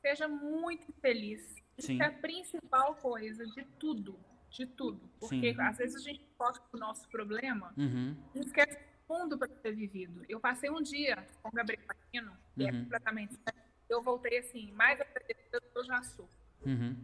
[0.00, 1.54] Seja muito feliz.
[1.76, 2.00] Isso Sim.
[2.00, 4.18] é a principal coisa de tudo.
[4.50, 5.08] De tudo.
[5.20, 5.60] Porque Sim.
[5.60, 8.78] às vezes a gente foca no nosso problema Uhum, e esquece
[9.08, 10.24] o mundo para ser vivido.
[10.28, 12.82] Eu passei um dia com o Gabriel Aquino, que é Uhum.
[12.84, 13.60] completamente sério.
[13.88, 16.28] Eu voltei assim, mais agradecida do que eu já sou.
[16.66, 16.96] uhum,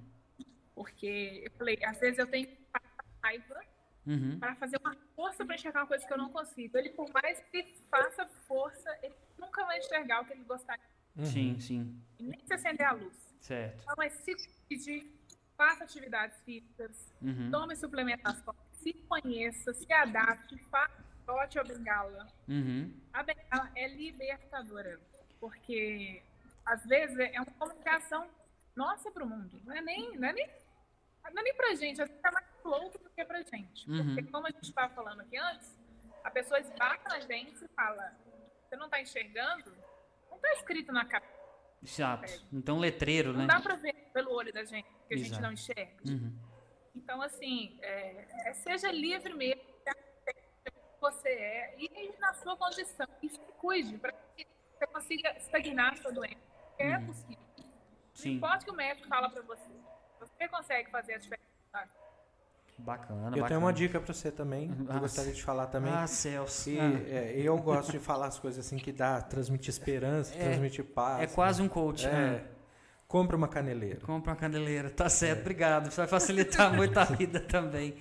[0.74, 3.60] Porque eu falei, às vezes eu tenho que passar raiva
[4.06, 4.38] uhum.
[4.38, 6.76] para fazer uma força para enxergar uma coisa que eu não consigo.
[6.76, 10.84] Ele, por mais que faça força, ele nunca vai enxergar o que ele gostaria.
[11.16, 11.24] Uhum.
[11.24, 13.16] Sim, sim, E nem se acender a luz.
[13.40, 13.80] certo.
[13.82, 14.34] Então, mas se
[14.68, 15.15] pedir,
[15.56, 22.26] faça atividades físicas, Uhum, tome suplementação, se conheça, se adapte, faça, bote a bengala.
[22.48, 25.00] uhum, A bengala é libertadora,
[25.40, 26.22] porque
[26.64, 28.28] às vezes é uma comunicação
[28.74, 29.60] nossa para o mundo.
[29.64, 30.46] Não é nem, não é nem,
[31.32, 33.90] não é nem pra gente, às vezes é mais outro do que pra gente.
[33.90, 34.14] Uhum.
[34.14, 35.74] Porque como a gente estava falando aqui antes,
[36.22, 38.12] a pessoa esbata na gente e fala,
[38.68, 39.72] você não está enxergando?
[40.28, 41.26] Não está escrito na capa.
[41.86, 42.46] Exato.
[42.52, 43.46] Então, letreiro, Não né?
[43.46, 45.94] dá para ver pelo olho da gente, que a gente não enxerga.
[46.06, 46.36] Uhum.
[46.94, 49.62] Então, assim, é, é- seja livre mesmo,
[51.00, 53.06] você é e na sua condição.
[53.22, 54.46] E se cuide para que
[54.78, 56.40] você consiga estagnar a sua doença.
[56.78, 57.06] É Uhum.
[57.06, 57.36] possível.
[57.58, 57.66] Não
[58.14, 59.72] Sim, importa o que o médico fala para você.
[60.18, 61.88] Você consegue fazer a diferença.
[62.78, 63.48] Bacana, Eu bacana.
[63.48, 64.68] tenho uma dica pra você também.
[64.68, 65.92] que Ah, eu gostaria de falar também.
[65.92, 66.70] Ah, Celso.
[66.70, 66.92] E, Ah.
[67.08, 71.22] é, eu gosto de falar as coisas assim que dá, transmite esperança, É, transmite paz.
[71.22, 72.10] É quase um coach, É.
[72.12, 72.44] né?
[73.08, 74.00] Compra uma caneleira.
[74.00, 74.90] Compra uma candeleira.
[74.90, 75.86] Tá certo, obrigado.
[75.88, 77.94] Isso vai facilitar muito a vida também.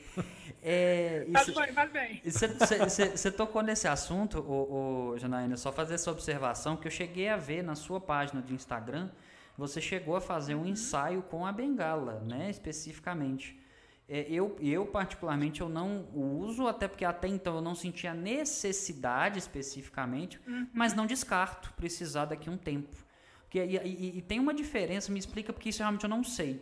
[0.64, 2.22] É, Faz isso- bem, faz bem.
[2.26, 6.88] Você, você- você- você tocou nesse assunto, ô, ô, Janaína, só fazer essa observação que
[6.88, 9.10] eu cheguei a ver na sua página de Instagram,
[9.56, 13.60] você chegou a fazer um ensaio com a bengala, né, especificamente.
[14.08, 19.40] É, eu, eu, particularmente, eu não uso, até porque até então eu não sentia necessidade
[19.40, 20.40] especificamente,
[20.74, 22.96] mas não descarto precisar daqui a um tempo.
[23.44, 26.62] Porque, e, e- e tem uma diferença, me explica, porque isso realmente eu não sei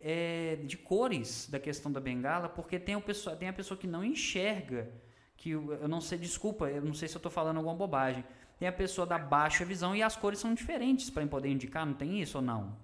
[0.00, 3.86] é, de cores da questão da bengala, porque tem, o pessoa, tem a pessoa que
[3.86, 4.90] não enxerga,
[5.38, 8.22] que eu não sei, desculpa, eu não sei se eu tô falando alguma bobagem.
[8.58, 11.94] Tem a pessoa da baixa visão e as cores são diferentes para poder indicar, não
[11.94, 12.76] tem isso ou não?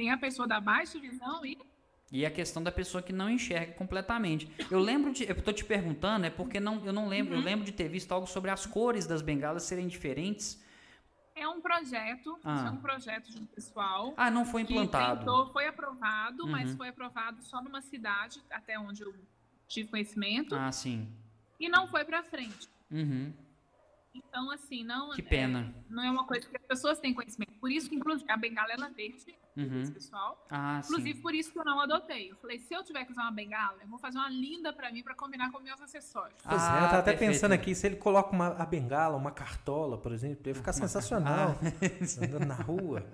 [0.00, 1.58] Tem a pessoa da baixa visão e
[2.10, 4.50] E a questão da pessoa que não enxerga completamente.
[4.70, 5.28] Eu lembro de.
[5.28, 7.34] Eu tô te perguntando, é porque não, eu não lembro.
[7.34, 10.58] Eu lembro de ter visto algo sobre as cores das bengalas serem diferentes.
[11.36, 12.66] é um projeto, Ah.
[12.66, 15.20] é um projeto de um pessoal Ah, não foi implantado.
[15.20, 16.76] tentou, foi aprovado, mas Uhum.
[16.76, 19.14] foi aprovado só numa cidade, até onde eu
[19.66, 21.08] tive conhecimento, Ah, sim.
[21.58, 22.68] e não foi pra frente.
[22.90, 23.32] Uhum.
[24.12, 25.72] Então, assim, não Que é- pena.
[25.88, 27.52] não é uma coisa que as pessoas têm conhecimento.
[27.58, 29.82] Por isso que, inclusive, a bengala ela é verde, Uhum.
[29.82, 30.46] esse pessoal.
[30.50, 31.20] Ah, Inclusive, sim.
[31.22, 32.30] por isso que eu não adotei.
[32.30, 34.90] Eu falei, se eu tiver que usar uma bengala, eu vou fazer uma linda pra
[34.92, 36.38] mim pra combinar com meus acessórios.
[36.42, 37.32] Pois é, Ah, eu tava até perfeito.
[37.32, 41.56] pensando aqui, se ele coloca uma, a bengala, uma cartola, por exemplo, ia ficar sensacional.
[42.22, 43.04] andando na rua.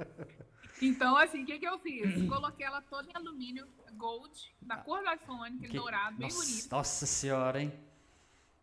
[0.83, 2.29] Então, assim, o que, que eu fiz?
[2.29, 6.45] Coloquei ela toda em alumínio gold, da cor do iPhone, aquele Que- dourado, bem nossa,
[6.45, 6.71] bonito.
[6.71, 7.73] nossa senhora, hein?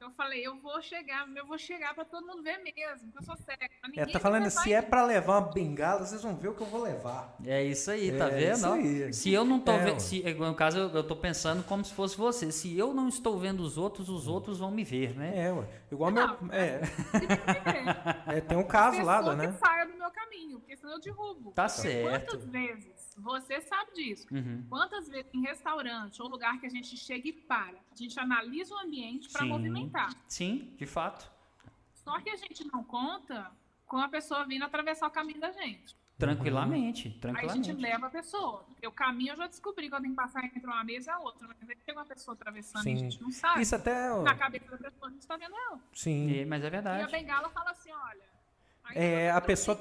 [0.04, 3.24] Eu falei, eu vou chegar, eu vou chegar pra todo mundo ver mesmo, porque eu
[3.24, 3.70] sou cega.
[3.82, 6.62] pra É, tá falando, se é pra levar uma bengala, vocês vão ver o que
[6.62, 7.36] eu vou levar.
[7.46, 8.56] É isso aí, tá É vendo?
[8.56, 8.74] isso ó?
[8.74, 9.14] aí.
[9.14, 10.00] Se eu não tô É, vendo.
[10.02, 12.52] Se, no caso, eu, eu tô pensando como se fosse você.
[12.52, 15.48] Se eu não estou vendo os outros, os outros vão me ver, né?
[15.48, 15.66] É, ué.
[15.90, 16.54] Igual Não, meu.
[16.54, 16.88] É, ver.
[18.38, 19.48] é, tem um caso lá, né?
[19.48, 21.52] que saia do meu caminho, porque senão eu derrubo.
[21.54, 22.10] Tá certo.
[22.32, 24.65] Quantas vezes, você sabe disso, Uhum.
[24.69, 28.73] quantas vezes em restaurante ou lugar que a gente chega e para, a gente analisa
[28.73, 29.49] o ambiente para Sim.
[29.49, 30.10] movimentar.
[30.27, 31.31] Sim, de fato.
[31.95, 33.52] Só que a gente não conta
[33.85, 35.95] com a pessoa vindo atravessar o caminho da gente.
[36.18, 37.68] Tranquilamente, Aí a tranquilamente.
[37.68, 38.65] gente leva a pessoa.
[38.85, 41.19] O caminho eu já descobri que eu tenho que passar entre uma mesa e a
[41.19, 41.48] outra.
[41.48, 42.94] Mas às vezes chega uma pessoa atravessando e Sim.
[42.94, 43.61] a gente não sabe.
[43.61, 44.22] Isso até.
[44.22, 45.80] Na cabeça da pessoa a gente tá vendo ela.
[45.94, 46.38] Sim.
[46.40, 47.11] É, mas é E a verdade.
[47.11, 48.23] bengala fala assim, olha.
[48.95, 49.77] É, eu a pessoa-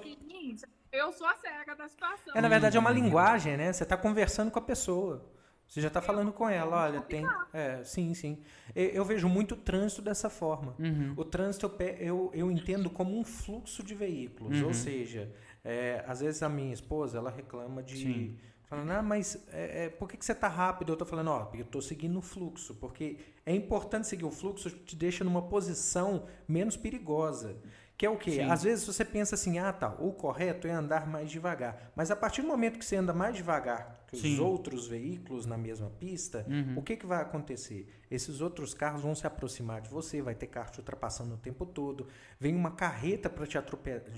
[0.92, 2.34] Eu sou a cega da situação.
[2.34, 3.72] É, na verdade, é uma linguagem, né?
[3.72, 5.26] Você tá conversando com a pessoa.
[5.66, 7.26] Você já tá falando com ela, olha, tem.
[7.50, 8.38] É, sim, sim.
[8.74, 10.74] Eu, eu vejo muito trânsito dessa forma.
[10.78, 11.14] Uhum.
[11.16, 14.60] O trânsito eu, eu, eu entendo como um fluxo de veículos.
[14.60, 14.66] Uhum.
[14.66, 17.96] Ou seja, é, às vezes a minha esposa ela reclama de.
[17.96, 18.38] Sim.
[18.64, 20.92] Falando, ah, mas é, é, por que, que você tá rápido?
[20.92, 22.74] Eu tô falando, ó, porque eu tô seguindo o fluxo.
[22.74, 27.56] Porque é importante seguir o fluxo, te deixa numa posição menos perigosa.
[28.02, 28.32] Que é o quê?
[28.32, 28.50] Sim.
[28.50, 31.92] Às vezes você pensa assim, ah, tá, o correto é andar mais devagar.
[31.94, 34.40] Mas a partir do momento que você anda mais devagar que os Sim.
[34.40, 36.74] outros veículos na mesma pista, Uhum.
[36.78, 37.88] o que, que vai acontecer?
[38.10, 41.64] Esses outros carros vão se aproximar de você, vai ter carro te ultrapassando o tempo
[41.64, 42.08] todo.
[42.40, 43.56] Vem uma carreta para te,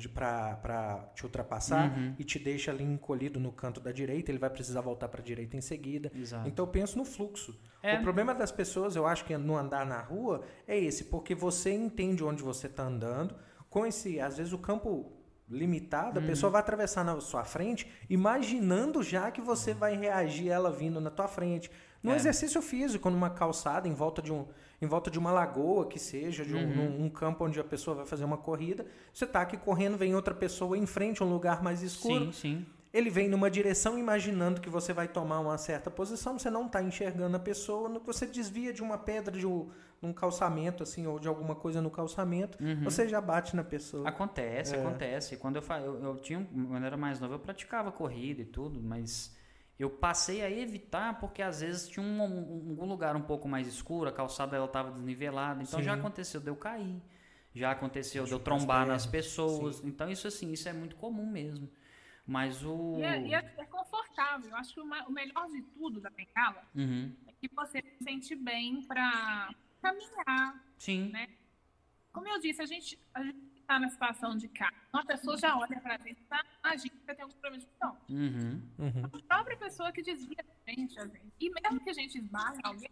[0.08, 2.14] pra- pra te ultrapassar Uhum.
[2.18, 5.24] e te deixa ali encolhido no canto da direita, ele vai precisar voltar para a
[5.24, 6.10] direita em seguida.
[6.14, 6.48] Exato.
[6.48, 7.54] Então eu penso no fluxo.
[7.82, 7.98] É.
[7.98, 11.70] O problema das pessoas, eu acho que no andar na rua é esse, porque você
[11.70, 13.34] entende onde você está andando,
[13.74, 15.10] com esse, às vezes o campo
[15.50, 16.28] limitado, a Uhum.
[16.28, 21.10] pessoa vai atravessar na sua frente, imaginando já que você vai reagir ela vindo na
[21.10, 21.68] tua frente.
[22.00, 22.16] No É.
[22.16, 24.46] exercício físico, numa calçada, em volta de um,
[24.80, 26.74] em volta de uma lagoa que seja, de um, Uhum.
[26.74, 30.14] num- um campo onde a pessoa vai fazer uma corrida, você tá aqui correndo, vem
[30.14, 32.66] outra pessoa em frente, um lugar mais escuro, Sim, sim.
[32.94, 36.80] Ele vem numa direção imaginando que você vai tomar uma certa posição, você não está
[36.80, 39.68] enxergando a pessoa, no- você desvia de uma pedra de um,
[40.00, 42.84] um calçamento, assim, ou de alguma coisa no calçamento, Uhum.
[42.84, 44.08] você já bate na pessoa.
[44.08, 44.78] Acontece, É.
[44.80, 45.36] acontece.
[45.36, 48.80] Quando eu, eu, eu tinha, quando eu era mais novo, eu praticava corrida e tudo,
[48.80, 49.34] mas
[49.76, 53.66] eu passei a evitar porque às vezes tinha um, um- um lugar um pouco mais
[53.66, 55.98] escuro, a calçada ela estava desnivelada, então já Sim.
[55.98, 57.02] aconteceu de eu cair,
[57.52, 61.68] já aconteceu de eu trombar nas pessoas, então isso assim, isso é muito comum mesmo.
[62.26, 62.96] Mas o...
[62.98, 64.50] E é, e é- é confortável.
[64.50, 67.14] Eu acho que o, melhor de tudo da bengala Uhum.
[67.26, 69.50] é que você se sente bem pra
[69.82, 70.64] caminhar.
[70.78, 71.28] Sim, Né?
[72.12, 74.74] Como eu disse, a gente a gente tá na situação de carro.
[74.92, 77.66] Uma pessoa já olha pra gente e tá, imagina que você tem algum problema de
[77.66, 77.98] visão.
[78.08, 78.62] uhum.
[78.78, 79.04] Uhum.
[79.04, 81.32] A própria pessoa que desvia da gente, às vezes.
[81.40, 82.90] E mesmo que a gente esbarre alguém,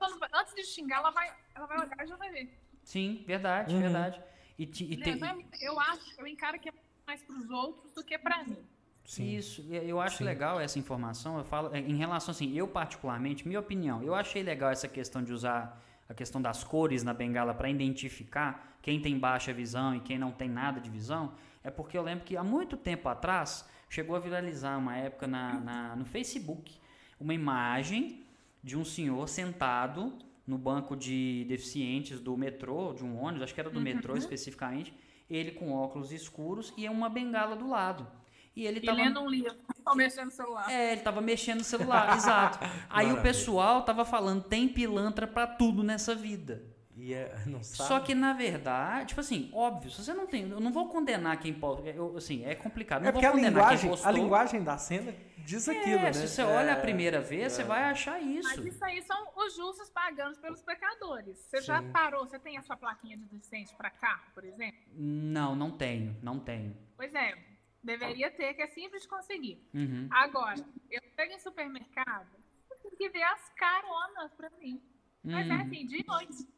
[0.00, 2.58] a vai- antes de xingar, ela vai, ela vai olhar e já vai ver.
[2.82, 3.80] sim, verdade, Uhum.
[3.80, 4.22] verdade.
[4.58, 5.04] E, ti- e Né?
[5.04, 6.72] tem- Então, eu acho, eu encaro que é
[7.06, 8.56] mais pros outros do que pra mim.
[9.04, 9.36] Sim.
[9.36, 10.24] Isso, eu acho Sim.
[10.24, 11.38] legal essa informação.
[11.38, 15.22] Eu falo é, em relação assim, eu particularmente, minha opinião, eu achei legal essa questão
[15.22, 20.00] de usar a questão das cores na bengala para identificar quem tem baixa visão e
[20.00, 21.32] quem não tem nada de visão.
[21.62, 25.60] É porque eu lembro que há muito tempo atrás chegou a viralizar uma época na,
[25.60, 26.74] na- no Facebook
[27.18, 28.24] uma imagem
[28.62, 30.12] de um senhor sentado
[30.46, 34.92] no banco de deficientes do metrô, de um ônibus, acho que era do metrô especificamente,
[35.28, 38.06] ele com óculos escuros e uma bengala do lado.
[38.54, 39.54] E ele E tava lendo um livro,
[39.86, 40.70] ou mexendo no celular.
[40.70, 42.58] é, ele tava mexendo no celular, exato.
[42.88, 43.22] Aí o Maravilha.
[43.22, 46.75] pessoal tava falando, tem pilantra pra tudo nessa vida.
[46.96, 47.88] E é, não sabe?
[47.88, 51.38] Só que na verdade, tipo assim, óbvio, se você não tem, eu não vou condenar
[51.38, 54.08] quem pode, eu, assim, é complicado, não é porque vou a condenar linguagem, quem postou.
[54.08, 56.12] a linguagem da cena diz aquilo, É, né?
[56.14, 58.66] se você olha a É, primeira vez, você vai achar Mas isso.
[58.66, 61.36] isso aí são os justos pagando pelos pecadores.
[61.38, 61.90] Você já Sim.
[61.92, 64.80] parou, você tem a sua plaquinha de deficiente para carro, por exemplo?
[64.94, 66.74] Não, não tenho, não tenho.
[66.96, 67.36] Pois é,
[67.84, 69.62] deveria ter, que é simples de conseguir.
[69.74, 70.08] Uhum.
[70.10, 72.28] Agora, eu chego em supermercado,
[72.70, 74.82] eu tenho que ver as caronas pra mim.
[75.22, 75.60] Mas é Uhum.
[75.60, 76.55] assim, de noite.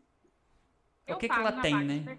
[1.08, 2.18] O Eu que que paro ela tem, né?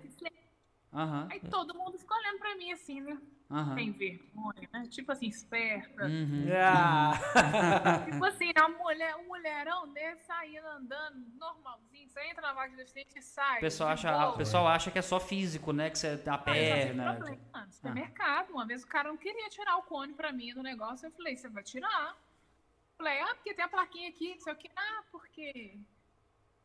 [0.91, 3.21] Aham, Aí todo mundo fica olhando pra mim assim, né?
[3.51, 3.75] aham.
[3.75, 4.87] Sem vergonha, né?
[4.89, 6.05] Tipo assim, esperta.
[6.05, 6.47] Uhum.
[6.65, 7.11] Ah,
[8.09, 12.09] Tipo assim, a mulher, um mulherão desse saindo andando normalzinho.
[12.09, 13.57] Você entra na vaga de deficiente e sai.
[13.57, 14.29] O pessoal, acha, boa.
[14.29, 15.91] o pessoal acha que é só físico, né?
[15.91, 17.13] Que você tem a perna.
[17.13, 17.65] problema.
[17.65, 21.05] No supermercado, uma vez o cara não queria tirar o cone pra mim do negócio.
[21.05, 22.09] Eu falei, você vai tirar?
[22.09, 24.71] Eu falei, ah, porque tem a plaquinha aqui, não sei o que.
[24.75, 25.77] Ah, porque.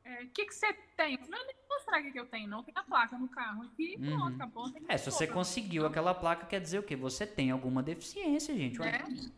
[0.06, 1.14] O que, que você tem?
[1.14, 2.62] Eu não, nem vou mostrar o que, que eu tenho, não.
[2.62, 4.04] Tem a placa no carro aqui, Uhum.
[4.18, 4.72] pronto, acabou.
[4.88, 5.34] É, se você outra.
[5.34, 6.94] conseguiu aquela placa, quer dizer o quê?
[6.94, 8.80] Você tem alguma deficiência, gente.
[8.80, 8.92] Ué.
[8.92, 9.30] né?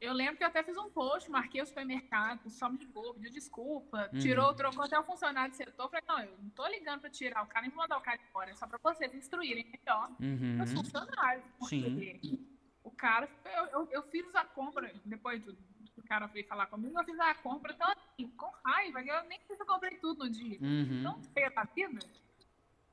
[0.00, 3.30] Eu lembro que eu até fiz um post, marquei o supermercado, pessoal me ligou, pediu
[3.32, 4.18] desculpa, Uhum.
[4.20, 5.90] tirou, trocou até o funcionário do setor.
[5.90, 8.18] Falei, não, eu não tô ligando pra tirar o cara, nem vou mandar o cara
[8.30, 10.62] embora, é só pra vocês instruírem melhor Uhum.
[10.62, 11.44] os funcionários.
[11.58, 12.18] Porque
[12.82, 15.52] o cara, eu, eu, eu fiz a compra, depois do,
[16.00, 19.38] do cara veio falar comigo, eu fiz a compra, então assim, com raiva, eu nem
[19.46, 20.58] sei se eu comprei tudo no dia.
[20.60, 21.02] Uhum.
[21.02, 21.98] Não feia da vida.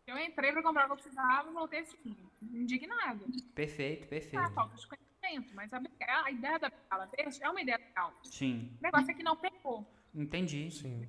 [0.06, 3.26] Eu entrei pra comprar o que eu precisava e voltei assim, indignada.
[3.54, 4.54] Perfeito, Ah, perfeito.
[4.54, 5.82] falta de conhecimento, mas a,
[6.24, 8.14] a ideia da bengala verde é uma ideia legal.
[8.24, 9.86] Sim, O negócio é que não pegou.
[10.16, 10.72] entendi.
[10.72, 11.08] sim.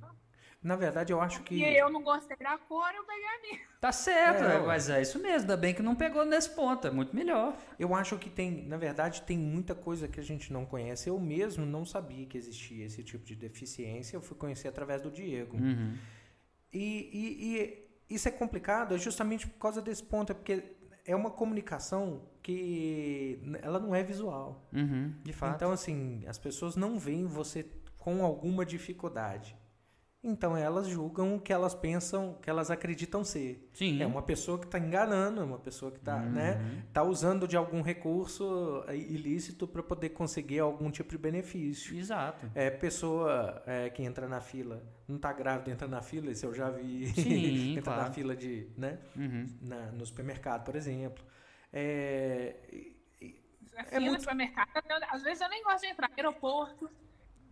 [0.60, 1.54] Na verdade, eu acho que.
[1.54, 3.60] E eu não gostei da cor, eu peguei a minha.
[3.80, 4.66] Tá certo, É, é, ué.
[4.66, 5.42] mas é isso mesmo.
[5.42, 6.84] Ainda bem que não pegou nesse ponto.
[6.86, 7.56] É muito melhor.
[7.78, 11.08] Eu acho que tem, na verdade, tem muita coisa que a gente não conhece.
[11.08, 14.16] Eu mesmo não sabia que existia esse tipo de deficiência.
[14.16, 15.56] Eu fui conhecer através do Diego.
[15.56, 15.96] Uhum.
[16.72, 17.56] E, e-
[18.10, 20.76] e isso é complicado é justamente por causa desse ponto, é porque
[21.06, 24.68] é uma comunicação que ela não é visual.
[24.72, 25.54] Uhum, de fato.
[25.54, 27.64] Então, assim, as pessoas não veem você
[27.96, 29.56] com alguma dificuldade.
[30.22, 33.68] Então elas julgam o que elas pensam, que elas acreditam ser.
[33.72, 34.02] Sim.
[34.02, 36.30] É uma pessoa que está enganando, é uma pessoa que está Uhum.
[36.32, 41.96] né, tá usando de algum recurso eh, ilícito para poder conseguir algum tipo de benefício.
[41.96, 42.50] Exato.
[42.52, 46.52] É pessoa é, que entra na fila, não está grávida, entra na fila, isso eu
[46.52, 47.06] já vi.
[47.14, 48.02] Sim, entra claro.
[48.02, 49.46] na fila de, né, Uhum.
[49.62, 51.24] na- no supermercado, por exemplo.
[51.72, 52.56] É,
[53.80, 54.14] É, É muito...
[54.14, 54.68] no supermercado,
[55.12, 56.10] às vezes eu nem gosto de entrar.
[56.16, 56.90] Aeroporto,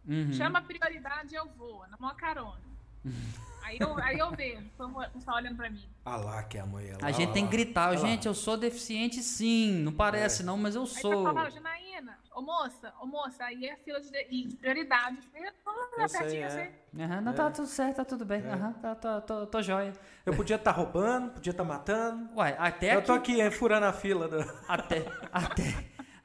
[0.07, 0.33] Uhum.
[0.33, 2.61] chama a prioridade eu vou, na mão carona.
[3.63, 5.83] aí, eu, aí eu vejo, o pessoal olhando pra mim.
[6.05, 6.97] Ah lá que é a mulher.
[7.03, 7.97] A gente lá, tem que gritar, lá.
[7.97, 9.73] gente, eu sou deficiente sim.
[9.83, 11.25] Não parece não, mas eu Aí sou.
[11.25, 15.19] fala, Janaína, ô moça, ô moça, aí é fila de, de de prioridade.
[15.35, 16.51] Eu tô lá Eu sei, pertinho, é.
[16.51, 17.05] sei.
[17.05, 18.41] Aham, não, tá tudo certo, tá tudo bem.
[18.47, 19.93] Aham, tá, tá, tô, tô jóia.
[20.25, 22.31] Eu podia estar roubando, podia estar matando.
[22.37, 24.29] Uai, até eu aqui, tô aqui é, furando a fila.
[24.29, 24.39] Do...
[24.69, 25.75] até, até,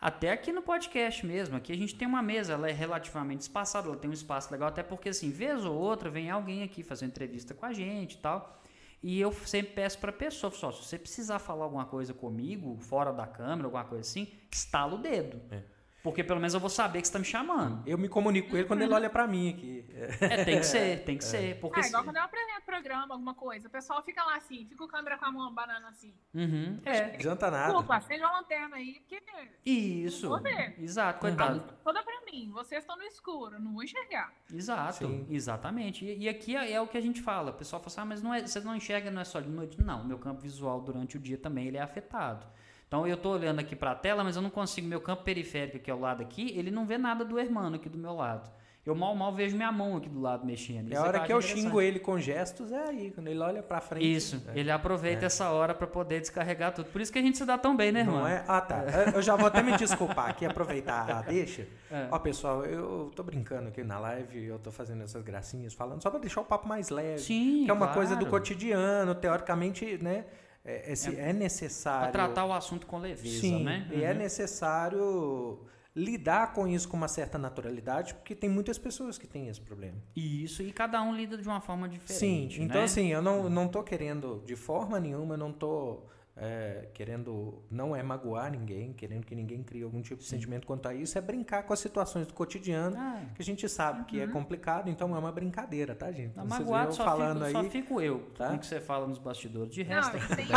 [0.01, 3.87] até aqui no podcast mesmo, aqui a gente tem uma mesa, ela é relativamente espaçada,
[3.87, 7.05] ela tem um espaço legal, até porque assim, vez ou outra vem alguém aqui fazer
[7.05, 8.59] entrevista com a gente e tal.
[9.03, 13.13] E eu sempre peço pra pessoa, só, se você precisar falar alguma coisa comigo, fora
[13.13, 15.39] da câmera, alguma coisa assim, estala o dedo.
[15.51, 15.61] É.
[16.03, 17.83] Porque pelo menos eu vou saber que você tá me chamando.
[17.87, 19.85] Eu me comunico com ele quando ele olha pra mim aqui.
[20.19, 21.59] É, tem que ser, tem que ser.
[21.59, 24.65] Porque Ah, se- igual quando eu apresento programa, alguma coisa, o pessoal fica lá assim,
[24.65, 26.13] fica o câmera com a mão banana assim.
[26.33, 27.13] Uhum, Não é.
[27.15, 27.65] adianta nada.
[27.67, 29.21] Desculpa, acende uma lanterna aí, porque
[29.65, 30.27] Isso.
[30.29, 30.75] Vou ver.
[30.79, 31.35] Exato, Uhum.
[31.35, 31.63] coitado.
[31.83, 34.33] toda pra mim, vocês estão no escuro, não vou enxergar.
[34.51, 35.27] Exato, Sim.
[35.29, 36.03] exatamente.
[36.05, 37.51] E, e aqui é, é o que a gente fala.
[37.51, 39.49] O pessoal fala assim, ah, mas não é, você não enxerga, não é só de
[39.49, 39.79] noite.
[39.81, 42.47] Não, meu campo visual durante o dia também ele é afetado.
[42.91, 44.85] Então eu tô olhando aqui para a tela, mas eu não consigo.
[44.85, 47.97] Meu campo periférico aqui ao lado aqui, ele não vê nada do hermano aqui do
[47.97, 48.51] meu lado.
[48.85, 50.89] Eu mal mal vejo minha mão aqui do lado mexendo.
[50.89, 53.39] É Isso a hora eu que eu xingo ele com gestos, é aí, quando ele
[53.39, 54.13] olha pra frente.
[54.13, 54.59] Isso, É.
[54.59, 56.87] ele aproveita essa hora para poder descarregar tudo.
[56.87, 58.19] Por isso que a gente se dá tão bem, né, irmão?
[58.19, 58.43] Não é?
[58.45, 58.83] Ah, tá.
[59.15, 61.65] Eu já vou até me desculpar aqui, aproveitar a deixa.
[61.89, 62.07] É.
[62.11, 66.09] Ó, pessoal, eu tô brincando aqui na live, eu tô fazendo essas gracinhas, falando só
[66.09, 67.19] pra deixar o papo mais leve.
[67.19, 67.93] Sim, que é uma claro.
[67.93, 70.25] coisa do cotidiano, teoricamente, né?
[70.63, 72.11] É, é, se- é necessário.
[72.11, 73.87] Pra tratar o assunto com leveza, Sim, né?
[73.91, 74.17] e é Uhum.
[74.17, 75.59] necessário
[75.95, 79.97] lidar com isso com uma certa naturalidade, porque tem muitas pessoas que têm esse problema.
[80.15, 82.55] Isso, e cada um lida de uma forma diferente.
[82.57, 82.85] Sim, então né?
[82.85, 86.03] assim, eu não, não tô querendo, de forma nenhuma, eu não tô
[86.35, 90.87] é, querendo, não é magoar ninguém, querendo que ninguém crie algum tipo de sentimento quanto
[90.87, 94.19] a isso, é brincar com as situações do cotidiano, Ah, que a gente sabe que
[94.19, 96.33] é complicado, então é uma brincadeira, tá, gente?
[96.33, 98.31] Veem magoado, eu só, falando fico, só aí, fico eu.
[98.37, 98.57] tá?
[98.57, 99.73] Que você fala nos bastidores.
[99.73, 100.15] De Não, resto.
[100.17, 100.45] e tem,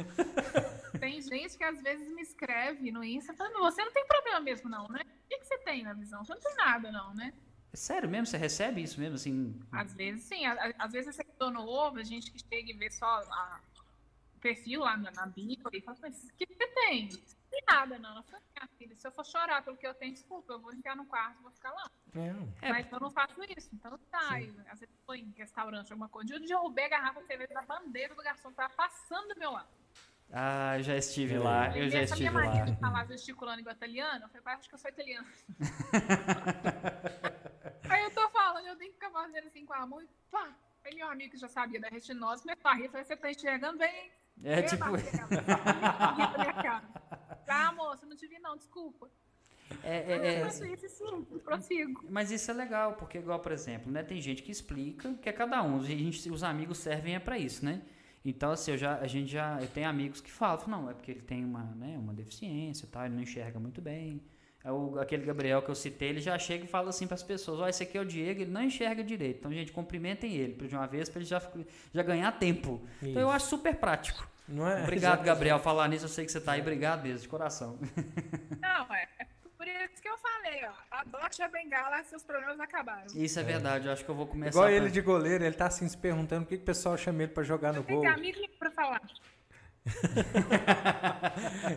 [0.00, 4.40] gente, tem gente que às vezes me escreve no Insta falando, você não tem problema
[4.40, 5.00] mesmo não, né?
[5.02, 6.24] O que, que você tem na visão?
[6.24, 7.32] Você não tem nada não, né?
[7.72, 8.26] É sério mesmo?
[8.26, 9.16] Você recebe isso mesmo?
[9.16, 9.60] Assim.
[9.72, 12.74] Às vezes sim, a- a- às vezes é seguidor novo, a gente que chega e
[12.76, 13.60] vê só a-
[14.44, 17.08] perfil lá na, na bio e fala, mas o que você tem?
[17.66, 18.10] nada, não.
[18.10, 20.72] Ela falou, minha filha, se eu for chorar pelo que eu tenho, desculpa, eu vou
[20.74, 21.90] entrar no quarto, vou ficar lá.
[22.14, 22.68] É.
[22.68, 22.70] É.
[22.70, 24.36] Mas eu não faço isso, então tá.
[24.70, 26.34] Às vezes foi em restaurante, alguma coisa.
[26.34, 29.68] Eu derrubei a garrafa de cerveja da bandeira do garçom, tava passando do meu lado.
[30.30, 31.38] Ah, já estive É.
[31.38, 32.70] lá, eu Aí já essa minha estive mania lá.
[32.70, 35.26] de falar gesticulando igual italiano, eu falei, pai, acho que eu sou italiano.
[37.88, 40.52] Aí eu tô falando, eu tenho que ficar fazendo assim com a mão e pá.
[40.84, 44.12] Aí meu amigo que já sabia da retinose a rir, falei, você tá enxergando bem?
[44.42, 46.84] É Eu tipo, bati a cabeça, ri pra minha cara.
[47.48, 49.08] Ah, moça, não te vi não, desculpa.
[49.82, 52.04] é, é, é, isso sim, prossigo.
[52.10, 55.32] Mas isso é legal, porque igual, por exemplo, né, tem gente que explica que é
[55.32, 57.82] cada um, a gente, os amigos servem é para isso, né?
[58.24, 61.10] Então, assim, eu já, a gente já, eu tenho amigos que falam, não, é porque
[61.10, 64.22] ele tem uma, né, uma deficiência, tá, ele não enxerga muito bem.
[64.64, 67.22] É o, aquele Gabriel que eu citei, ele já chega e fala assim para as
[67.22, 69.40] pessoas, ó, esse aqui é o Diego, ele não enxerga direito.
[69.40, 71.42] Então, gente, cumprimentem ele de uma vez para ele já,
[71.92, 72.82] já ganhar tempo.
[73.02, 73.36] Então, eu Isso.
[73.36, 74.26] acho super prático.
[74.48, 74.82] Não é?
[74.82, 75.26] Obrigado, Exatamente.
[75.26, 75.58] Gabriel.
[75.58, 76.60] Falar nisso, eu sei que você tá aí.
[76.62, 77.78] Obrigado mesmo, de coração.
[78.60, 79.26] Não, é, é
[79.56, 80.72] por isso que eu falei, ó.
[80.98, 83.06] Adote a bengala, seus problemas acabaram.
[83.14, 84.50] Isso é, verdade, eu acho que eu vou começar.
[84.50, 86.96] Igual pra- ele de goleiro, ele tá assim se perguntando por que, que o pessoal
[86.96, 88.04] chama ele pra jogar no Tem gol.
[88.04, 89.00] que amigo pra falar.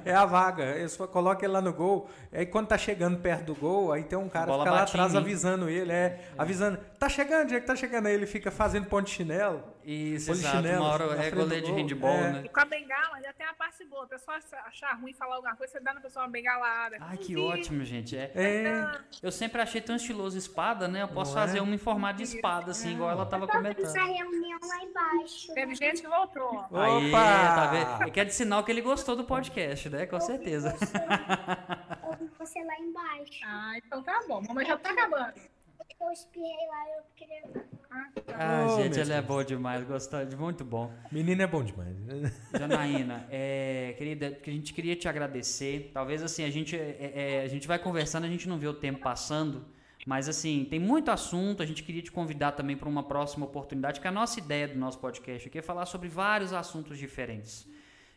[0.05, 0.63] É a vaga.
[0.63, 2.09] Ele só coloca ele lá no gol.
[2.31, 5.15] Aí quando tá chegando perto do gol, aí tem um cara que fica lá atrás
[5.15, 8.07] avisando ele, é, avisando, tá chegando, Diego, tá chegando.
[8.07, 9.61] Aí ele fica fazendo ponto de chinelo.
[9.89, 10.68] Isso, exato.
[10.68, 12.31] Uma hora assim, é goleiro de handball, É.
[12.34, 12.41] né?
[12.43, 14.03] E com a bengala já tem a parte boa.
[14.03, 16.97] A pessoa achar ruim falar alguma coisa, você dá na pessoa uma bengalada.
[16.99, 18.18] Ai, que ótimo, gente.
[18.18, 21.03] É, É, eu sempre achei tão estiloso espada, né?
[21.03, 21.45] Eu posso Não é?
[21.45, 23.85] fazer uma em formato de espada, assim, igual ela tava comentando.
[23.85, 25.53] Essa reunião lá embaixo.
[25.53, 26.65] Teve gente que voltou.
[26.73, 27.55] Aí, Opa!
[27.55, 28.11] tá vendo?
[28.11, 30.05] Quer de sinal que ele gostou do podcast, né?
[30.05, 30.76] Com certeza.
[32.03, 33.39] Ouvi você lá embaixo.
[33.45, 34.41] Ah, então tá bom.
[34.45, 35.34] Mamãe já tá acabando.
[35.99, 37.43] Eu espirrei lá, eu queria.
[38.30, 38.65] Ah.
[38.68, 40.94] Ah, gente, ele é bom demais, gostou de muito bom.
[41.11, 41.95] menino é bom demais.
[42.57, 45.91] Janaína, é, querida, que a gente queria te agradecer.
[45.94, 48.74] Talvez assim, a gente, é, é, a gente vai conversando, a gente não vê o
[48.74, 49.65] tempo passando.
[50.06, 51.64] Mas assim, tem muito assunto.
[51.64, 54.78] A gente queria te convidar também para uma próxima oportunidade, que a nossa ideia do
[54.78, 57.68] nosso podcast aqui é falar sobre vários assuntos diferentes.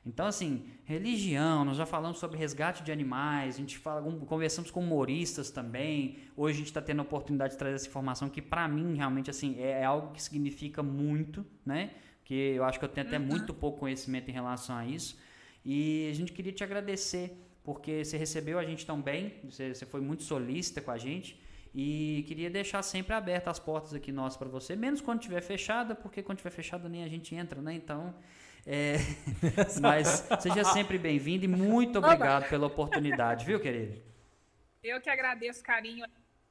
[0.05, 4.81] Então, assim, religião, nós já falamos sobre resgate de animais, a gente fala, conversamos com
[4.81, 6.17] humoristas também.
[6.35, 9.29] Hoje a gente está tendo a oportunidade de trazer essa informação que, para mim, realmente,
[9.29, 11.91] assim, é, é algo que significa muito, né?
[12.25, 15.19] Que eu acho que eu tenho até muito pouco conhecimento em relação a isso.
[15.65, 19.85] E a gente queria te agradecer, porque você recebeu a gente tão bem, você, você
[19.85, 21.39] foi muito solícita com a gente.
[21.75, 25.95] E queria deixar sempre abertas as portas aqui nossas para você, menos quando tiver fechada,
[25.95, 27.75] porque quando tiver fechada nem a gente entra, né?
[27.75, 28.15] Então,
[28.67, 28.97] é,
[29.81, 34.01] mas seja sempre bem-vindo e muito obrigado pela oportunidade, viu, querido?
[34.83, 36.07] Eu que agradeço o carinho,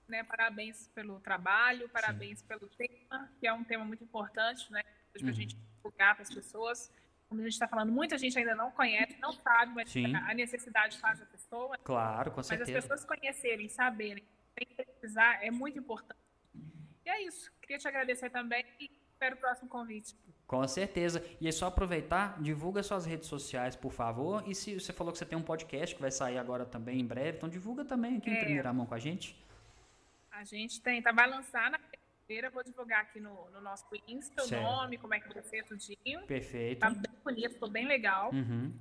[0.08, 0.24] né?
[0.24, 4.84] Parabéns pelo trabalho, parabéns pelo tema, que é um tema muito importante, né?
[5.12, 5.30] Para Uhum.
[5.30, 6.92] a gente divulgar para as pessoas.
[7.28, 10.16] Como a gente está falando, muita gente ainda não conhece, não sabe, mas Sim.
[10.16, 11.78] a necessidade faz a pessoa.
[11.84, 12.82] Claro, com Mas as certeza.
[12.82, 14.24] pessoas conhecerem, saberem,
[14.58, 16.20] sem precisar, é muito importante.
[17.06, 17.52] E é isso.
[17.62, 20.16] Queria te agradecer também e espero o próximo convite.
[20.50, 21.24] Com certeza.
[21.40, 24.44] E é só aproveitar, divulga suas redes sociais, por favor.
[24.48, 27.06] E se você falou que você tem um podcast que vai sair agora também em
[27.06, 28.44] breve, então divulga também aqui em É.
[28.46, 29.38] primeira mão com a gente.
[30.32, 31.80] A gente tenta, vai lançar na
[32.26, 34.64] feira, vou divulgar aqui no, no nosso Insta o Certo.
[34.64, 36.26] nome, como é que vai ser tudinho.
[36.26, 36.80] Perfeito.
[36.80, 38.32] Tá bem bonito, ficou bem legal.
[38.34, 38.74] Uhum.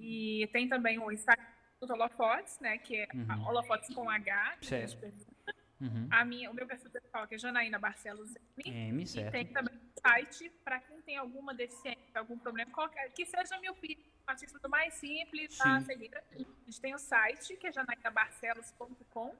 [0.00, 1.44] E tem também o Instagram
[1.80, 2.78] do Holofotes, né?
[2.78, 3.46] Que é Uhum.
[3.46, 4.56] Holofotes com H.
[4.60, 5.35] que a gente Certo.
[5.80, 6.08] Uhum.
[6.10, 8.90] A minha, o meu perfil pessoal que é Janaína Barcelos M.
[8.90, 9.32] M, E certo.
[9.32, 13.74] tem também o site para quem tem alguma deficiência, algum problema qualquer, que seja meu
[13.74, 15.78] filho, a título do mais simples, tá?
[15.80, 15.86] Sim.
[15.86, 16.16] Seguir.
[16.16, 19.34] A gente tem o site, que é janaínabarcelos.com.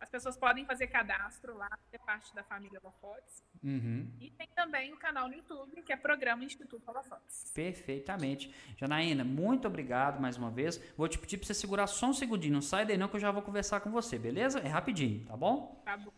[0.00, 3.44] As pessoas podem fazer cadastro lá, ser parte da família Holofotes.
[3.62, 4.10] Uhum.
[4.18, 7.52] E tem também o canal no YouTube, que é Programa Instituto Holofotes.
[7.54, 8.52] Perfeitamente.
[8.78, 10.80] Janaína, muito obrigado mais uma vez.
[10.96, 12.54] Vou te pedir para você segurar só um segundinho.
[12.54, 14.60] Não sai daí não que eu já vou conversar com você, beleza?
[14.60, 15.82] É rapidinho, tá bom?
[15.84, 16.10] Tá bom.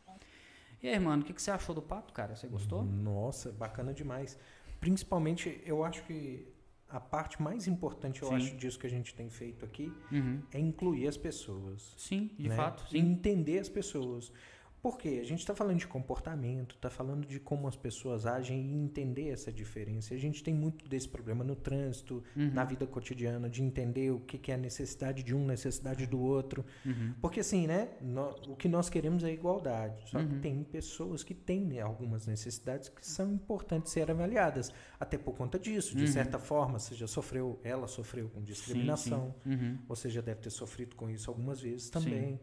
[0.81, 2.37] E aí, mano, o que, que você achou do papo, cara?
[2.37, 2.85] Você gostou?
[2.85, 4.39] Nossa, bacana demais.
[4.81, 6.52] Principalmente, eu acho que
[6.93, 8.35] a parte mais importante, eu Sim.
[8.37, 10.43] acho, disso que a gente tem feito aqui Uhum.
[10.53, 11.95] é incluir as pessoas.
[11.97, 12.55] Sim, de né?
[12.57, 13.07] fato, E sim.
[13.13, 14.33] entender as pessoas.
[14.83, 15.21] Por quê?
[15.21, 19.29] A gente está falando de comportamento, está falando de como as pessoas agem e entender
[19.29, 20.13] essa diferença.
[20.13, 22.51] A gente tem muito desse problema no trânsito, Uhum.
[22.53, 26.19] na vida cotidiana, de entender o que, que é a necessidade de um, necessidade do
[26.21, 26.65] outro.
[26.85, 27.15] Uhum.
[27.21, 27.91] Porque assim, né?
[28.01, 30.03] nó- o que nós queremos é igualdade.
[30.11, 30.29] Só Uhum.
[30.31, 34.73] que tem pessoas que têm né, algumas necessidades que são importantes ser avaliadas.
[34.99, 36.11] Até por conta disso, de Uhum.
[36.13, 39.33] certa forma, você já sofreu, ela sofreu com discriminação.
[39.45, 39.65] Sim, sim.
[39.65, 39.79] Uhum.
[39.87, 42.41] Você já deve ter sofrido com isso algumas vezes também.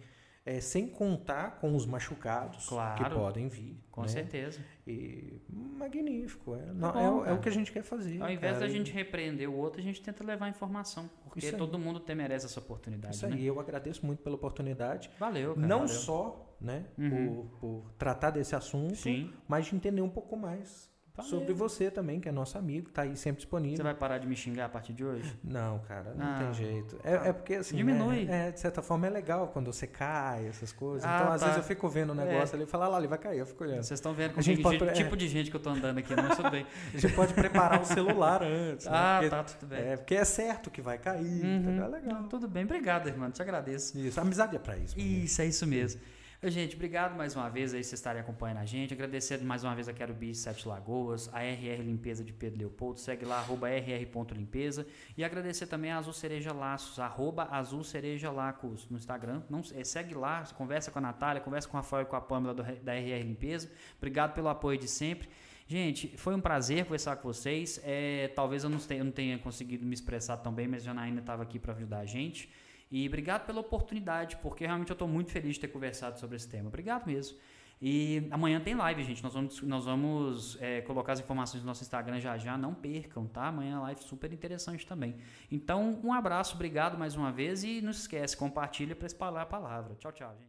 [0.51, 3.03] É, sem contar com os machucados Claro.
[3.03, 3.77] que podem vir.
[3.91, 4.07] Com né?
[4.07, 4.59] certeza.
[4.87, 6.55] E magnífico.
[6.55, 8.21] É, não, bom, é o- é, o que a gente quer fazer.
[8.21, 11.09] Ao invés cara, da e- gente repreender o outro, a gente tenta levar informação.
[11.23, 13.35] Porque todo mundo tem, merece essa oportunidade, Isso né?
[13.35, 15.09] aí, eu agradeço muito pela oportunidade.
[15.19, 15.67] Valeu, cara.
[15.67, 15.93] não valeu.
[15.93, 17.45] só né, Uhum.
[17.59, 19.31] por, por tratar desse assunto, Sim.
[19.47, 20.88] mas de entender um pouco mais
[21.21, 21.29] Valeu.
[21.39, 23.77] sobre você também, que é nosso amigo, tá aí sempre disponível.
[23.77, 25.37] Você vai parar de me xingar a partir de hoje?
[25.43, 26.97] Não, cara, não Ah, tem jeito.
[27.03, 27.25] É, tá.
[27.27, 27.75] é porque assim.
[27.75, 28.27] Diminui.
[28.29, 31.03] É, é, de certa forma é legal quando você cai, essas coisas.
[31.05, 31.45] Ah, então, às tá.
[31.47, 33.45] vezes eu fico vendo o negócio ali e falo, ah lá, ele vai cair, eu
[33.45, 33.83] fico olhando.
[33.83, 34.93] Vocês estão vendo com gente que pode- gente- é.
[34.93, 36.65] tipo de gente que eu tô andando aqui, não, mas tudo bem.
[36.93, 38.85] A gente pode preparar o celular antes.
[38.85, 38.91] né?
[38.93, 39.79] Ah, Porque- tá, tudo bem.
[39.79, 41.55] É, porque é certo que vai cair, Uhum.
[41.57, 41.83] entendeu?
[41.85, 42.13] É legal.
[42.21, 42.63] Não, tudo bem.
[42.63, 43.29] Obrigado, irmão.
[43.31, 43.97] Te agradeço.
[43.97, 44.99] Isso, a amizade é pra isso.
[44.99, 45.99] Isso, é isso mesmo.
[46.41, 48.93] Gente, obrigado mais uma vez aí vocês estarem acompanhando a gente.
[48.93, 52.97] Agradecer mais uma vez a Quero Bis Sete Lagoas, a RR Limpeza de Pedro Leopoldo.
[52.97, 54.87] Segue lá, arroba rr.limpeza.
[55.17, 59.41] E agradecer também a Azul Cereja Laços, arroba Azul Cereja Lacos no Instagram.
[59.49, 62.21] Não, é, segue lá, conversa com a Natália, conversa com a Rafael e com a
[62.21, 63.69] Pâmela do, da RR Limpeza.
[63.97, 65.27] Obrigado pelo apoio de sempre.
[65.67, 67.81] Gente, foi um prazer conversar com vocês.
[67.83, 70.85] É, talvez eu não, tenha, eu não tenha conseguido me expressar tão bem, mas a
[70.85, 72.49] Janaína estava aqui para ajudar a gente.
[72.91, 76.49] E obrigado pela oportunidade, porque realmente eu estou muito feliz de ter conversado sobre esse
[76.49, 76.67] tema.
[76.67, 77.37] Obrigado mesmo.
[77.81, 79.23] E amanhã tem live, gente.
[79.23, 82.57] Nós vamos, nós vamos é, colocar as informações no nosso Instagram já já.
[82.57, 83.47] Não percam, tá?
[83.47, 85.15] Amanhã a live super interessante também.
[85.49, 87.63] Então, um abraço, obrigado mais uma vez.
[87.63, 89.95] E não esquece, compartilha para espalhar a palavra.
[89.95, 90.47] Tchau, tchau, gente.